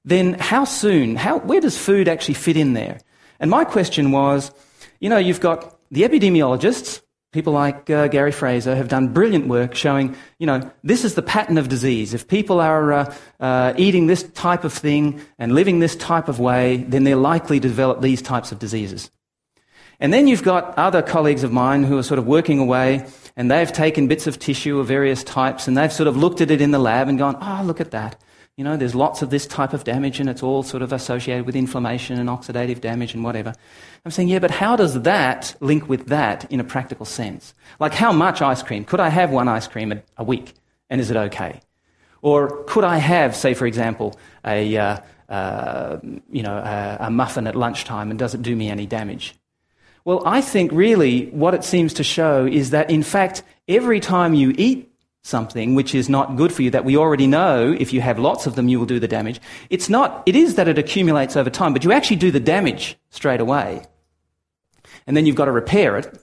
then 0.04 0.34
how 0.34 0.64
soon, 0.64 1.16
how, 1.16 1.38
where 1.38 1.60
does 1.60 1.76
food 1.76 2.06
actually 2.06 2.34
fit 2.34 2.56
in 2.56 2.74
there? 2.74 3.00
And 3.40 3.50
my 3.50 3.64
question 3.64 4.12
was, 4.12 4.52
you 5.00 5.10
know, 5.10 5.18
you've 5.18 5.40
got 5.40 5.76
the 5.90 6.02
epidemiologists 6.02 7.00
people 7.32 7.52
like 7.52 7.90
uh, 7.90 8.08
Gary 8.08 8.32
Fraser 8.32 8.74
have 8.74 8.88
done 8.88 9.12
brilliant 9.12 9.46
work 9.46 9.74
showing, 9.74 10.16
you 10.38 10.46
know, 10.46 10.70
this 10.82 11.04
is 11.04 11.14
the 11.14 11.22
pattern 11.22 11.58
of 11.58 11.68
disease. 11.68 12.14
If 12.14 12.28
people 12.28 12.60
are 12.60 12.92
uh, 12.92 13.14
uh, 13.40 13.74
eating 13.76 14.06
this 14.06 14.22
type 14.30 14.64
of 14.64 14.72
thing 14.72 15.20
and 15.38 15.54
living 15.54 15.80
this 15.80 15.96
type 15.96 16.28
of 16.28 16.40
way, 16.40 16.78
then 16.78 17.04
they're 17.04 17.16
likely 17.16 17.60
to 17.60 17.68
develop 17.68 18.00
these 18.00 18.22
types 18.22 18.52
of 18.52 18.58
diseases. 18.58 19.10
And 19.98 20.12
then 20.12 20.26
you've 20.26 20.42
got 20.42 20.76
other 20.78 21.02
colleagues 21.02 21.42
of 21.42 21.52
mine 21.52 21.82
who 21.84 21.96
are 21.98 22.02
sort 22.02 22.18
of 22.18 22.26
working 22.26 22.58
away 22.58 23.06
and 23.36 23.50
they've 23.50 23.72
taken 23.72 24.08
bits 24.08 24.26
of 24.26 24.38
tissue 24.38 24.78
of 24.78 24.86
various 24.86 25.24
types 25.24 25.68
and 25.68 25.76
they've 25.76 25.92
sort 25.92 26.06
of 26.06 26.16
looked 26.16 26.40
at 26.40 26.50
it 26.50 26.60
in 26.60 26.70
the 26.70 26.78
lab 26.78 27.08
and 27.08 27.18
gone, 27.18 27.36
oh, 27.40 27.62
look 27.64 27.80
at 27.80 27.90
that. 27.92 28.16
You 28.56 28.64
know, 28.64 28.78
there's 28.78 28.94
lots 28.94 29.20
of 29.20 29.28
this 29.28 29.46
type 29.46 29.74
of 29.74 29.84
damage 29.84 30.18
and 30.18 30.30
it's 30.30 30.42
all 30.42 30.62
sort 30.62 30.82
of 30.82 30.90
associated 30.90 31.44
with 31.44 31.54
inflammation 31.54 32.18
and 32.18 32.30
oxidative 32.30 32.80
damage 32.80 33.12
and 33.12 33.22
whatever. 33.22 33.52
I'm 34.02 34.10
saying, 34.10 34.28
yeah, 34.28 34.38
but 34.38 34.50
how 34.50 34.76
does 34.76 35.02
that 35.02 35.54
link 35.60 35.90
with 35.90 36.06
that 36.06 36.50
in 36.50 36.58
a 36.58 36.64
practical 36.64 37.04
sense? 37.04 37.52
Like, 37.78 37.92
how 37.92 38.12
much 38.12 38.40
ice 38.40 38.62
cream? 38.62 38.86
Could 38.86 38.98
I 38.98 39.10
have 39.10 39.30
one 39.30 39.46
ice 39.46 39.68
cream 39.68 40.00
a, 40.16 40.24
week 40.24 40.54
and 40.88 41.02
is 41.02 41.10
it 41.10 41.18
okay? 41.18 41.60
Or 42.22 42.64
could 42.64 42.84
I 42.84 42.96
have, 42.96 43.36
say, 43.36 43.52
for 43.52 43.66
example, 43.66 44.18
a, 44.42 44.74
uh, 44.74 45.00
uh, 45.28 45.98
you 46.30 46.42
know, 46.42 46.56
a, 46.56 46.96
a 47.00 47.10
muffin 47.10 47.46
at 47.46 47.56
lunchtime 47.56 48.08
and 48.08 48.18
does 48.18 48.32
it 48.32 48.40
do 48.40 48.56
me 48.56 48.70
any 48.70 48.86
damage? 48.86 49.34
Well, 50.06 50.22
I 50.24 50.40
think 50.40 50.72
really 50.72 51.26
what 51.26 51.52
it 51.52 51.62
seems 51.62 51.92
to 51.94 52.04
show 52.04 52.46
is 52.46 52.70
that, 52.70 52.90
in 52.90 53.02
fact, 53.02 53.42
every 53.68 54.00
time 54.00 54.32
you 54.32 54.54
eat 54.56 54.90
something 55.26 55.74
which 55.74 55.94
is 55.94 56.08
not 56.08 56.36
good 56.36 56.52
for 56.52 56.62
you 56.62 56.70
that 56.70 56.84
we 56.84 56.96
already 56.96 57.26
know 57.26 57.74
if 57.78 57.92
you 57.92 58.00
have 58.00 58.18
lots 58.18 58.46
of 58.46 58.54
them 58.54 58.68
you 58.68 58.78
will 58.78 58.86
do 58.86 59.00
the 59.00 59.08
damage. 59.08 59.40
It's 59.70 59.88
not, 59.88 60.22
it 60.24 60.36
is 60.36 60.54
that 60.54 60.68
it 60.68 60.78
accumulates 60.78 61.36
over 61.36 61.50
time, 61.50 61.72
but 61.72 61.82
you 61.82 61.92
actually 61.92 62.16
do 62.16 62.30
the 62.30 62.40
damage 62.40 62.96
straight 63.10 63.40
away. 63.40 63.84
And 65.06 65.16
then 65.16 65.26
you've 65.26 65.36
got 65.36 65.46
to 65.46 65.52
repair 65.52 65.96
it. 65.96 66.22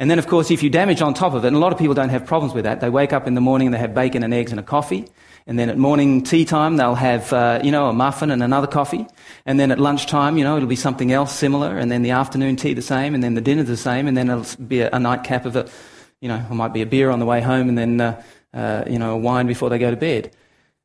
And 0.00 0.10
then, 0.10 0.18
of 0.18 0.28
course, 0.28 0.50
if 0.52 0.62
you 0.62 0.70
damage 0.70 1.02
on 1.02 1.12
top 1.12 1.34
of 1.34 1.44
it, 1.44 1.48
and 1.48 1.56
a 1.56 1.58
lot 1.58 1.72
of 1.72 1.78
people 1.78 1.94
don't 1.94 2.10
have 2.10 2.24
problems 2.24 2.54
with 2.54 2.64
that, 2.64 2.80
they 2.80 2.88
wake 2.88 3.12
up 3.12 3.26
in 3.26 3.34
the 3.34 3.40
morning 3.40 3.68
and 3.68 3.74
they 3.74 3.78
have 3.78 3.94
bacon 3.94 4.22
and 4.22 4.32
eggs 4.32 4.52
and 4.52 4.60
a 4.60 4.62
coffee. 4.62 5.08
And 5.46 5.58
then 5.58 5.70
at 5.70 5.78
morning 5.78 6.22
tea 6.22 6.44
time, 6.44 6.76
they'll 6.76 6.94
have, 6.94 7.32
uh, 7.32 7.60
you 7.64 7.72
know, 7.72 7.86
a 7.86 7.92
muffin 7.92 8.30
and 8.30 8.42
another 8.42 8.66
coffee. 8.66 9.06
And 9.46 9.58
then 9.58 9.72
at 9.72 9.80
lunchtime, 9.80 10.38
you 10.38 10.44
know, 10.44 10.56
it'll 10.56 10.68
be 10.68 10.76
something 10.76 11.10
else 11.10 11.34
similar. 11.34 11.78
And 11.78 11.90
then 11.90 12.02
the 12.02 12.10
afternoon 12.10 12.56
tea 12.56 12.74
the 12.74 12.82
same. 12.82 13.14
And 13.14 13.24
then 13.24 13.34
the 13.34 13.40
dinner 13.40 13.62
the 13.62 13.76
same. 13.76 14.06
And 14.06 14.16
then 14.16 14.28
it'll 14.28 14.62
be 14.62 14.80
a, 14.80 14.90
a 14.92 15.00
nightcap 15.00 15.46
of 15.46 15.56
a, 15.56 15.68
you 16.20 16.28
know, 16.28 16.36
it 16.36 16.54
might 16.54 16.72
be 16.72 16.82
a 16.82 16.86
beer 16.86 17.10
on 17.10 17.18
the 17.18 17.26
way 17.26 17.40
home 17.40 17.68
and 17.68 17.78
then, 17.78 18.00
uh, 18.00 18.22
uh, 18.52 18.84
you 18.88 18.98
know, 18.98 19.12
a 19.12 19.16
wine 19.16 19.46
before 19.46 19.70
they 19.70 19.78
go 19.78 19.90
to 19.90 19.96
bed. 19.96 20.34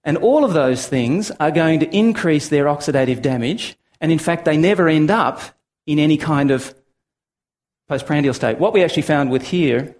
And 0.03 0.17
all 0.17 0.43
of 0.43 0.53
those 0.53 0.87
things 0.87 1.31
are 1.31 1.51
going 1.51 1.79
to 1.79 1.95
increase 1.95 2.49
their 2.49 2.65
oxidative 2.65 3.21
damage. 3.21 3.77
And 4.01 4.11
in 4.11 4.19
fact, 4.19 4.45
they 4.45 4.57
never 4.57 4.87
end 4.87 5.09
up 5.09 5.41
in 5.85 5.97
any 5.97 6.17
kind 6.17 6.51
of 6.51 6.75
postprandial 7.87 8.33
state. 8.33 8.59
What 8.59 8.73
we 8.73 8.83
actually 8.83 9.03
found 9.03 9.31
with 9.31 9.43
here, 9.43 9.95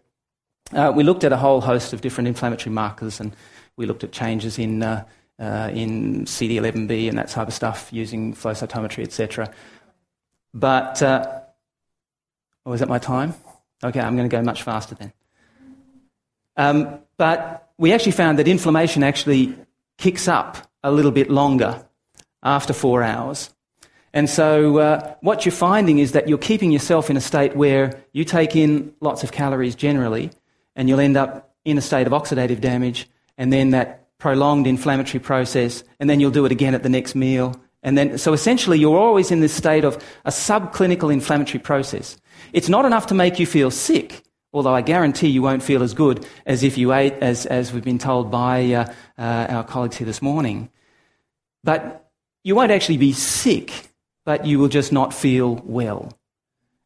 uh, 0.73 0.91
we 0.95 1.03
looked 1.03 1.23
at 1.23 1.31
a 1.31 1.37
whole 1.37 1.61
host 1.61 1.93
of 1.93 2.01
different 2.01 2.27
inflammatory 2.27 2.73
markers 2.73 3.19
and 3.19 3.35
we 3.77 3.85
looked 3.85 4.03
at 4.03 4.11
changes 4.11 4.59
in, 4.59 4.83
uh, 4.83 5.05
uh, 5.39 5.69
in 5.73 6.25
CD11B 6.25 7.09
and 7.09 7.17
that 7.17 7.29
type 7.29 7.47
of 7.47 7.53
stuff 7.53 7.89
using 7.91 8.33
flow 8.33 8.51
cytometry, 8.51 9.03
etc. 9.03 9.51
But, 10.53 11.01
uh, 11.01 11.41
oh, 12.65 12.73
is 12.73 12.81
that 12.81 12.89
my 12.89 12.99
time? 12.99 13.33
Okay, 13.83 13.99
I'm 13.99 14.15
going 14.15 14.29
to 14.29 14.35
go 14.35 14.41
much 14.41 14.63
faster 14.63 14.95
then. 14.95 15.13
Um, 16.57 16.99
but 17.17 17.71
we 17.77 17.93
actually 17.93 18.11
found 18.11 18.39
that 18.39 18.47
inflammation 18.47 19.03
actually 19.03 19.55
kicks 19.97 20.27
up 20.27 20.57
a 20.83 20.91
little 20.91 21.11
bit 21.11 21.29
longer 21.29 21.85
after 22.41 22.73
four 22.73 23.03
hours. 23.03 23.49
And 24.13 24.29
so, 24.29 24.77
uh, 24.77 25.15
what 25.21 25.45
you're 25.45 25.51
finding 25.51 25.97
is 25.97 26.11
that 26.11 26.29
you're 26.29 26.37
keeping 26.37 26.71
yourself 26.71 27.09
in 27.09 27.17
a 27.17 27.21
state 27.21 27.55
where 27.55 28.03
you 28.11 28.23
take 28.23 28.55
in 28.55 28.93
lots 29.01 29.23
of 29.23 29.31
calories 29.31 29.73
generally, 29.73 30.29
and 30.75 30.87
you'll 30.87 30.99
end 30.99 31.17
up 31.17 31.55
in 31.65 31.77
a 31.77 31.81
state 31.81 32.05
of 32.05 32.13
oxidative 32.13 32.61
damage, 32.61 33.09
and 33.37 33.51
then 33.51 33.71
that 33.71 34.17
prolonged 34.19 34.67
inflammatory 34.67 35.19
process, 35.19 35.83
and 35.99 36.09
then 36.09 36.19
you'll 36.19 36.31
do 36.31 36.45
it 36.45 36.51
again 36.51 36.75
at 36.75 36.83
the 36.83 36.89
next 36.89 37.15
meal. 37.15 37.59
And 37.81 37.97
then, 37.97 38.17
so 38.17 38.33
essentially, 38.33 38.77
you're 38.77 38.97
always 38.97 39.31
in 39.31 39.39
this 39.39 39.53
state 39.53 39.83
of 39.83 40.01
a 40.25 40.29
subclinical 40.29 41.11
inflammatory 41.11 41.59
process. 41.59 42.17
It's 42.53 42.69
not 42.69 42.85
enough 42.85 43.07
to 43.07 43.15
make 43.15 43.39
you 43.39 43.45
feel 43.47 43.71
sick, 43.71 44.22
although 44.53 44.73
I 44.73 44.81
guarantee 44.81 45.29
you 45.29 45.41
won't 45.41 45.63
feel 45.63 45.83
as 45.83 45.93
good 45.93 46.25
as 46.45 46.63
if 46.63 46.77
you 46.77 46.93
ate, 46.93 47.13
as, 47.13 47.45
as 47.45 47.73
we've 47.73 47.83
been 47.83 47.99
told 47.99 48.31
by 48.31 48.73
uh, 48.73 48.93
uh, 49.17 49.47
our 49.49 49.63
colleagues 49.63 49.97
here 49.97 50.05
this 50.05 50.21
morning. 50.21 50.69
But 51.63 52.11
you 52.43 52.55
won't 52.55 52.71
actually 52.71 52.97
be 52.97 53.13
sick 53.13 53.89
but 54.25 54.45
you 54.45 54.59
will 54.59 54.67
just 54.67 54.91
not 54.91 55.13
feel 55.13 55.61
well. 55.65 56.11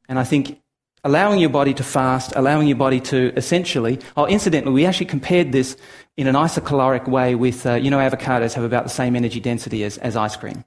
And 0.09 0.17
I 0.17 0.23
think 0.23 0.61
allowing 1.03 1.39
your 1.39 1.49
body 1.49 1.73
to 1.75 1.83
fast, 1.83 2.33
allowing 2.35 2.67
your 2.67 2.77
body 2.77 2.99
to 2.99 3.33
essentially, 3.35 3.99
oh, 4.15 4.25
incidentally, 4.25 4.73
we 4.73 4.85
actually 4.85 5.05
compared 5.05 5.51
this 5.51 5.77
in 6.15 6.27
an 6.27 6.35
isocaloric 6.35 7.07
way 7.07 7.35
with, 7.35 7.65
uh, 7.65 7.75
you 7.75 7.91
know, 7.91 7.99
avocados 7.99 8.53
have 8.53 8.63
about 8.63 8.83
the 8.83 8.89
same 8.89 9.15
energy 9.15 9.39
density 9.39 9.83
as, 9.83 9.97
as 9.99 10.15
ice 10.15 10.35
cream. 10.35 10.63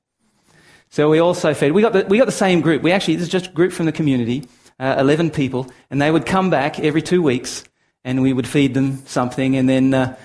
So 0.90 1.08
we 1.08 1.18
also 1.18 1.54
fed, 1.54 1.72
we 1.72 1.82
got, 1.82 1.92
the, 1.92 2.04
we 2.06 2.18
got 2.18 2.26
the 2.26 2.32
same 2.32 2.60
group. 2.60 2.82
We 2.82 2.92
actually, 2.92 3.16
this 3.16 3.24
is 3.24 3.28
just 3.28 3.46
a 3.46 3.50
group 3.50 3.72
from 3.72 3.86
the 3.86 3.92
community, 3.92 4.46
uh, 4.80 4.96
11 4.98 5.30
people, 5.30 5.70
and 5.90 6.00
they 6.00 6.10
would 6.10 6.26
come 6.26 6.50
back 6.50 6.80
every 6.80 7.02
two 7.02 7.22
weeks 7.22 7.64
and 8.02 8.22
we 8.22 8.32
would 8.32 8.48
feed 8.48 8.74
them 8.74 8.96
something 9.06 9.54
and 9.56 9.68
then, 9.68 9.92
uh, 9.92 10.16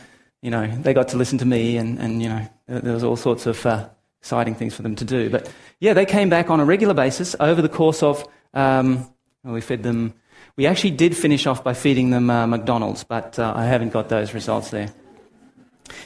you 0.41 0.49
know, 0.49 0.65
they 0.67 0.93
got 0.93 1.09
to 1.09 1.17
listen 1.17 1.37
to 1.39 1.45
me 1.45 1.77
and, 1.77 1.99
and 1.99 2.23
you 2.23 2.29
know, 2.29 2.47
there 2.67 2.93
was 2.93 3.03
all 3.03 3.17
sorts 3.17 3.45
of 3.45 3.63
uh, 3.65 3.87
exciting 4.21 4.55
things 4.55 4.73
for 4.73 4.81
them 4.81 4.95
to 4.95 5.05
do. 5.05 5.29
But 5.29 5.51
yeah, 5.79 5.93
they 5.93 6.05
came 6.05 6.29
back 6.29 6.49
on 6.49 6.59
a 6.59 6.65
regular 6.65 6.93
basis 6.93 7.35
over 7.39 7.61
the 7.61 7.69
course 7.69 8.01
of. 8.01 8.25
Um, 8.53 9.07
we 9.43 9.61
fed 9.61 9.83
them. 9.83 10.13
We 10.55 10.65
actually 10.65 10.91
did 10.91 11.15
finish 11.15 11.45
off 11.45 11.63
by 11.63 11.73
feeding 11.73 12.09
them 12.09 12.29
uh, 12.29 12.47
McDonald's, 12.47 13.03
but 13.03 13.37
uh, 13.37 13.53
I 13.55 13.65
haven't 13.65 13.89
got 13.89 14.07
those 14.07 14.33
results 14.33 14.69
there. 14.69 14.89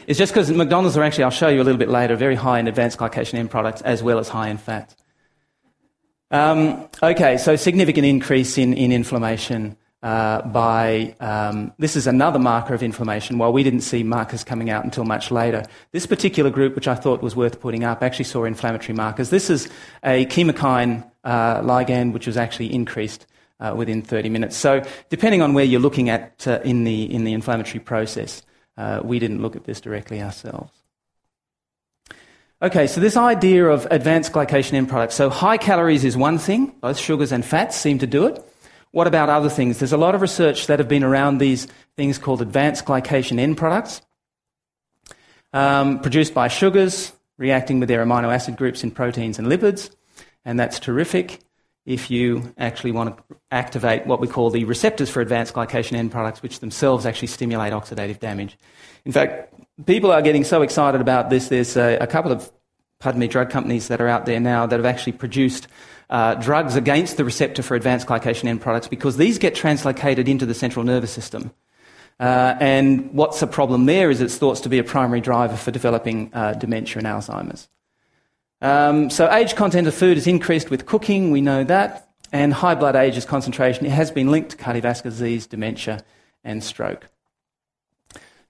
It's 0.07 0.17
just 0.17 0.33
because 0.33 0.51
McDonald's 0.51 0.97
are 0.97 1.03
actually, 1.03 1.25
I'll 1.25 1.29
show 1.29 1.47
you 1.47 1.61
a 1.61 1.63
little 1.63 1.77
bit 1.77 1.87
later, 1.87 2.15
very 2.15 2.35
high 2.35 2.59
in 2.59 2.67
advanced 2.67 2.97
glycation 2.97 3.35
end 3.35 3.51
products 3.51 3.81
as 3.81 4.01
well 4.01 4.17
as 4.17 4.27
high 4.27 4.49
in 4.49 4.57
fat. 4.57 4.95
Um, 6.31 6.87
okay, 7.01 7.37
so 7.37 7.55
significant 7.55 8.05
increase 8.05 8.57
in, 8.57 8.73
in 8.73 8.91
inflammation 8.91 9.75
uh, 10.03 10.43
by 10.43 11.15
um, 11.19 11.73
this 11.79 11.95
is 11.95 12.07
another 12.07 12.39
marker 12.39 12.73
of 12.73 12.83
inflammation. 12.83 13.37
While 13.37 13.51
we 13.51 13.63
didn't 13.63 13.81
see 13.81 14.03
markers 14.03 14.43
coming 14.43 14.69
out 14.69 14.85
until 14.85 15.03
much 15.03 15.31
later, 15.31 15.65
this 15.91 16.05
particular 16.05 16.51
group, 16.51 16.75
which 16.75 16.87
I 16.87 16.95
thought 16.95 17.21
was 17.23 17.35
worth 17.35 17.59
putting 17.59 17.83
up, 17.83 18.03
actually 18.03 18.25
saw 18.25 18.45
inflammatory 18.45 18.95
markers. 18.95 19.31
This 19.31 19.49
is 19.49 19.69
a 20.03 20.25
chemokine 20.27 21.09
uh, 21.23 21.61
ligand, 21.61 22.13
which 22.13 22.27
was 22.27 22.37
actually 22.37 22.73
increased 22.73 23.25
uh, 23.59 23.73
within 23.75 24.01
30 24.01 24.29
minutes. 24.29 24.55
So, 24.55 24.83
depending 25.09 25.41
on 25.41 25.53
where 25.53 25.65
you're 25.65 25.81
looking 25.81 26.09
at 26.09 26.47
uh, 26.47 26.59
in 26.63 26.83
the 26.83 27.11
in 27.13 27.23
the 27.23 27.33
inflammatory 27.33 27.79
process, 27.79 28.43
uh, 28.77 29.01
we 29.03 29.19
didn't 29.19 29.41
look 29.41 29.55
at 29.55 29.65
this 29.65 29.81
directly 29.81 30.21
ourselves. 30.21 30.78
Okay, 32.61 32.87
so 32.87 32.99
this 32.99 33.15
idea 33.15 33.67
of 33.67 33.87
advanced 33.89 34.33
glycation 34.33 34.73
end 34.73 34.89
products. 34.89 35.15
So, 35.15 35.29
high 35.29 35.55
calories 35.55 36.03
is 36.03 36.17
one 36.17 36.37
thing; 36.37 36.75
both 36.81 36.97
sugars 36.97 37.31
and 37.31 37.45
fats 37.45 37.77
seem 37.77 37.99
to 37.99 38.07
do 38.07 38.25
it. 38.25 38.43
What 38.91 39.07
about 39.07 39.29
other 39.29 39.47
things? 39.49 39.79
There's 39.79 39.93
a 39.93 39.97
lot 39.97 40.13
of 40.13 40.19
research 40.19 40.67
that 40.67 40.77
have 40.77 40.89
been 40.89 41.05
around 41.05 41.37
these 41.37 41.67
things 41.95 42.17
called 42.17 42.41
advanced 42.41 42.83
glycation 42.83 43.39
end 43.39 43.55
products, 43.55 44.01
um, 45.53 46.01
produced 46.01 46.33
by 46.33 46.49
sugars, 46.49 47.13
reacting 47.37 47.79
with 47.79 47.87
their 47.87 48.05
amino 48.05 48.33
acid 48.33 48.57
groups 48.57 48.83
in 48.83 48.91
proteins 48.91 49.39
and 49.39 49.47
lipids, 49.47 49.89
and 50.43 50.59
that's 50.59 50.81
terrific 50.81 51.39
if 51.85 52.11
you 52.11 52.53
actually 52.57 52.91
want 52.91 53.15
to 53.15 53.37
activate 53.51 54.05
what 54.05 54.19
we 54.19 54.27
call 54.27 54.49
the 54.49 54.65
receptors 54.65 55.09
for 55.09 55.21
advanced 55.21 55.53
glycation 55.53 55.93
end 55.93 56.11
products, 56.11 56.43
which 56.43 56.59
themselves 56.59 57.05
actually 57.05 57.29
stimulate 57.29 57.71
oxidative 57.71 58.19
damage. 58.19 58.57
In 59.05 59.13
fact, 59.13 59.53
people 59.85 60.11
are 60.11 60.21
getting 60.21 60.43
so 60.43 60.61
excited 60.61 61.01
about 61.01 61.29
this. 61.29 61.47
There's 61.49 61.77
a, 61.77 61.97
a 61.97 62.07
couple 62.07 62.31
of, 62.31 62.51
pardon 62.99 63.19
me, 63.19 63.27
drug 63.27 63.49
companies 63.49 63.87
that 63.87 64.01
are 64.01 64.07
out 64.07 64.25
there 64.25 64.39
now 64.39 64.65
that 64.65 64.75
have 64.75 64.85
actually 64.85 65.13
produced 65.13 65.67
uh, 66.09 66.35
drugs 66.35 66.75
against 66.75 67.17
the 67.17 67.23
receptor 67.23 67.61
for 67.61 67.75
advanced 67.75 68.07
glycation 68.07 68.45
end 68.45 68.61
products 68.61 68.87
because 68.87 69.17
these 69.17 69.37
get 69.37 69.53
translocated 69.53 70.27
into 70.27 70.45
the 70.45 70.53
central 70.53 70.83
nervous 70.83 71.11
system. 71.11 71.51
Uh, 72.19 72.55
and 72.59 73.13
what's 73.13 73.39
the 73.39 73.47
problem 73.47 73.85
there 73.85 74.09
is 74.09 74.19
it's 74.19 74.37
thought 74.37 74.57
to 74.57 74.69
be 74.69 74.77
a 74.77 74.83
primary 74.83 75.21
driver 75.21 75.55
for 75.55 75.71
developing 75.71 76.29
uh, 76.33 76.53
dementia 76.53 76.97
and 76.97 77.07
Alzheimer's. 77.07 77.69
Um, 78.61 79.09
so, 79.09 79.31
age 79.31 79.55
content 79.55 79.87
of 79.87 79.95
food 79.95 80.17
is 80.17 80.27
increased 80.27 80.69
with 80.69 80.85
cooking, 80.85 81.31
we 81.31 81.39
know 81.39 81.63
that, 81.63 82.09
and 82.33 82.53
high 82.53 82.75
blood 82.75 82.97
ages 82.97 83.23
concentration 83.23 83.85
it 83.85 83.91
has 83.91 84.11
been 84.11 84.31
linked 84.31 84.49
to 84.49 84.57
cardiovascular 84.57 85.03
disease, 85.03 85.47
dementia, 85.47 86.03
and 86.43 86.61
stroke. 86.61 87.07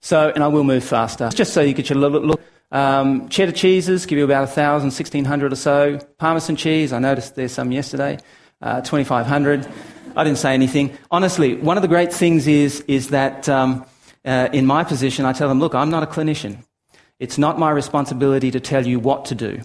So, 0.02 0.32
and 0.34 0.44
I 0.44 0.48
will 0.48 0.64
move 0.64 0.84
faster, 0.84 1.30
just 1.30 1.54
so 1.54 1.62
you 1.62 1.74
get 1.74 1.90
your 1.90 2.00
little 2.00 2.22
look. 2.22 2.42
Um, 2.72 3.30
cheddar 3.30 3.52
cheeses 3.52 4.06
give 4.06 4.18
you 4.18 4.24
about 4.24 4.48
1,000, 4.48 4.88
1,600 4.88 5.52
or 5.52 5.56
so. 5.56 5.98
Parmesan 6.18 6.56
cheese, 6.56 6.94
I 6.94 7.00
noticed 7.00 7.36
there's 7.36 7.52
some 7.52 7.72
yesterday, 7.72 8.18
uh, 8.62 8.82
2,500. 8.82 9.68
I 10.16 10.24
didn't 10.24 10.38
say 10.38 10.54
anything. 10.54 10.98
Honestly, 11.12 11.56
one 11.56 11.78
of 11.78 11.82
the 11.82 11.88
great 11.88 12.14
things 12.14 12.48
is, 12.48 12.82
is 12.82 13.10
that 13.10 13.50
um, 13.50 13.86
uh, 14.24 14.50
in 14.54 14.66
my 14.66 14.84
position, 14.84 15.26
I 15.26 15.34
tell 15.34 15.50
them, 15.50 15.60
look, 15.60 15.74
I'm 15.74 15.90
not 15.90 16.04
a 16.04 16.08
clinician. 16.08 16.64
It's 17.20 17.38
not 17.38 17.60
my 17.60 17.72
responsibility 17.72 18.52
to 18.52 18.60
tell 18.60 18.86
you 18.86 19.00
what 19.00 19.26
to 19.26 19.36
do. 19.36 19.62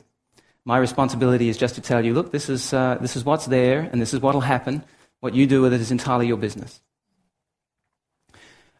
My 0.65 0.79
responsibility 0.79 1.49
is 1.49 1.59
just 1.59 1.75
to 1.75 1.81
tell 1.81 2.05
you, 2.05 2.15
look, 2.15 2.33
this 2.33 2.49
is, 2.49 2.73
uh, 2.73 2.97
this 3.01 3.17
is 3.17 3.25
what's 3.25 3.47
there 3.47 3.81
and 3.93 4.01
this 4.01 4.15
is 4.15 4.21
what 4.21 4.35
will 4.35 4.41
happen. 4.41 4.83
What 5.21 5.35
you 5.35 5.47
do 5.47 5.63
with 5.63 5.73
it 5.73 5.81
is 5.81 5.91
entirely 5.91 6.27
your 6.27 6.37
business. 6.39 6.81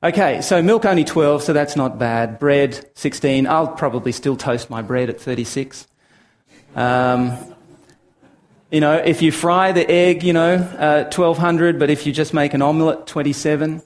Okay, 0.05 0.43
so 0.43 0.61
milk 0.61 0.85
only 0.85 1.03
12, 1.03 1.45
so 1.45 1.55
that's 1.55 1.77
not 1.77 1.99
bad. 1.99 2.39
Bread 2.39 2.91
16. 2.95 3.47
I'll 3.47 3.69
probably 3.69 4.13
still 4.13 4.37
toast 4.37 4.69
my 4.69 4.83
bread 4.83 5.09
at 5.09 5.19
36. 5.19 5.87
Um, 6.77 7.39
you 8.71 8.81
know, 8.81 8.97
if 8.97 9.23
you 9.23 9.33
fry 9.33 9.73
the 9.73 9.91
egg, 9.91 10.23
you 10.23 10.35
know, 10.35 10.57
uh, 10.57 11.05
1200, 11.05 11.79
but 11.79 11.89
if 11.89 12.05
you 12.05 12.13
just 12.13 12.35
make 12.35 12.53
an 12.53 12.61
omelette, 12.61 13.07
27. 13.07 13.81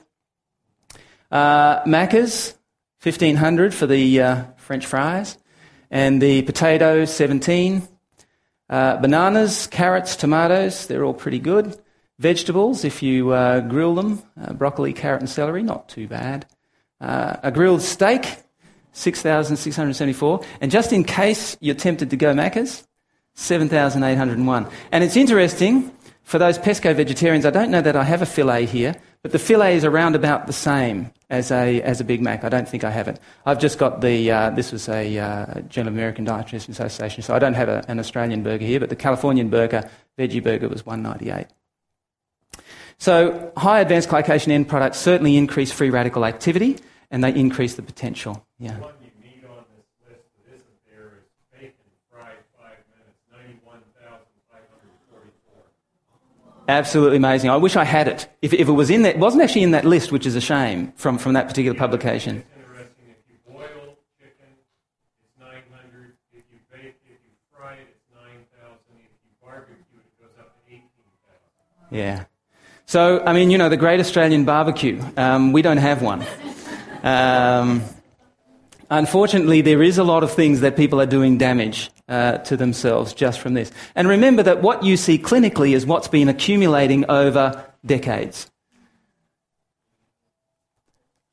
Uh, 1.31 1.83
Macca's, 1.83 2.53
1500 3.01 3.73
for 3.73 3.87
the 3.87 4.21
uh, 4.21 4.43
French 4.57 4.85
fries. 4.85 5.37
And 5.89 6.21
the 6.21 6.41
potato, 6.41 7.05
17. 7.05 7.87
Uh, 8.69 8.97
bananas, 8.97 9.67
carrots, 9.67 10.17
tomatoes, 10.17 10.85
they're 10.87 11.05
all 11.05 11.13
pretty 11.13 11.39
good. 11.39 11.79
Vegetables, 12.19 12.83
if 12.83 13.01
you 13.01 13.31
uh, 13.31 13.61
grill 13.61 13.95
them, 13.95 14.21
uh, 14.39 14.51
broccoli, 14.51 14.91
carrot, 14.91 15.21
and 15.21 15.29
celery, 15.29 15.63
not 15.63 15.87
too 15.87 16.05
bad. 16.05 16.45
Uh, 16.99 17.37
a 17.43 17.49
grilled 17.49 17.81
steak, 17.81 18.43
6,674. 18.91 20.41
And 20.59 20.69
just 20.69 20.91
in 20.91 21.05
case 21.05 21.55
you're 21.61 21.75
tempted 21.75 22.09
to 22.09 22.17
go 22.17 22.33
Macca's, 22.33 22.85
7,801. 23.35 24.67
And 24.91 25.01
it's 25.01 25.15
interesting, 25.15 25.91
for 26.23 26.37
those 26.37 26.59
pesco 26.59 26.93
vegetarians, 26.93 27.45
I 27.45 27.51
don't 27.51 27.71
know 27.71 27.81
that 27.81 27.95
I 27.95 28.03
have 28.03 28.21
a 28.21 28.25
filet 28.25 28.65
here, 28.65 28.95
but 29.21 29.31
the 29.31 29.39
filet 29.39 29.77
is 29.77 29.85
around 29.85 30.15
about 30.15 30.45
the 30.45 30.53
same 30.53 31.11
as 31.29 31.51
a, 31.51 31.81
as 31.83 32.01
a 32.01 32.03
Big 32.03 32.21
Mac. 32.21 32.43
I 32.43 32.49
don't 32.49 32.67
think 32.67 32.83
I 32.83 32.89
have 32.89 33.07
it. 33.07 33.17
I've 33.45 33.59
just 33.61 33.77
got 33.77 34.01
the, 34.01 34.29
uh, 34.29 34.49
this 34.49 34.73
was 34.73 34.89
a 34.89 35.17
uh, 35.17 35.45
of 35.53 35.87
American 35.87 36.25
Dietitian 36.25 36.67
Association, 36.67 37.23
so 37.23 37.33
I 37.33 37.39
don't 37.39 37.53
have 37.53 37.69
a, 37.69 37.85
an 37.87 37.97
Australian 37.97 38.43
burger 38.43 38.65
here, 38.65 38.81
but 38.81 38.89
the 38.89 38.97
Californian 38.97 39.49
burger, 39.49 39.89
veggie 40.17 40.43
burger, 40.43 40.67
was 40.67 40.85
198. 40.85 41.47
So 42.99 43.51
high 43.55 43.79
advanced 43.79 44.09
glycation 44.09 44.49
end 44.49 44.67
products 44.67 44.99
certainly 44.99 45.37
increase 45.37 45.71
free 45.71 45.89
radical 45.89 46.25
activity 46.25 46.77
and 47.09 47.23
they 47.23 47.33
increase 47.33 47.75
the 47.75 47.81
potential. 47.81 48.45
Yeah. 48.59 48.77
Absolutely 56.67 57.17
amazing. 57.17 57.49
I 57.49 57.57
wish 57.57 57.75
I 57.75 57.83
had 57.83 58.07
it. 58.07 58.29
If, 58.43 58.53
if 58.53 58.69
it 58.69 58.71
was 58.71 58.91
in 58.91 59.01
that, 59.01 59.15
it 59.15 59.17
wasn't 59.17 59.41
actually 59.41 59.63
in 59.63 59.71
that 59.71 59.85
list, 59.85 60.11
which 60.11 60.27
is 60.27 60.35
a 60.35 60.41
shame 60.41 60.93
from, 60.97 61.17
from 61.17 61.33
that 61.33 61.47
particular 61.47 61.75
yeah, 61.75 61.79
publication. 61.79 62.43
interesting. 62.55 63.09
If 63.09 63.25
you 63.27 63.51
boil 63.51 63.97
chicken, 64.19 64.53
it's 65.17 65.33
900. 65.39 66.13
If 66.31 66.43
you 66.53 66.59
bake, 66.71 66.93
if 67.09 67.17
you 67.25 67.33
fry 67.51 67.73
it, 67.73 67.87
it's 67.89 68.05
9,000. 68.13 68.77
If 69.01 69.09
you 69.25 69.31
barbecue 69.41 69.73
it, 69.97 70.05
it 70.05 70.21
goes 70.21 70.37
up 70.37 70.53
to 70.53 70.71
18,000. 70.71 71.97
Yeah. 71.97 72.25
So, 72.89 73.23
I 73.23 73.33
mean, 73.33 73.51
you 73.51 73.59
know, 73.59 73.69
the 73.69 73.77
Great 73.77 73.99
Australian 73.99 74.45
Barbecue. 74.45 74.99
Um, 75.15 75.51
we 75.51 75.61
don't 75.61 75.77
have 75.77 76.01
one. 76.01 76.25
Um, 77.03 77.83
unfortunately, 78.89 79.61
there 79.61 79.83
is 79.83 79.99
a 79.99 80.03
lot 80.03 80.23
of 80.23 80.31
things 80.31 80.61
that 80.61 80.75
people 80.75 80.99
are 80.99 81.05
doing 81.05 81.37
damage 81.37 81.91
uh, 82.07 82.39
to 82.39 82.57
themselves 82.57 83.13
just 83.13 83.41
from 83.41 83.53
this. 83.53 83.71
And 83.93 84.07
remember 84.07 84.41
that 84.41 84.63
what 84.63 84.81
you 84.81 84.97
see 84.97 85.19
clinically 85.19 85.73
is 85.75 85.85
what's 85.85 86.07
been 86.07 86.29
accumulating 86.29 87.05
over 87.11 87.63
decades. 87.85 88.49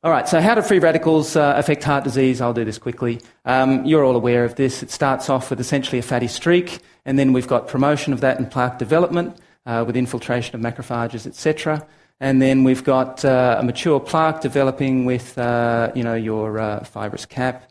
All 0.02 0.10
right, 0.10 0.28
so 0.28 0.42
how 0.42 0.56
do 0.56 0.60
free 0.60 0.78
radicals 0.78 1.36
uh, 1.36 1.54
affect 1.56 1.82
heart 1.84 2.04
disease? 2.04 2.42
I'll 2.42 2.52
do 2.52 2.66
this 2.66 2.76
quickly. 2.76 3.22
Um, 3.46 3.82
you're 3.86 4.04
all 4.04 4.14
aware 4.14 4.44
of 4.44 4.56
this. 4.56 4.82
It 4.82 4.90
starts 4.90 5.30
off 5.30 5.48
with 5.48 5.58
essentially 5.58 5.98
a 5.98 6.02
fatty 6.02 6.28
streak, 6.28 6.80
and 7.06 7.18
then 7.18 7.32
we've 7.32 7.48
got 7.48 7.66
promotion 7.66 8.12
of 8.12 8.20
that 8.20 8.38
and 8.38 8.50
plaque 8.50 8.78
development 8.78 9.38
uh, 9.66 9.84
with 9.86 9.96
infiltration 9.96 10.54
of 10.54 10.60
macrophages, 10.62 11.26
etc. 11.26 11.86
And 12.20 12.40
then 12.40 12.64
we've 12.64 12.84
got 12.84 13.24
uh, 13.24 13.56
a 13.58 13.62
mature 13.62 14.00
plaque 14.00 14.40
developing 14.40 15.04
with, 15.04 15.36
uh, 15.36 15.92
you 15.94 16.02
know, 16.02 16.14
your 16.14 16.58
uh, 16.58 16.84
fibrous 16.84 17.26
cap. 17.26 17.70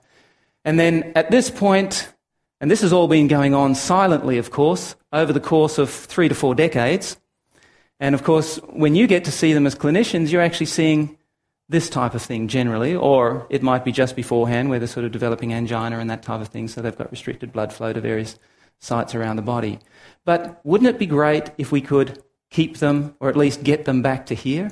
And 0.63 0.79
then 0.79 1.11
at 1.15 1.31
this 1.31 1.49
point, 1.49 2.13
and 2.61 2.69
this 2.69 2.81
has 2.81 2.93
all 2.93 3.07
been 3.07 3.27
going 3.27 3.53
on 3.53 3.75
silently, 3.75 4.37
of 4.37 4.51
course, 4.51 4.95
over 5.11 5.33
the 5.33 5.39
course 5.39 5.77
of 5.77 5.89
three 5.89 6.29
to 6.29 6.35
four 6.35 6.53
decades. 6.55 7.17
And 7.99 8.13
of 8.13 8.23
course, 8.23 8.57
when 8.69 8.95
you 8.95 9.07
get 9.07 9.25
to 9.25 9.31
see 9.31 9.53
them 9.53 9.65
as 9.65 9.75
clinicians, 9.75 10.31
you're 10.31 10.41
actually 10.41 10.65
seeing 10.67 11.17
this 11.67 11.89
type 11.89 12.13
of 12.13 12.21
thing 12.21 12.47
generally, 12.47 12.95
or 12.95 13.47
it 13.49 13.63
might 13.63 13.83
be 13.83 13.91
just 13.91 14.15
beforehand 14.15 14.69
where 14.69 14.77
they're 14.77 14.87
sort 14.87 15.05
of 15.05 15.11
developing 15.11 15.53
angina 15.53 15.97
and 15.97 16.09
that 16.09 16.21
type 16.21 16.41
of 16.41 16.49
thing, 16.49 16.67
so 16.67 16.81
they've 16.81 16.97
got 16.97 17.09
restricted 17.09 17.51
blood 17.51 17.73
flow 17.73 17.91
to 17.91 17.99
various 17.99 18.37
sites 18.79 19.15
around 19.15 19.37
the 19.37 19.41
body. 19.41 19.79
But 20.25 20.59
wouldn't 20.65 20.89
it 20.89 20.99
be 20.99 21.05
great 21.05 21.51
if 21.57 21.71
we 21.71 21.81
could 21.81 22.21
keep 22.49 22.77
them, 22.77 23.15
or 23.19 23.29
at 23.29 23.37
least 23.37 23.63
get 23.63 23.85
them 23.85 24.01
back 24.01 24.25
to 24.27 24.35
here? 24.35 24.71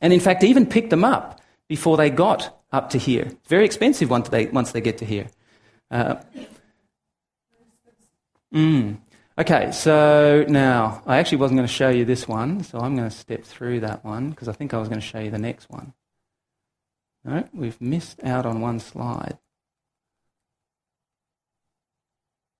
And 0.00 0.12
in 0.12 0.20
fact, 0.20 0.44
even 0.44 0.66
pick 0.66 0.90
them 0.90 1.04
up 1.04 1.40
before 1.68 1.96
they 1.96 2.10
got 2.10 2.62
up 2.72 2.90
to 2.90 2.98
here. 2.98 3.22
It's 3.22 3.48
very 3.48 3.64
expensive 3.64 4.10
once 4.10 4.28
they, 4.28 4.46
once 4.46 4.72
they 4.72 4.80
get 4.80 4.98
to 4.98 5.04
here. 5.04 5.26
Uh, 5.90 6.16
mm. 8.54 8.98
Okay, 9.36 9.72
so 9.72 10.44
now 10.48 11.02
I 11.06 11.18
actually 11.18 11.38
wasn't 11.38 11.58
going 11.58 11.66
to 11.66 11.72
show 11.72 11.88
you 11.88 12.04
this 12.04 12.28
one, 12.28 12.62
so 12.62 12.78
I'm 12.78 12.94
going 12.94 13.08
to 13.08 13.16
step 13.16 13.44
through 13.44 13.80
that 13.80 14.04
one 14.04 14.30
because 14.30 14.46
I 14.46 14.52
think 14.52 14.72
I 14.72 14.78
was 14.78 14.88
going 14.88 15.00
to 15.00 15.06
show 15.06 15.18
you 15.18 15.30
the 15.30 15.38
next 15.38 15.68
one. 15.68 15.92
No, 17.24 17.48
we've 17.52 17.80
missed 17.80 18.22
out 18.22 18.46
on 18.46 18.60
one 18.60 18.78
slide. 18.78 19.38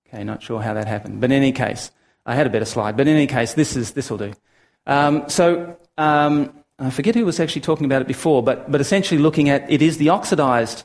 Okay, 0.07 0.23
not 0.23 0.43
sure 0.43 0.61
how 0.61 0.73
that 0.73 0.87
happened. 0.87 1.21
But 1.21 1.31
in 1.31 1.37
any 1.37 1.51
case, 1.51 1.91
I 2.25 2.35
had 2.35 2.47
a 2.47 2.49
better 2.49 2.65
slide. 2.65 2.97
But 2.97 3.07
in 3.07 3.15
any 3.15 3.27
case, 3.27 3.53
this 3.53 3.75
is 3.75 3.91
this 3.91 4.09
will 4.09 4.17
do. 4.17 4.33
Um, 4.87 5.27
so 5.29 5.77
um, 5.97 6.53
I 6.79 6.89
forget 6.89 7.15
who 7.15 7.25
was 7.25 7.39
actually 7.39 7.61
talking 7.61 7.85
about 7.85 8.01
it 8.01 8.07
before, 8.07 8.43
but 8.43 8.71
but 8.71 8.81
essentially 8.81 9.19
looking 9.19 9.49
at 9.49 9.69
it 9.69 9.81
is 9.81 9.97
the 9.97 10.09
oxidized 10.09 10.83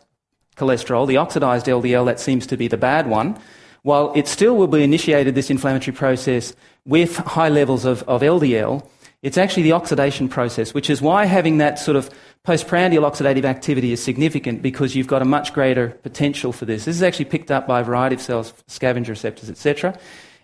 cholesterol, 0.56 1.06
the 1.06 1.16
oxidized 1.16 1.66
LDL 1.66 2.06
that 2.06 2.20
seems 2.20 2.46
to 2.46 2.56
be 2.56 2.68
the 2.68 2.76
bad 2.76 3.08
one. 3.08 3.38
While 3.82 4.12
it 4.14 4.28
still 4.28 4.56
will 4.56 4.66
be 4.66 4.82
initiated 4.82 5.34
this 5.34 5.48
inflammatory 5.48 5.96
process 5.96 6.54
with 6.84 7.16
high 7.16 7.48
levels 7.48 7.86
of, 7.86 8.02
of 8.02 8.20
LDL, 8.20 8.86
it's 9.22 9.38
actually 9.38 9.62
the 9.64 9.72
oxidation 9.72 10.28
process, 10.28 10.74
which 10.74 10.90
is 10.90 11.00
why 11.00 11.24
having 11.24 11.58
that 11.58 11.78
sort 11.78 11.96
of 11.96 12.10
postprandial 12.42 13.04
oxidative 13.04 13.44
activity 13.44 13.92
is 13.92 14.02
significant 14.02 14.62
because 14.62 14.96
you've 14.96 15.06
got 15.06 15.22
a 15.22 15.26
much 15.26 15.52
greater 15.52 15.90
potential 16.02 16.52
for 16.52 16.64
this. 16.64 16.84
This 16.84 16.96
is 16.96 17.02
actually 17.02 17.26
picked 17.26 17.50
up 17.50 17.66
by 17.66 17.80
a 17.80 17.84
variety 17.84 18.14
of 18.14 18.22
cells, 18.22 18.54
scavenger 18.66 19.12
receptors, 19.12 19.50
etc., 19.50 19.98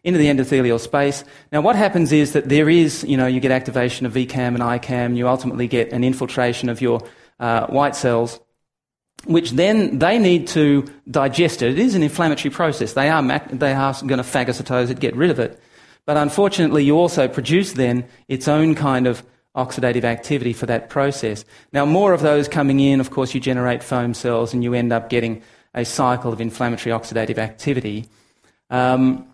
into 0.04 0.18
the 0.18 0.26
endothelial 0.26 0.78
space. 0.78 1.24
Now, 1.50 1.62
what 1.62 1.74
happens 1.74 2.12
is 2.12 2.32
that 2.34 2.48
there 2.48 2.68
is, 2.68 3.02
you 3.04 3.16
know, 3.16 3.26
you 3.26 3.40
get 3.40 3.50
activation 3.50 4.06
of 4.06 4.12
VCAM 4.12 4.54
and 4.54 4.58
ICAM, 4.58 5.16
you 5.16 5.26
ultimately 5.26 5.66
get 5.66 5.92
an 5.92 6.04
infiltration 6.04 6.68
of 6.68 6.80
your 6.80 7.00
uh, 7.40 7.66
white 7.66 7.96
cells, 7.96 8.38
which 9.24 9.52
then 9.52 9.98
they 9.98 10.18
need 10.18 10.46
to 10.48 10.84
digest 11.10 11.62
it. 11.62 11.72
It 11.72 11.78
is 11.78 11.94
an 11.94 12.02
inflammatory 12.02 12.52
process. 12.52 12.92
They 12.92 13.08
are, 13.08 13.22
mac- 13.22 13.50
they 13.50 13.72
are 13.72 13.94
going 14.06 14.22
to 14.22 14.28
phagocytose 14.28 14.90
it, 14.90 15.00
get 15.00 15.16
rid 15.16 15.30
of 15.30 15.40
it. 15.40 15.60
But 16.04 16.16
unfortunately, 16.16 16.84
you 16.84 16.96
also 16.96 17.26
produce 17.26 17.72
then 17.72 18.06
its 18.28 18.46
own 18.46 18.76
kind 18.76 19.08
of 19.08 19.24
oxidative 19.56 20.04
activity 20.04 20.52
for 20.52 20.66
that 20.66 20.88
process. 20.90 21.44
Now, 21.72 21.84
more 21.86 22.12
of 22.12 22.20
those 22.20 22.46
coming 22.46 22.80
in, 22.80 23.00
of 23.00 23.10
course, 23.10 23.34
you 23.34 23.40
generate 23.40 23.82
foam 23.82 24.14
cells 24.14 24.52
and 24.52 24.62
you 24.62 24.74
end 24.74 24.92
up 24.92 25.08
getting 25.08 25.42
a 25.74 25.84
cycle 25.84 26.32
of 26.32 26.40
inflammatory 26.40 26.94
oxidative 26.94 27.38
activity, 27.38 28.08
um, 28.70 29.26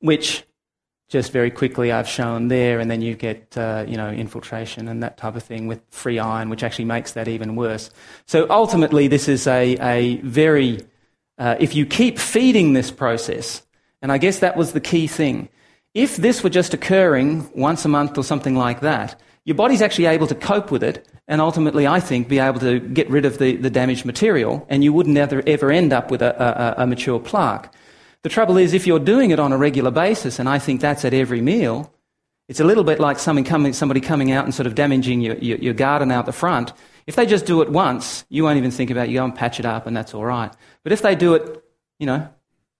which 0.00 0.44
just 1.08 1.30
very 1.30 1.50
quickly 1.50 1.92
I've 1.92 2.08
shown 2.08 2.48
there, 2.48 2.80
and 2.80 2.90
then 2.90 3.02
you 3.02 3.14
get 3.14 3.56
uh, 3.56 3.84
you 3.86 3.96
know 3.96 4.10
infiltration 4.10 4.88
and 4.88 5.02
that 5.02 5.18
type 5.18 5.36
of 5.36 5.42
thing 5.42 5.66
with 5.66 5.80
free 5.90 6.18
iron, 6.18 6.48
which 6.48 6.62
actually 6.62 6.86
makes 6.86 7.12
that 7.12 7.28
even 7.28 7.54
worse. 7.54 7.90
So 8.26 8.46
ultimately, 8.48 9.08
this 9.08 9.28
is 9.28 9.46
a, 9.46 9.76
a 9.80 10.16
very 10.22 10.80
uh, 11.38 11.56
if 11.60 11.74
you 11.76 11.86
keep 11.86 12.18
feeding 12.18 12.72
this 12.72 12.90
process, 12.90 13.62
and 14.00 14.10
I 14.10 14.18
guess 14.18 14.38
that 14.38 14.56
was 14.56 14.72
the 14.72 14.80
key 14.80 15.06
thing. 15.06 15.48
If 15.94 16.16
this 16.16 16.42
were 16.42 16.50
just 16.50 16.72
occurring 16.72 17.50
once 17.54 17.84
a 17.84 17.88
month 17.88 18.16
or 18.16 18.24
something 18.24 18.56
like 18.56 18.80
that, 18.80 19.20
your 19.44 19.56
body's 19.56 19.82
actually 19.82 20.06
able 20.06 20.26
to 20.28 20.34
cope 20.34 20.70
with 20.70 20.82
it 20.82 21.06
and 21.28 21.40
ultimately, 21.40 21.86
I 21.86 22.00
think, 22.00 22.28
be 22.28 22.38
able 22.38 22.60
to 22.60 22.80
get 22.80 23.08
rid 23.10 23.24
of 23.24 23.38
the, 23.38 23.56
the 23.56 23.70
damaged 23.70 24.04
material 24.04 24.66
and 24.68 24.82
you 24.82 24.92
wouldn't 24.92 25.16
ever, 25.16 25.42
ever 25.46 25.70
end 25.70 25.92
up 25.92 26.10
with 26.10 26.22
a, 26.22 26.78
a, 26.78 26.82
a 26.82 26.86
mature 26.86 27.20
plaque. 27.20 27.72
The 28.22 28.28
trouble 28.28 28.56
is, 28.56 28.72
if 28.72 28.86
you're 28.86 29.00
doing 29.00 29.32
it 29.32 29.40
on 29.40 29.52
a 29.52 29.58
regular 29.58 29.90
basis, 29.90 30.38
and 30.38 30.48
I 30.48 30.58
think 30.58 30.80
that's 30.80 31.04
at 31.04 31.12
every 31.12 31.40
meal, 31.40 31.92
it's 32.48 32.60
a 32.60 32.64
little 32.64 32.84
bit 32.84 33.00
like 33.00 33.18
coming, 33.18 33.72
somebody 33.72 34.00
coming 34.00 34.30
out 34.30 34.44
and 34.44 34.54
sort 34.54 34.66
of 34.66 34.74
damaging 34.74 35.20
your, 35.20 35.36
your, 35.36 35.58
your, 35.58 35.74
garden 35.74 36.10
out 36.10 36.26
the 36.26 36.32
front. 36.32 36.72
If 37.06 37.16
they 37.16 37.26
just 37.26 37.46
do 37.46 37.62
it 37.62 37.70
once, 37.70 38.24
you 38.28 38.44
won't 38.44 38.58
even 38.58 38.70
think 38.70 38.90
about 38.90 39.08
it. 39.08 39.10
You 39.10 39.18
go 39.18 39.24
and 39.24 39.34
patch 39.34 39.58
it 39.58 39.66
up, 39.66 39.86
and 39.86 39.96
that's 39.96 40.14
all 40.14 40.24
right. 40.24 40.52
But 40.84 40.92
if 40.92 41.02
they 41.02 41.16
do 41.16 41.34
it, 41.34 41.64
you 41.98 42.06
know, 42.06 42.28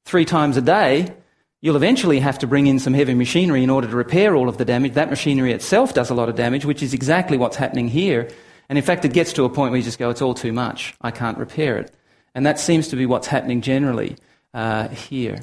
three 0.05 0.25
times 0.25 0.57
a 0.57 0.61
day, 0.61 1.15
You'll 1.63 1.77
eventually 1.77 2.19
have 2.19 2.41
to 2.41 2.49
bring 2.49 2.67
in 2.67 2.81
some 2.81 2.93
heavy 2.93 3.15
machinery 3.15 3.63
in 3.63 3.71
order 3.71 3.89
to 3.89 3.95
repair 3.95 4.35
all 4.35 4.49
of 4.49 4.59
the 4.59 4.65
damage. 4.65 4.95
That 4.95 5.11
machinery 5.11 5.53
itself 5.53 5.95
does 5.95 6.11
a 6.11 6.15
lot 6.15 6.29
of 6.29 6.35
damage, 6.35 6.65
which 6.65 6.83
is 6.83 6.93
exactly 6.93 7.39
what's 7.39 7.57
happening 7.57 7.87
here. 7.87 8.29
And 8.69 8.77
in 8.77 8.85
fact, 8.85 9.05
it 9.05 9.13
gets 9.13 9.33
to 9.35 9.45
a 9.45 9.49
point 9.49 9.71
where 9.71 9.79
you 9.79 9.85
just 9.85 9.99
go, 9.99 10.11
it's 10.11 10.21
all 10.21 10.35
too 10.35 10.53
much. 10.53 10.95
I 11.01 11.13
can't 11.13 11.39
repair 11.39 11.79
it. 11.79 11.95
And 12.35 12.45
that 12.47 12.59
seems 12.59 12.89
to 12.89 12.97
be 12.97 13.07
what's 13.07 13.29
happening 13.29 13.61
generally 13.61 14.17
uh, 14.53 14.89
here. 14.89 15.39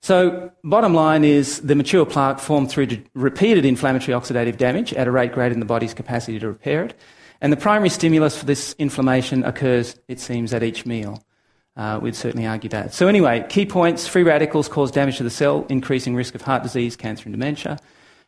So, 0.00 0.50
bottom 0.64 0.94
line 0.94 1.24
is 1.24 1.60
the 1.60 1.74
mature 1.74 2.06
plaque 2.06 2.38
formed 2.38 2.70
through 2.70 2.88
repeated 3.14 3.64
inflammatory 3.66 4.18
oxidative 4.18 4.56
damage 4.56 4.94
at 4.94 5.08
a 5.08 5.10
rate 5.10 5.32
greater 5.32 5.50
than 5.50 5.60
the 5.60 5.66
body's 5.66 5.94
capacity 5.94 6.38
to 6.38 6.48
repair 6.48 6.84
it. 6.84 6.94
And 7.42 7.52
the 7.52 7.56
primary 7.56 7.90
stimulus 7.90 8.38
for 8.38 8.46
this 8.46 8.74
inflammation 8.78 9.44
occurs, 9.44 9.98
it 10.08 10.20
seems, 10.20 10.54
at 10.54 10.62
each 10.62 10.86
meal. 10.86 11.22
Uh, 11.76 11.98
we'd 12.00 12.16
certainly 12.16 12.46
argue 12.46 12.70
that. 12.70 12.94
So, 12.94 13.06
anyway, 13.06 13.44
key 13.48 13.66
points 13.66 14.08
free 14.08 14.22
radicals 14.22 14.66
cause 14.68 14.90
damage 14.90 15.18
to 15.18 15.22
the 15.22 15.30
cell, 15.30 15.66
increasing 15.68 16.14
risk 16.14 16.34
of 16.34 16.42
heart 16.42 16.62
disease, 16.62 16.96
cancer, 16.96 17.24
and 17.24 17.32
dementia. 17.34 17.78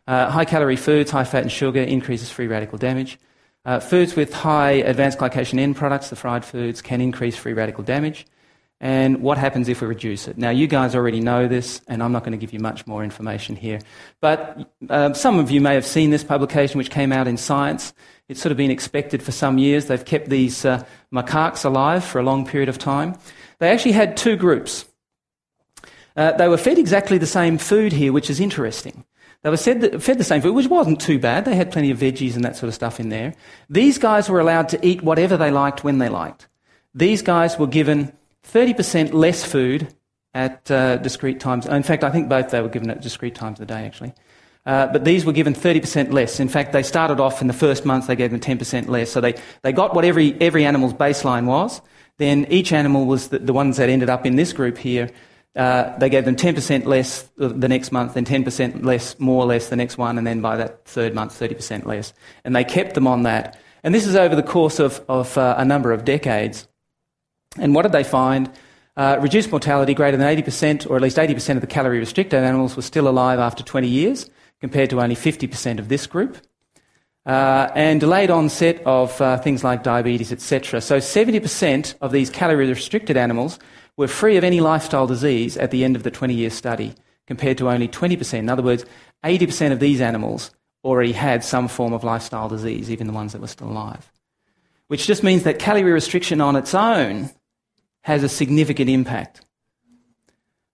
Uh, 0.06 0.30
high 0.30 0.44
calorie 0.44 0.76
foods, 0.76 1.10
high 1.10 1.24
fat 1.24 1.42
and 1.42 1.52
sugar 1.52 1.80
increases 1.80 2.30
free 2.30 2.46
radical 2.46 2.78
damage. 2.78 3.18
Uh, 3.64 3.80
foods 3.80 4.16
with 4.16 4.32
high 4.32 4.72
advanced 4.72 5.18
glycation 5.18 5.58
end 5.58 5.76
products, 5.76 6.10
the 6.10 6.16
fried 6.16 6.44
foods, 6.44 6.80
can 6.80 7.00
increase 7.00 7.36
free 7.36 7.52
radical 7.52 7.84
damage. 7.84 8.26
And 8.80 9.20
what 9.22 9.38
happens 9.38 9.68
if 9.68 9.80
we 9.80 9.88
reduce 9.88 10.28
it? 10.28 10.38
Now, 10.38 10.50
you 10.50 10.68
guys 10.68 10.94
already 10.94 11.20
know 11.20 11.48
this, 11.48 11.80
and 11.88 12.02
I'm 12.02 12.12
not 12.12 12.22
going 12.22 12.32
to 12.32 12.38
give 12.38 12.52
you 12.52 12.60
much 12.60 12.86
more 12.86 13.02
information 13.02 13.56
here. 13.56 13.80
But 14.20 14.70
uh, 14.88 15.14
some 15.14 15.38
of 15.38 15.50
you 15.50 15.60
may 15.60 15.74
have 15.74 15.84
seen 15.84 16.10
this 16.10 16.22
publication, 16.22 16.78
which 16.78 16.90
came 16.90 17.12
out 17.12 17.26
in 17.26 17.36
Science. 17.36 17.92
It's 18.28 18.40
sort 18.42 18.50
of 18.50 18.58
been 18.58 18.70
expected 18.70 19.22
for 19.22 19.32
some 19.32 19.58
years. 19.58 19.86
They've 19.86 20.04
kept 20.04 20.28
these 20.28 20.64
uh, 20.64 20.84
macaques 21.12 21.64
alive 21.64 22.04
for 22.04 22.18
a 22.18 22.22
long 22.22 22.46
period 22.46 22.68
of 22.68 22.78
time. 22.78 23.16
They 23.58 23.70
actually 23.70 23.92
had 23.92 24.16
two 24.16 24.36
groups. 24.36 24.84
Uh, 26.14 26.32
they 26.32 26.48
were 26.48 26.58
fed 26.58 26.78
exactly 26.78 27.16
the 27.16 27.26
same 27.26 27.58
food 27.58 27.92
here, 27.92 28.12
which 28.12 28.28
is 28.28 28.40
interesting. 28.40 29.04
They 29.42 29.50
were 29.50 29.56
fed, 29.56 30.02
fed 30.02 30.18
the 30.18 30.24
same 30.24 30.42
food, 30.42 30.54
which 30.54 30.66
wasn't 30.66 31.00
too 31.00 31.18
bad. 31.18 31.44
They 31.44 31.54
had 31.54 31.70
plenty 31.70 31.90
of 31.90 31.98
veggies 31.98 32.34
and 32.34 32.44
that 32.44 32.56
sort 32.56 32.68
of 32.68 32.74
stuff 32.74 32.98
in 33.00 33.08
there. 33.08 33.34
These 33.70 33.98
guys 33.98 34.28
were 34.28 34.40
allowed 34.40 34.68
to 34.70 34.86
eat 34.86 35.02
whatever 35.02 35.36
they 35.36 35.50
liked 35.50 35.84
when 35.84 35.98
they 35.98 36.08
liked. 36.08 36.48
These 36.94 37.22
guys 37.22 37.58
were 37.58 37.66
given 37.66 38.12
30% 38.44 39.12
less 39.12 39.44
food 39.44 39.94
at 40.34 40.70
uh, 40.70 40.96
discrete 40.96 41.40
times. 41.40 41.66
In 41.66 41.82
fact, 41.82 42.04
I 42.04 42.10
think 42.10 42.28
both 42.28 42.50
they 42.50 42.60
were 42.60 42.68
given 42.68 42.90
at 42.90 43.00
discrete 43.00 43.34
times 43.34 43.60
of 43.60 43.66
the 43.66 43.72
day, 43.72 43.86
actually. 43.86 44.12
Uh, 44.68 44.86
but 44.86 45.02
these 45.02 45.24
were 45.24 45.32
given 45.32 45.54
30% 45.54 46.12
less. 46.12 46.40
In 46.40 46.48
fact, 46.48 46.74
they 46.74 46.82
started 46.82 47.20
off 47.20 47.40
in 47.40 47.46
the 47.46 47.54
first 47.54 47.86
month, 47.86 48.06
they 48.06 48.14
gave 48.14 48.30
them 48.30 48.38
10% 48.38 48.86
less. 48.86 49.10
So 49.10 49.18
they, 49.18 49.34
they 49.62 49.72
got 49.72 49.94
what 49.94 50.04
every, 50.04 50.38
every 50.42 50.66
animal's 50.66 50.92
baseline 50.92 51.46
was. 51.46 51.80
Then 52.18 52.46
each 52.50 52.70
animal 52.70 53.06
was 53.06 53.28
the, 53.28 53.38
the 53.38 53.54
ones 53.54 53.78
that 53.78 53.88
ended 53.88 54.10
up 54.10 54.26
in 54.26 54.36
this 54.36 54.52
group 54.52 54.76
here. 54.76 55.08
Uh, 55.56 55.96
they 55.96 56.10
gave 56.10 56.26
them 56.26 56.36
10% 56.36 56.84
less 56.84 57.30
the 57.38 57.66
next 57.66 57.92
month, 57.92 58.12
then 58.12 58.26
10% 58.26 58.84
less, 58.84 59.18
more 59.18 59.42
or 59.42 59.46
less 59.46 59.70
the 59.70 59.76
next 59.76 59.96
one, 59.96 60.18
and 60.18 60.26
then 60.26 60.42
by 60.42 60.58
that 60.58 60.84
third 60.84 61.14
month, 61.14 61.32
30% 61.32 61.86
less. 61.86 62.12
And 62.44 62.54
they 62.54 62.62
kept 62.62 62.92
them 62.92 63.06
on 63.06 63.22
that. 63.22 63.58
And 63.82 63.94
this 63.94 64.06
is 64.06 64.16
over 64.16 64.36
the 64.36 64.42
course 64.42 64.78
of, 64.80 65.02
of 65.08 65.38
uh, 65.38 65.54
a 65.56 65.64
number 65.64 65.92
of 65.92 66.04
decades. 66.04 66.68
And 67.56 67.74
what 67.74 67.82
did 67.82 67.92
they 67.92 68.04
find? 68.04 68.50
Uh, 68.98 69.16
reduced 69.22 69.50
mortality 69.50 69.94
greater 69.94 70.18
than 70.18 70.26
80%, 70.26 70.90
or 70.90 70.96
at 70.96 71.02
least 71.02 71.16
80% 71.16 71.54
of 71.54 71.62
the 71.62 71.66
calorie 71.66 72.00
restricted 72.00 72.44
animals 72.44 72.76
were 72.76 72.82
still 72.82 73.08
alive 73.08 73.38
after 73.38 73.62
20 73.64 73.88
years, 73.88 74.28
compared 74.60 74.90
to 74.90 75.00
only 75.00 75.14
50% 75.14 75.78
of 75.78 75.88
this 75.88 76.06
group. 76.06 76.38
Uh, 77.26 77.70
and 77.74 78.00
delayed 78.00 78.30
onset 78.30 78.80
of 78.86 79.20
uh, 79.20 79.36
things 79.36 79.62
like 79.62 79.82
diabetes, 79.82 80.32
etc. 80.32 80.80
So 80.80 80.96
70% 80.96 81.94
of 82.00 82.10
these 82.10 82.30
calorie 82.30 82.68
restricted 82.68 83.18
animals 83.18 83.58
were 83.98 84.08
free 84.08 84.38
of 84.38 84.44
any 84.44 84.60
lifestyle 84.60 85.06
disease 85.06 85.58
at 85.58 85.70
the 85.70 85.84
end 85.84 85.94
of 85.94 86.04
the 86.04 86.10
20 86.10 86.32
year 86.32 86.48
study, 86.48 86.94
compared 87.26 87.58
to 87.58 87.68
only 87.68 87.86
20%. 87.86 88.38
In 88.38 88.48
other 88.48 88.62
words, 88.62 88.86
80% 89.24 89.72
of 89.72 89.80
these 89.80 90.00
animals 90.00 90.52
already 90.84 91.12
had 91.12 91.44
some 91.44 91.68
form 91.68 91.92
of 91.92 92.02
lifestyle 92.02 92.48
disease, 92.48 92.90
even 92.90 93.06
the 93.06 93.12
ones 93.12 93.32
that 93.32 93.42
were 93.42 93.46
still 93.46 93.68
alive. 93.68 94.10
Which 94.86 95.06
just 95.06 95.22
means 95.22 95.42
that 95.42 95.58
calorie 95.58 95.92
restriction 95.92 96.40
on 96.40 96.56
its 96.56 96.72
own 96.72 97.30
has 98.02 98.22
a 98.22 98.28
significant 98.28 98.88
impact. 98.88 99.42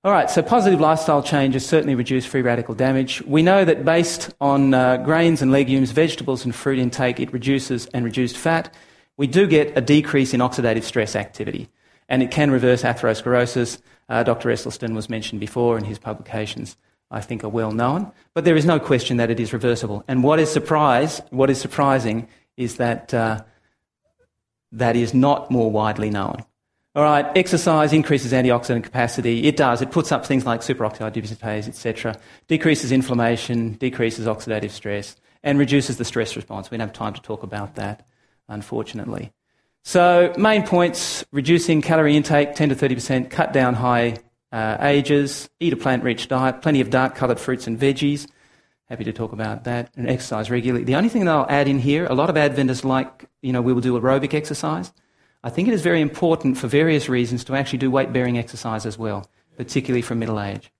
All 0.05 0.13
right, 0.13 0.29
so 0.29 0.43
positive 0.43 0.83
lifestyle 0.83 1.23
changes 1.23 1.65
certainly 1.65 1.95
reduce 1.95 2.27
free 2.27 2.43
radical 2.43 2.75
damage. 2.75 3.23
We 3.23 3.41
know 3.41 3.65
that 3.65 3.87
based 3.87 4.35
on 4.39 4.75
uh, 4.75 4.99
grains 4.99 5.41
and 5.41 5.51
legumes, 5.51 5.93
vegetables, 5.93 6.45
and 6.45 6.55
fruit 6.55 6.79
intake, 6.79 7.21
it 7.21 7.33
reduces 7.33 7.87
and 7.87 8.05
reduced 8.05 8.37
fat. 8.37 8.75
We 9.17 9.27
do 9.27 9.47
get 9.47 9.75
a 9.79 9.81
decrease 9.81 10.35
in 10.35 10.41
oxidative 10.41 10.83
stress 10.83 11.17
activity, 11.17 11.71
and 12.07 12.23
it 12.23 12.31
can 12.31 12.51
reverse 12.51 12.83
atherosclerosis. 12.83 13.81
Uh, 14.11 14.23
Dr. 14.23 14.51
Esselstyn 14.51 14.95
was 14.95 15.09
mentioned 15.09 15.41
before, 15.41 15.79
and 15.79 15.87
his 15.87 15.99
publications, 15.99 16.77
I 17.11 17.23
think, 17.23 17.43
are 17.43 17.49
well 17.49 17.73
known. 17.73 18.13
But 18.35 18.45
there 18.45 18.57
is 18.57 18.67
no 18.67 18.79
question 18.79 19.17
that 19.17 19.31
it 19.31 19.41
is 19.41 19.55
reversible. 19.55 20.05
And 20.07 20.23
what 20.23 20.39
is, 20.39 20.53
surprise, 20.53 21.23
what 21.31 21.49
is 21.49 21.59
surprising 21.59 22.29
is 22.59 22.77
that 22.77 23.15
uh, 23.15 23.43
that 24.71 24.97
is 24.97 25.15
not 25.15 25.51
more 25.51 25.71
widely 25.71 26.11
known. 26.11 26.45
All 26.97 27.03
right, 27.03 27.27
exercise 27.37 27.93
increases 27.93 28.33
antioxidant 28.33 28.85
capacity. 28.85 29.49
It 29.49 29.57
does. 29.57 29.83
It 29.83 29.91
puts 29.91 30.13
up 30.13 30.25
things 30.25 30.47
like 30.47 30.61
superoxide 30.61 31.13
dismutase, 31.13 31.67
etc. 31.67 32.17
Decreases 32.47 32.93
inflammation, 32.93 33.73
decreases 33.73 34.29
oxidative 34.29 34.71
stress, 34.71 35.17
and 35.43 35.59
reduces 35.59 35.97
the 35.97 36.05
stress 36.05 36.37
response. 36.37 36.71
We 36.71 36.77
don't 36.77 36.87
have 36.87 36.95
time 36.95 37.13
to 37.15 37.21
talk 37.21 37.43
about 37.43 37.75
that, 37.75 38.07
unfortunately. 38.49 39.33
So, 39.83 40.33
main 40.39 40.65
points 40.65 41.25
reducing 41.33 41.83
calorie 41.83 42.17
intake 42.17 42.55
10 42.55 42.69
to 42.69 42.77
30%, 42.77 43.29
cut 43.29 43.53
down 43.53 43.75
high 43.75 44.19
uh, 44.53 44.77
ages, 44.81 45.51
eat 45.59 45.73
a 45.73 45.77
plant 45.77 46.05
rich 46.05 46.29
diet, 46.29 46.63
plenty 46.63 46.81
of 46.81 46.91
dark 46.91 47.17
coloured 47.17 47.41
fruits 47.41 47.67
and 47.67 47.79
veggies. 47.79 48.29
Happy 48.89 49.03
to 49.03 49.13
talk 49.13 49.33
about 49.33 49.65
that, 49.65 49.91
and 49.97 50.09
exercise 50.09 50.49
regularly. 50.49 50.85
The 50.85 50.95
only 50.95 51.09
thing 51.09 51.25
that 51.25 51.35
I'll 51.35 51.51
add 51.51 51.67
in 51.67 51.81
here 51.81 52.07
a 52.07 52.15
lot 52.15 52.31
of 52.31 52.37
Adventists 52.37 52.85
like, 52.85 53.25
you 53.43 53.53
know, 53.53 53.61
we 53.61 53.73
will 53.73 53.81
do 53.81 53.99
aerobic 53.99 54.33
exercise. 54.33 54.93
I 55.45 55.51
think 55.51 55.69
it 55.69 55.75
is 55.75 55.83
very 55.83 56.01
important 56.01 56.57
for 56.57 56.69
various 56.69 57.07
reasons 57.07 57.45
to 57.45 57.55
actually 57.55 57.79
do 57.79 57.91
weight 57.91 58.15
bearing 58.15 58.39
exercise 58.39 58.87
as 58.87 58.99
well, 58.99 59.29
particularly 59.59 60.01
for 60.01 60.15
middle 60.15 60.41
age. 60.41 60.73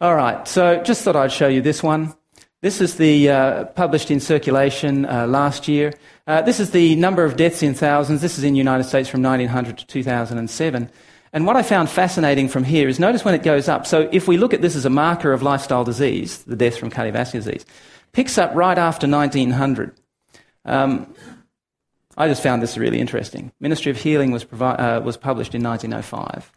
All 0.00 0.16
right, 0.16 0.48
so 0.48 0.82
just 0.82 1.02
thought 1.02 1.14
I'd 1.14 1.30
show 1.30 1.46
you 1.46 1.60
this 1.60 1.82
one. 1.82 2.14
This 2.62 2.80
is 2.80 2.96
the 2.96 3.28
uh, 3.28 3.64
published 3.66 4.10
in 4.10 4.18
circulation 4.18 5.04
uh, 5.04 5.26
last 5.26 5.68
year. 5.68 5.92
Uh, 6.26 6.40
this 6.40 6.58
is 6.58 6.70
the 6.70 6.96
number 6.96 7.22
of 7.22 7.36
deaths 7.36 7.62
in 7.62 7.74
thousands. 7.74 8.22
This 8.22 8.38
is 8.38 8.44
in 8.44 8.54
the 8.54 8.58
United 8.58 8.84
States 8.84 9.10
from 9.10 9.22
1900 9.22 9.76
to 9.76 9.86
2007. 9.86 10.90
And 11.34 11.46
what 11.46 11.56
I 11.56 11.62
found 11.62 11.90
fascinating 11.90 12.48
from 12.48 12.64
here 12.64 12.88
is 12.88 12.98
notice 12.98 13.26
when 13.26 13.34
it 13.34 13.42
goes 13.42 13.68
up. 13.68 13.86
So 13.86 14.08
if 14.10 14.26
we 14.26 14.38
look 14.38 14.54
at 14.54 14.62
this 14.62 14.74
as 14.74 14.86
a 14.86 14.90
marker 14.90 15.32
of 15.34 15.42
lifestyle 15.42 15.84
disease, 15.84 16.38
the 16.44 16.56
death 16.56 16.78
from 16.78 16.90
cardiovascular 16.90 17.32
disease, 17.44 17.66
picks 18.12 18.38
up 18.38 18.54
right 18.54 18.78
after 18.78 19.06
1900. 19.06 19.94
Um, 20.64 21.14
I 22.16 22.28
just 22.28 22.42
found 22.42 22.62
this 22.62 22.78
really 22.78 23.00
interesting. 23.00 23.52
Ministry 23.60 23.90
of 23.90 23.98
Healing 23.98 24.30
was, 24.30 24.44
provi- 24.44 24.82
uh, 24.82 25.00
was 25.00 25.16
published 25.16 25.54
in 25.54 25.62
1905. 25.62 26.52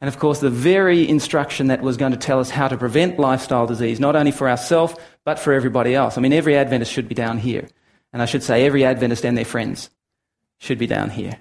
And 0.00 0.08
of 0.08 0.18
course, 0.18 0.40
the 0.40 0.50
very 0.50 1.08
instruction 1.08 1.68
that 1.68 1.82
was 1.82 1.96
going 1.96 2.12
to 2.12 2.18
tell 2.18 2.40
us 2.40 2.50
how 2.50 2.68
to 2.68 2.76
prevent 2.76 3.18
lifestyle 3.18 3.66
disease, 3.66 3.98
not 3.98 4.16
only 4.16 4.30
for 4.30 4.48
ourselves, 4.48 4.94
but 5.24 5.38
for 5.38 5.52
everybody 5.52 5.94
else. 5.94 6.16
I 6.16 6.20
mean, 6.20 6.32
every 6.32 6.56
Adventist 6.56 6.92
should 6.92 7.08
be 7.08 7.14
down 7.14 7.38
here. 7.38 7.68
And 8.12 8.22
I 8.22 8.24
should 8.24 8.42
say, 8.42 8.64
every 8.64 8.84
Adventist 8.84 9.24
and 9.24 9.36
their 9.36 9.44
friends 9.44 9.90
should 10.58 10.78
be 10.78 10.86
down 10.86 11.10
here. 11.10 11.38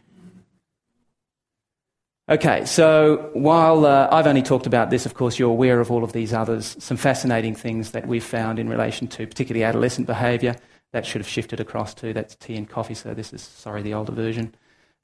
Okay, 2.30 2.66
so 2.66 3.30
while 3.34 3.86
uh, 3.86 4.10
I've 4.12 4.28
only 4.28 4.41
talked 4.41 4.68
about 4.68 4.89
this, 4.89 5.05
of 5.05 5.14
course, 5.14 5.39
you're 5.39 5.49
aware 5.49 5.80
of 5.80 5.89
all 5.89 6.03
of 6.03 6.12
these 6.12 6.34
others, 6.34 6.76
some 6.80 6.97
fascinating 6.97 7.55
things 7.55 7.91
that 7.91 8.05
we've 8.05 8.24
found 8.24 8.60
in 8.60 8.68
relation 8.68 9.08
to 9.08 9.26
particularly 9.26 9.64
adolescent 9.64 10.08
behaviour 10.08 10.58
that 10.92 11.06
should 11.06 11.22
have 11.22 11.28
shifted 11.28 11.60
across 11.60 11.94
to. 11.96 12.14
That's 12.14 12.36
tea 12.36 12.56
and 12.56 12.70
coffee, 12.70 12.94
so 12.94 13.14
this 13.14 13.34
is, 13.34 13.42
sorry, 13.42 13.82
the 13.82 13.94
older 13.94 14.12
version. 14.12 14.56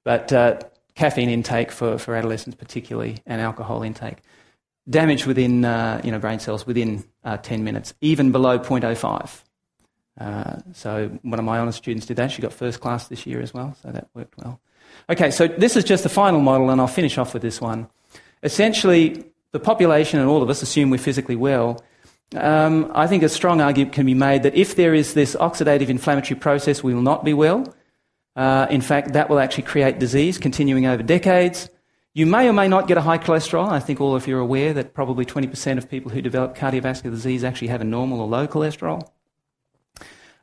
But 0.04 0.32
uh, 0.32 0.60
caffeine 0.96 1.30
intake 1.30 1.72
for, 1.72 1.98
for 1.98 2.16
adolescents, 2.16 2.58
particularly, 2.58 3.18
and 3.26 3.42
alcohol 3.42 3.84
intake. 3.84 4.18
Damage 4.90 5.26
within 5.26 5.64
uh, 5.64 6.02
you 6.04 6.12
know, 6.12 6.20
brain 6.20 6.40
cells 6.40 6.68
within 6.68 7.04
uh, 7.24 7.38
10 7.38 7.64
minutes, 7.64 7.94
even 8.02 8.32
below 8.32 8.60
0.05. 8.60 9.44
Uh, 10.20 10.60
so 10.74 11.08
one 11.24 11.40
of 11.40 11.46
my 11.46 11.60
honours 11.60 11.76
students 11.76 12.06
did 12.06 12.18
that. 12.18 12.32
She 12.32 12.42
got 12.42 12.54
first 12.54 12.80
class 12.80 13.08
this 13.08 13.26
year 13.26 13.42
as 13.42 13.54
well, 13.54 13.76
so 13.82 13.92
that 13.92 14.10
worked 14.14 14.38
well. 14.38 14.60
Okay, 15.10 15.32
so 15.32 15.48
this 15.48 15.76
is 15.76 15.84
just 15.84 16.04
the 16.04 16.10
final 16.10 16.40
model, 16.40 16.70
and 16.70 16.80
I'll 16.80 16.88
finish 16.88 17.18
off 17.18 17.34
with 17.34 17.42
this 17.42 17.60
one. 17.60 17.90
Essentially, 18.44 19.24
the 19.52 19.60
population 19.60 20.20
and 20.20 20.30
all 20.30 20.44
of 20.44 20.50
us 20.50 20.62
assume 20.62 20.90
we're 20.90 20.98
physically 20.98 21.36
well, 21.36 21.84
um, 22.36 22.92
I 22.94 23.08
think 23.08 23.24
a 23.24 23.30
strong 23.30 23.62
argument 23.62 23.94
can 23.94 24.06
be 24.06 24.14
made 24.14 24.44
that 24.44 24.56
if 24.56 24.76
there 24.76 24.94
is 24.94 25.14
this 25.14 25.36
oxidative 25.36 25.90
inflammatory 25.90 26.40
process, 26.40 26.84
we 26.84 26.94
will 26.94 27.02
not 27.02 27.24
be 27.24 27.34
well. 27.34 27.74
Uh, 28.36 28.68
in 28.70 28.82
fact, 28.82 29.14
that 29.14 29.30
will 29.30 29.40
actually 29.40 29.64
create 29.64 30.00
disease 30.00 30.38
continuing 30.38 30.86
over 30.86 31.04
decades. 31.04 31.70
You 32.16 32.26
may 32.26 32.48
or 32.48 32.54
may 32.54 32.68
not 32.68 32.88
get 32.88 32.98
a 32.98 33.02
high 33.02 33.18
cholesterol. 33.18 33.70
I 33.70 33.80
think 33.80 34.00
all 34.00 34.16
of 34.16 34.28
you 34.28 34.38
are 34.38 34.42
aware 34.42 34.74
that 34.74 34.94
probably 34.94 35.26
20% 35.26 35.78
of 35.78 35.90
people 35.90 36.12
who 36.12 36.22
develop 36.22 36.56
cardiovascular 36.56 37.12
disease 37.12 37.44
actually 37.44 37.70
have 37.70 37.82
a 37.82 37.86
normal 37.86 38.22
or 38.22 38.28
low 38.28 38.48
cholesterol. 38.48 39.10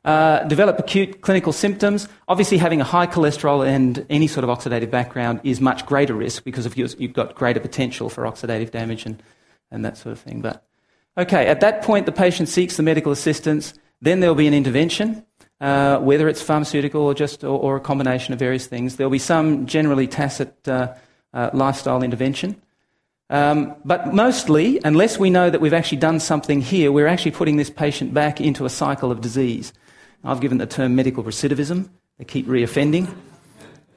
Uh, 0.03 0.43
develop 0.45 0.79
acute 0.79 1.21
clinical 1.21 1.53
symptoms. 1.53 2.07
Obviously, 2.27 2.57
having 2.57 2.81
a 2.81 2.83
high 2.83 3.05
cholesterol 3.05 3.65
and 3.65 4.05
any 4.09 4.27
sort 4.27 4.43
of 4.43 4.49
oxidative 4.49 4.89
background 4.89 5.39
is 5.43 5.61
much 5.61 5.85
greater 5.85 6.15
risk 6.15 6.43
because 6.43 6.65
of 6.65 6.75
you've 6.75 7.13
got 7.13 7.35
greater 7.35 7.59
potential 7.59 8.09
for 8.09 8.23
oxidative 8.23 8.71
damage 8.71 9.05
and, 9.05 9.21
and 9.69 9.85
that 9.85 9.97
sort 9.97 10.11
of 10.11 10.19
thing. 10.19 10.41
But 10.41 10.65
Okay, 11.17 11.47
at 11.47 11.59
that 11.59 11.81
point, 11.81 12.05
the 12.05 12.11
patient 12.11 12.47
seeks 12.47 12.77
the 12.77 12.83
medical 12.83 13.11
assistance. 13.11 13.73
Then 14.01 14.21
there'll 14.21 14.35
be 14.35 14.47
an 14.47 14.53
intervention, 14.53 15.25
uh, 15.59 15.97
whether 15.99 16.29
it's 16.29 16.41
pharmaceutical 16.41 17.01
or 17.01 17.13
just 17.13 17.43
or, 17.43 17.59
or, 17.59 17.75
a 17.75 17.79
combination 17.81 18.33
of 18.33 18.39
various 18.39 18.65
things. 18.65 18.95
There'll 18.95 19.11
be 19.11 19.19
some 19.19 19.65
generally 19.65 20.07
tacit 20.07 20.67
uh, 20.67 20.93
uh, 21.33 21.49
lifestyle 21.53 22.01
intervention. 22.01 22.61
Um, 23.29 23.75
but 23.85 24.13
mostly, 24.13 24.79
unless 24.83 25.17
we 25.17 25.29
know 25.29 25.49
that 25.49 25.61
we've 25.61 25.73
actually 25.73 25.99
done 25.99 26.19
something 26.19 26.61
here, 26.61 26.91
we're 26.91 27.07
actually 27.07 27.31
putting 27.31 27.57
this 27.57 27.69
patient 27.69 28.13
back 28.13 28.41
into 28.41 28.65
a 28.65 28.69
cycle 28.69 29.11
of 29.11 29.21
disease. 29.21 29.73
I've 30.23 30.41
given 30.41 30.57
the 30.57 30.65
term 30.65 30.95
medical 30.95 31.23
recidivism. 31.23 31.89
They 32.17 32.25
keep 32.25 32.47
reoffending. 32.47 33.13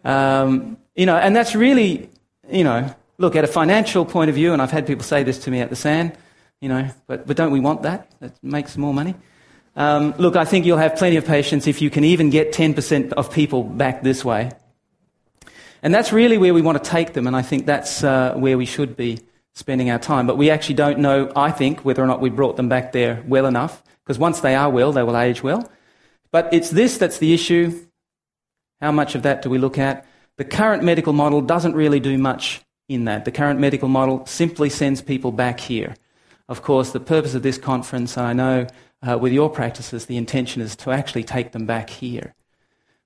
Um, 0.05 0.79
you 0.95 1.07
know, 1.07 1.17
and 1.17 1.35
that's 1.35 1.55
really, 1.55 2.11
you 2.51 2.65
know, 2.65 2.95
look, 3.19 3.37
at 3.37 3.45
a 3.45 3.49
financial 3.49 4.05
point 4.05 4.31
of 4.31 4.35
view, 4.35 4.53
and 4.53 4.61
I've 4.63 4.71
had 4.71 4.87
people 4.87 5.05
say 5.05 5.23
this 5.23 5.39
to 5.41 5.51
me 5.51 5.61
at 5.61 5.71
the 5.71 5.77
SAN, 5.77 6.17
you 6.65 6.71
know, 6.71 6.89
but, 7.07 7.27
but 7.27 7.37
don't 7.37 7.53
we 7.53 7.61
want 7.61 7.83
that? 7.83 8.11
That 8.21 8.43
makes 8.43 8.79
more 8.79 8.95
money. 8.95 9.15
Um, 9.77 10.15
look, 10.17 10.35
I 10.35 10.47
think 10.47 10.65
you'll 10.65 10.79
have 10.79 10.97
plenty 10.97 11.17
of 11.17 11.27
patients 11.27 11.67
if 11.67 11.83
you 11.83 11.91
can 11.91 12.05
even 12.05 12.31
get 12.31 12.55
10% 12.55 13.13
of 13.13 13.31
people 13.31 13.63
back 13.63 14.03
this 14.03 14.25
way. 14.25 14.51
And 15.83 15.95
that's 15.95 16.11
really 16.11 16.39
where 16.39 16.55
we 16.55 16.63
want 16.63 16.83
to 16.83 16.91
take 16.91 17.13
them, 17.13 17.27
and 17.27 17.37
I 17.37 17.43
think 17.43 17.67
that's 17.67 18.03
uh, 18.03 18.33
where 18.37 18.57
we 18.57 18.65
should 18.65 18.97
be 18.97 19.21
spending 19.53 19.91
our 19.91 19.99
time. 19.99 20.27
But 20.27 20.39
we 20.39 20.49
actually 20.49 20.77
don't 20.77 21.01
know, 21.01 21.31
I 21.37 21.51
think, 21.51 21.85
whether 21.85 22.03
or 22.03 22.07
not 22.07 22.23
we 22.23 22.31
brought 22.31 22.57
them 22.57 22.71
back 22.71 22.93
there 22.93 23.23
well 23.29 23.45
enough, 23.45 23.83
because 24.03 24.19
once 24.19 24.41
they 24.41 24.55
are 24.55 24.71
well, 24.71 24.91
they 24.91 25.03
will 25.03 25.19
age 25.19 25.43
well. 25.43 25.71
But 26.31 26.49
it's 26.55 26.71
this 26.71 26.97
that's 26.97 27.19
the 27.19 27.35
issue. 27.35 27.79
How 28.81 28.91
much 28.91 29.15
of 29.15 29.23
that 29.25 29.43
do 29.43 29.51
we 29.51 29.59
look 29.59 29.77
at? 29.77 30.07
The 30.39 30.47
current 30.47 30.83
medical 30.83 31.13
model 31.13 31.43
doesn't 31.43 31.75
really 31.75 32.01
do 32.01 32.17
much 32.17 32.63
in 32.89 33.05
that. 33.05 33.27
The 33.27 33.33
current 33.33 33.61
medical 33.61 33.89
model 33.89 34.25
simply 34.25 34.71
sends 34.71 35.03
people 35.03 35.31
back 35.31 35.61
here. 35.61 35.95
Of 36.49 36.63
course, 36.63 36.93
the 36.93 37.01
purpose 37.01 37.35
of 37.35 37.43
this 37.43 37.59
conference, 37.59 38.17
and 38.17 38.27
I 38.27 38.33
know 38.33 38.67
uh, 39.07 39.19
with 39.19 39.33
your 39.33 39.51
practices, 39.51 40.07
the 40.07 40.17
intention 40.17 40.63
is 40.63 40.77
to 40.77 40.91
actually 40.91 41.25
take 41.25 41.53
them 41.53 41.67
back 41.67 41.91
here. 41.91 42.35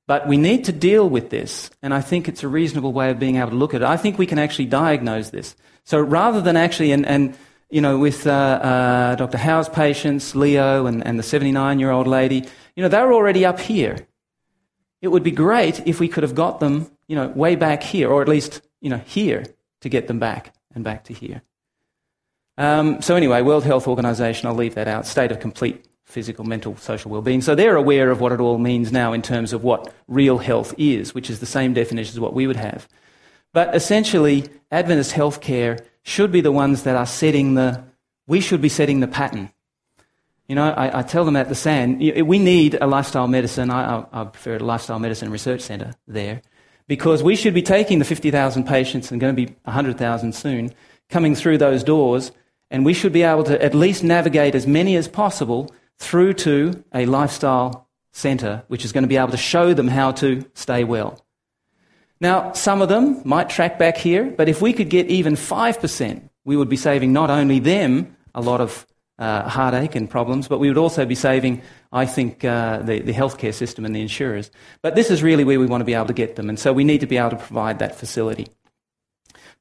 But 0.06 0.26
we 0.26 0.36
need 0.36 0.64
to 0.64 0.72
deal 0.72 1.08
with 1.08 1.30
this, 1.30 1.70
and 1.82 1.92
I 1.92 2.00
think 2.00 2.28
it's 2.28 2.42
a 2.42 2.48
reasonable 2.48 2.92
way 2.92 3.10
of 3.10 3.18
being 3.18 3.36
able 3.36 3.50
to 3.50 3.56
look 3.56 3.74
at 3.74 3.82
it. 3.82 3.86
I 3.86 3.96
think 3.96 4.18
we 4.18 4.26
can 4.26 4.38
actually 4.38 4.66
diagnose 4.66 5.30
this. 5.30 5.54
So 5.84 6.00
rather 6.00 6.40
than 6.40 6.56
actually, 6.56 6.92
and, 6.92 7.06
and 7.06 7.36
you 7.70 7.80
know, 7.82 7.98
with 7.98 8.26
uh, 8.26 8.30
uh, 8.30 9.14
Dr. 9.16 9.38
Howe's 9.38 9.68
patients, 9.68 10.34
Leo 10.34 10.86
and, 10.86 11.06
and 11.06 11.18
the 11.18 11.22
79 11.22 11.78
year 11.78 11.90
old 11.90 12.06
lady, 12.06 12.44
you 12.74 12.82
know, 12.82 12.88
they're 12.88 13.12
already 13.12 13.44
up 13.44 13.60
here. 13.60 14.06
It 15.02 15.08
would 15.08 15.22
be 15.22 15.30
great 15.30 15.86
if 15.86 16.00
we 16.00 16.08
could 16.08 16.22
have 16.22 16.34
got 16.34 16.58
them, 16.60 16.90
you 17.06 17.14
know, 17.14 17.28
way 17.28 17.54
back 17.54 17.82
here, 17.82 18.08
or 18.08 18.22
at 18.22 18.28
least, 18.28 18.62
you 18.80 18.90
know, 18.90 18.98
here 18.98 19.44
to 19.82 19.88
get 19.88 20.08
them 20.08 20.18
back 20.18 20.54
and 20.74 20.82
back 20.82 21.04
to 21.04 21.12
here. 21.12 21.42
Um, 22.58 23.00
so 23.00 23.14
anyway, 23.14 23.40
World 23.40 23.64
Health 23.64 23.86
Organization, 23.86 24.48
I'll 24.48 24.54
leave 24.54 24.74
that 24.74 24.88
out. 24.88 25.06
State 25.06 25.30
of 25.30 25.38
complete 25.38 25.86
physical, 26.04 26.44
mental, 26.44 26.76
social 26.76 27.10
well-being. 27.10 27.40
So 27.40 27.54
they're 27.54 27.76
aware 27.76 28.10
of 28.10 28.20
what 28.20 28.32
it 28.32 28.40
all 28.40 28.58
means 28.58 28.90
now 28.90 29.12
in 29.12 29.22
terms 29.22 29.52
of 29.52 29.62
what 29.62 29.94
real 30.08 30.38
health 30.38 30.74
is, 30.76 31.14
which 31.14 31.30
is 31.30 31.38
the 31.38 31.46
same 31.46 31.72
definition 31.72 32.16
as 32.16 32.20
what 32.20 32.34
we 32.34 32.46
would 32.46 32.56
have. 32.56 32.88
But 33.52 33.74
essentially, 33.76 34.48
Adventist 34.72 35.12
healthcare 35.12 35.84
should 36.02 36.32
be 36.32 36.40
the 36.40 36.52
ones 36.52 36.82
that 36.82 36.96
are 36.96 37.06
setting 37.06 37.54
the, 37.54 37.84
we 38.26 38.40
should 38.40 38.60
be 38.60 38.68
setting 38.68 39.00
the 39.00 39.06
pattern. 39.06 39.50
You 40.48 40.54
know, 40.54 40.70
I, 40.70 41.00
I 41.00 41.02
tell 41.02 41.26
them 41.26 41.36
at 41.36 41.50
the 41.50 41.54
SAN, 41.54 41.98
we 41.98 42.38
need 42.38 42.78
a 42.80 42.86
lifestyle 42.86 43.28
medicine, 43.28 43.70
I, 43.70 44.04
I 44.10 44.24
prefer 44.24 44.56
a 44.56 44.58
lifestyle 44.60 44.98
medicine 44.98 45.30
research 45.30 45.60
centre 45.60 45.92
there, 46.06 46.40
because 46.86 47.22
we 47.22 47.36
should 47.36 47.52
be 47.52 47.62
taking 47.62 47.98
the 47.98 48.06
50,000 48.06 48.64
patients 48.64 49.12
and 49.12 49.20
going 49.20 49.36
to 49.36 49.46
be 49.46 49.54
100,000 49.64 50.34
soon, 50.34 50.72
coming 51.10 51.34
through 51.34 51.58
those 51.58 51.84
doors, 51.84 52.32
and 52.70 52.84
we 52.84 52.94
should 52.94 53.12
be 53.12 53.22
able 53.22 53.44
to 53.44 53.62
at 53.62 53.74
least 53.74 54.04
navigate 54.04 54.54
as 54.54 54.66
many 54.66 54.96
as 54.96 55.08
possible 55.08 55.72
through 55.98 56.34
to 56.34 56.84
a 56.94 57.06
lifestyle 57.06 57.88
centre, 58.12 58.62
which 58.68 58.84
is 58.84 58.92
going 58.92 59.02
to 59.02 59.08
be 59.08 59.16
able 59.16 59.30
to 59.30 59.36
show 59.36 59.74
them 59.74 59.88
how 59.88 60.12
to 60.12 60.44
stay 60.54 60.84
well. 60.84 61.24
Now, 62.20 62.52
some 62.52 62.82
of 62.82 62.88
them 62.88 63.22
might 63.24 63.48
track 63.48 63.78
back 63.78 63.96
here, 63.96 64.24
but 64.24 64.48
if 64.48 64.60
we 64.60 64.72
could 64.72 64.90
get 64.90 65.06
even 65.06 65.34
5%, 65.34 66.28
we 66.44 66.56
would 66.56 66.68
be 66.68 66.76
saving 66.76 67.12
not 67.12 67.30
only 67.30 67.60
them 67.60 68.16
a 68.34 68.40
lot 68.40 68.60
of 68.60 68.86
uh, 69.18 69.48
heartache 69.48 69.94
and 69.94 70.08
problems, 70.08 70.48
but 70.48 70.58
we 70.58 70.68
would 70.68 70.78
also 70.78 71.04
be 71.04 71.14
saving, 71.14 71.62
I 71.92 72.06
think, 72.06 72.44
uh, 72.44 72.78
the, 72.78 73.00
the 73.00 73.12
healthcare 73.12 73.54
system 73.54 73.84
and 73.84 73.94
the 73.94 74.00
insurers. 74.00 74.50
But 74.82 74.94
this 74.94 75.10
is 75.10 75.22
really 75.22 75.44
where 75.44 75.60
we 75.60 75.66
want 75.66 75.80
to 75.80 75.84
be 75.84 75.94
able 75.94 76.06
to 76.06 76.12
get 76.12 76.36
them, 76.36 76.48
and 76.48 76.58
so 76.58 76.72
we 76.72 76.84
need 76.84 77.00
to 77.00 77.06
be 77.06 77.18
able 77.18 77.30
to 77.30 77.36
provide 77.36 77.78
that 77.80 77.96
facility, 77.96 78.48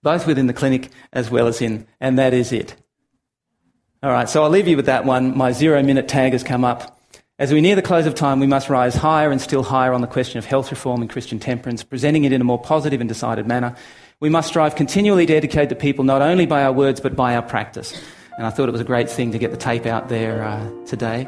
both 0.03 0.27
within 0.27 0.47
the 0.47 0.53
clinic 0.53 0.89
as 1.11 1.29
well 1.29 1.47
as 1.47 1.61
in, 1.61 1.87
and 1.99 2.17
that 2.17 2.33
is 2.33 2.51
it. 2.51 2.75
All 4.07 4.13
right, 4.13 4.29
so 4.29 4.41
I'll 4.41 4.49
leave 4.49 4.69
you 4.69 4.77
with 4.77 4.85
that 4.85 5.03
one. 5.03 5.35
My 5.35 5.51
zero 5.51 5.83
minute 5.83 6.07
tag 6.07 6.31
has 6.31 6.41
come 6.41 6.63
up. 6.63 6.97
As 7.39 7.51
we 7.51 7.59
near 7.59 7.75
the 7.75 7.81
close 7.81 8.05
of 8.05 8.15
time, 8.15 8.39
we 8.39 8.47
must 8.47 8.69
rise 8.69 8.95
higher 8.95 9.31
and 9.31 9.41
still 9.41 9.63
higher 9.63 9.91
on 9.91 9.99
the 9.99 10.07
question 10.07 10.37
of 10.37 10.45
health 10.45 10.71
reform 10.71 11.01
and 11.01 11.09
Christian 11.09 11.39
temperance, 11.39 11.83
presenting 11.83 12.23
it 12.23 12.31
in 12.31 12.39
a 12.39 12.45
more 12.45 12.57
positive 12.57 13.01
and 13.01 13.09
decided 13.09 13.47
manner. 13.47 13.75
We 14.21 14.29
must 14.29 14.47
strive 14.47 14.77
continually 14.77 15.25
to 15.25 15.35
educate 15.35 15.67
the 15.67 15.75
people 15.75 16.05
not 16.05 16.21
only 16.21 16.45
by 16.45 16.63
our 16.63 16.71
words 16.71 17.01
but 17.01 17.17
by 17.17 17.35
our 17.35 17.41
practice. 17.41 18.01
And 18.37 18.47
I 18.47 18.49
thought 18.49 18.69
it 18.69 18.71
was 18.71 18.79
a 18.79 18.85
great 18.85 19.09
thing 19.09 19.33
to 19.33 19.37
get 19.37 19.51
the 19.51 19.57
tape 19.57 19.85
out 19.85 20.07
there 20.07 20.41
uh, 20.41 20.85
today. 20.85 21.27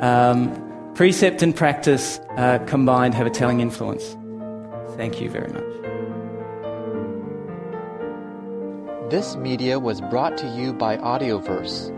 Um, 0.00 0.92
precept 0.94 1.40
and 1.40 1.56
practice 1.56 2.20
uh, 2.36 2.58
combined 2.66 3.14
have 3.14 3.26
a 3.26 3.30
telling 3.30 3.60
influence. 3.60 4.04
Thank 4.98 5.18
you 5.22 5.30
very 5.30 5.50
much. 5.50 5.64
This 9.10 9.34
media 9.36 9.78
was 9.78 10.02
brought 10.02 10.36
to 10.36 10.46
you 10.48 10.74
by 10.74 10.98
Audioverse 10.98 11.97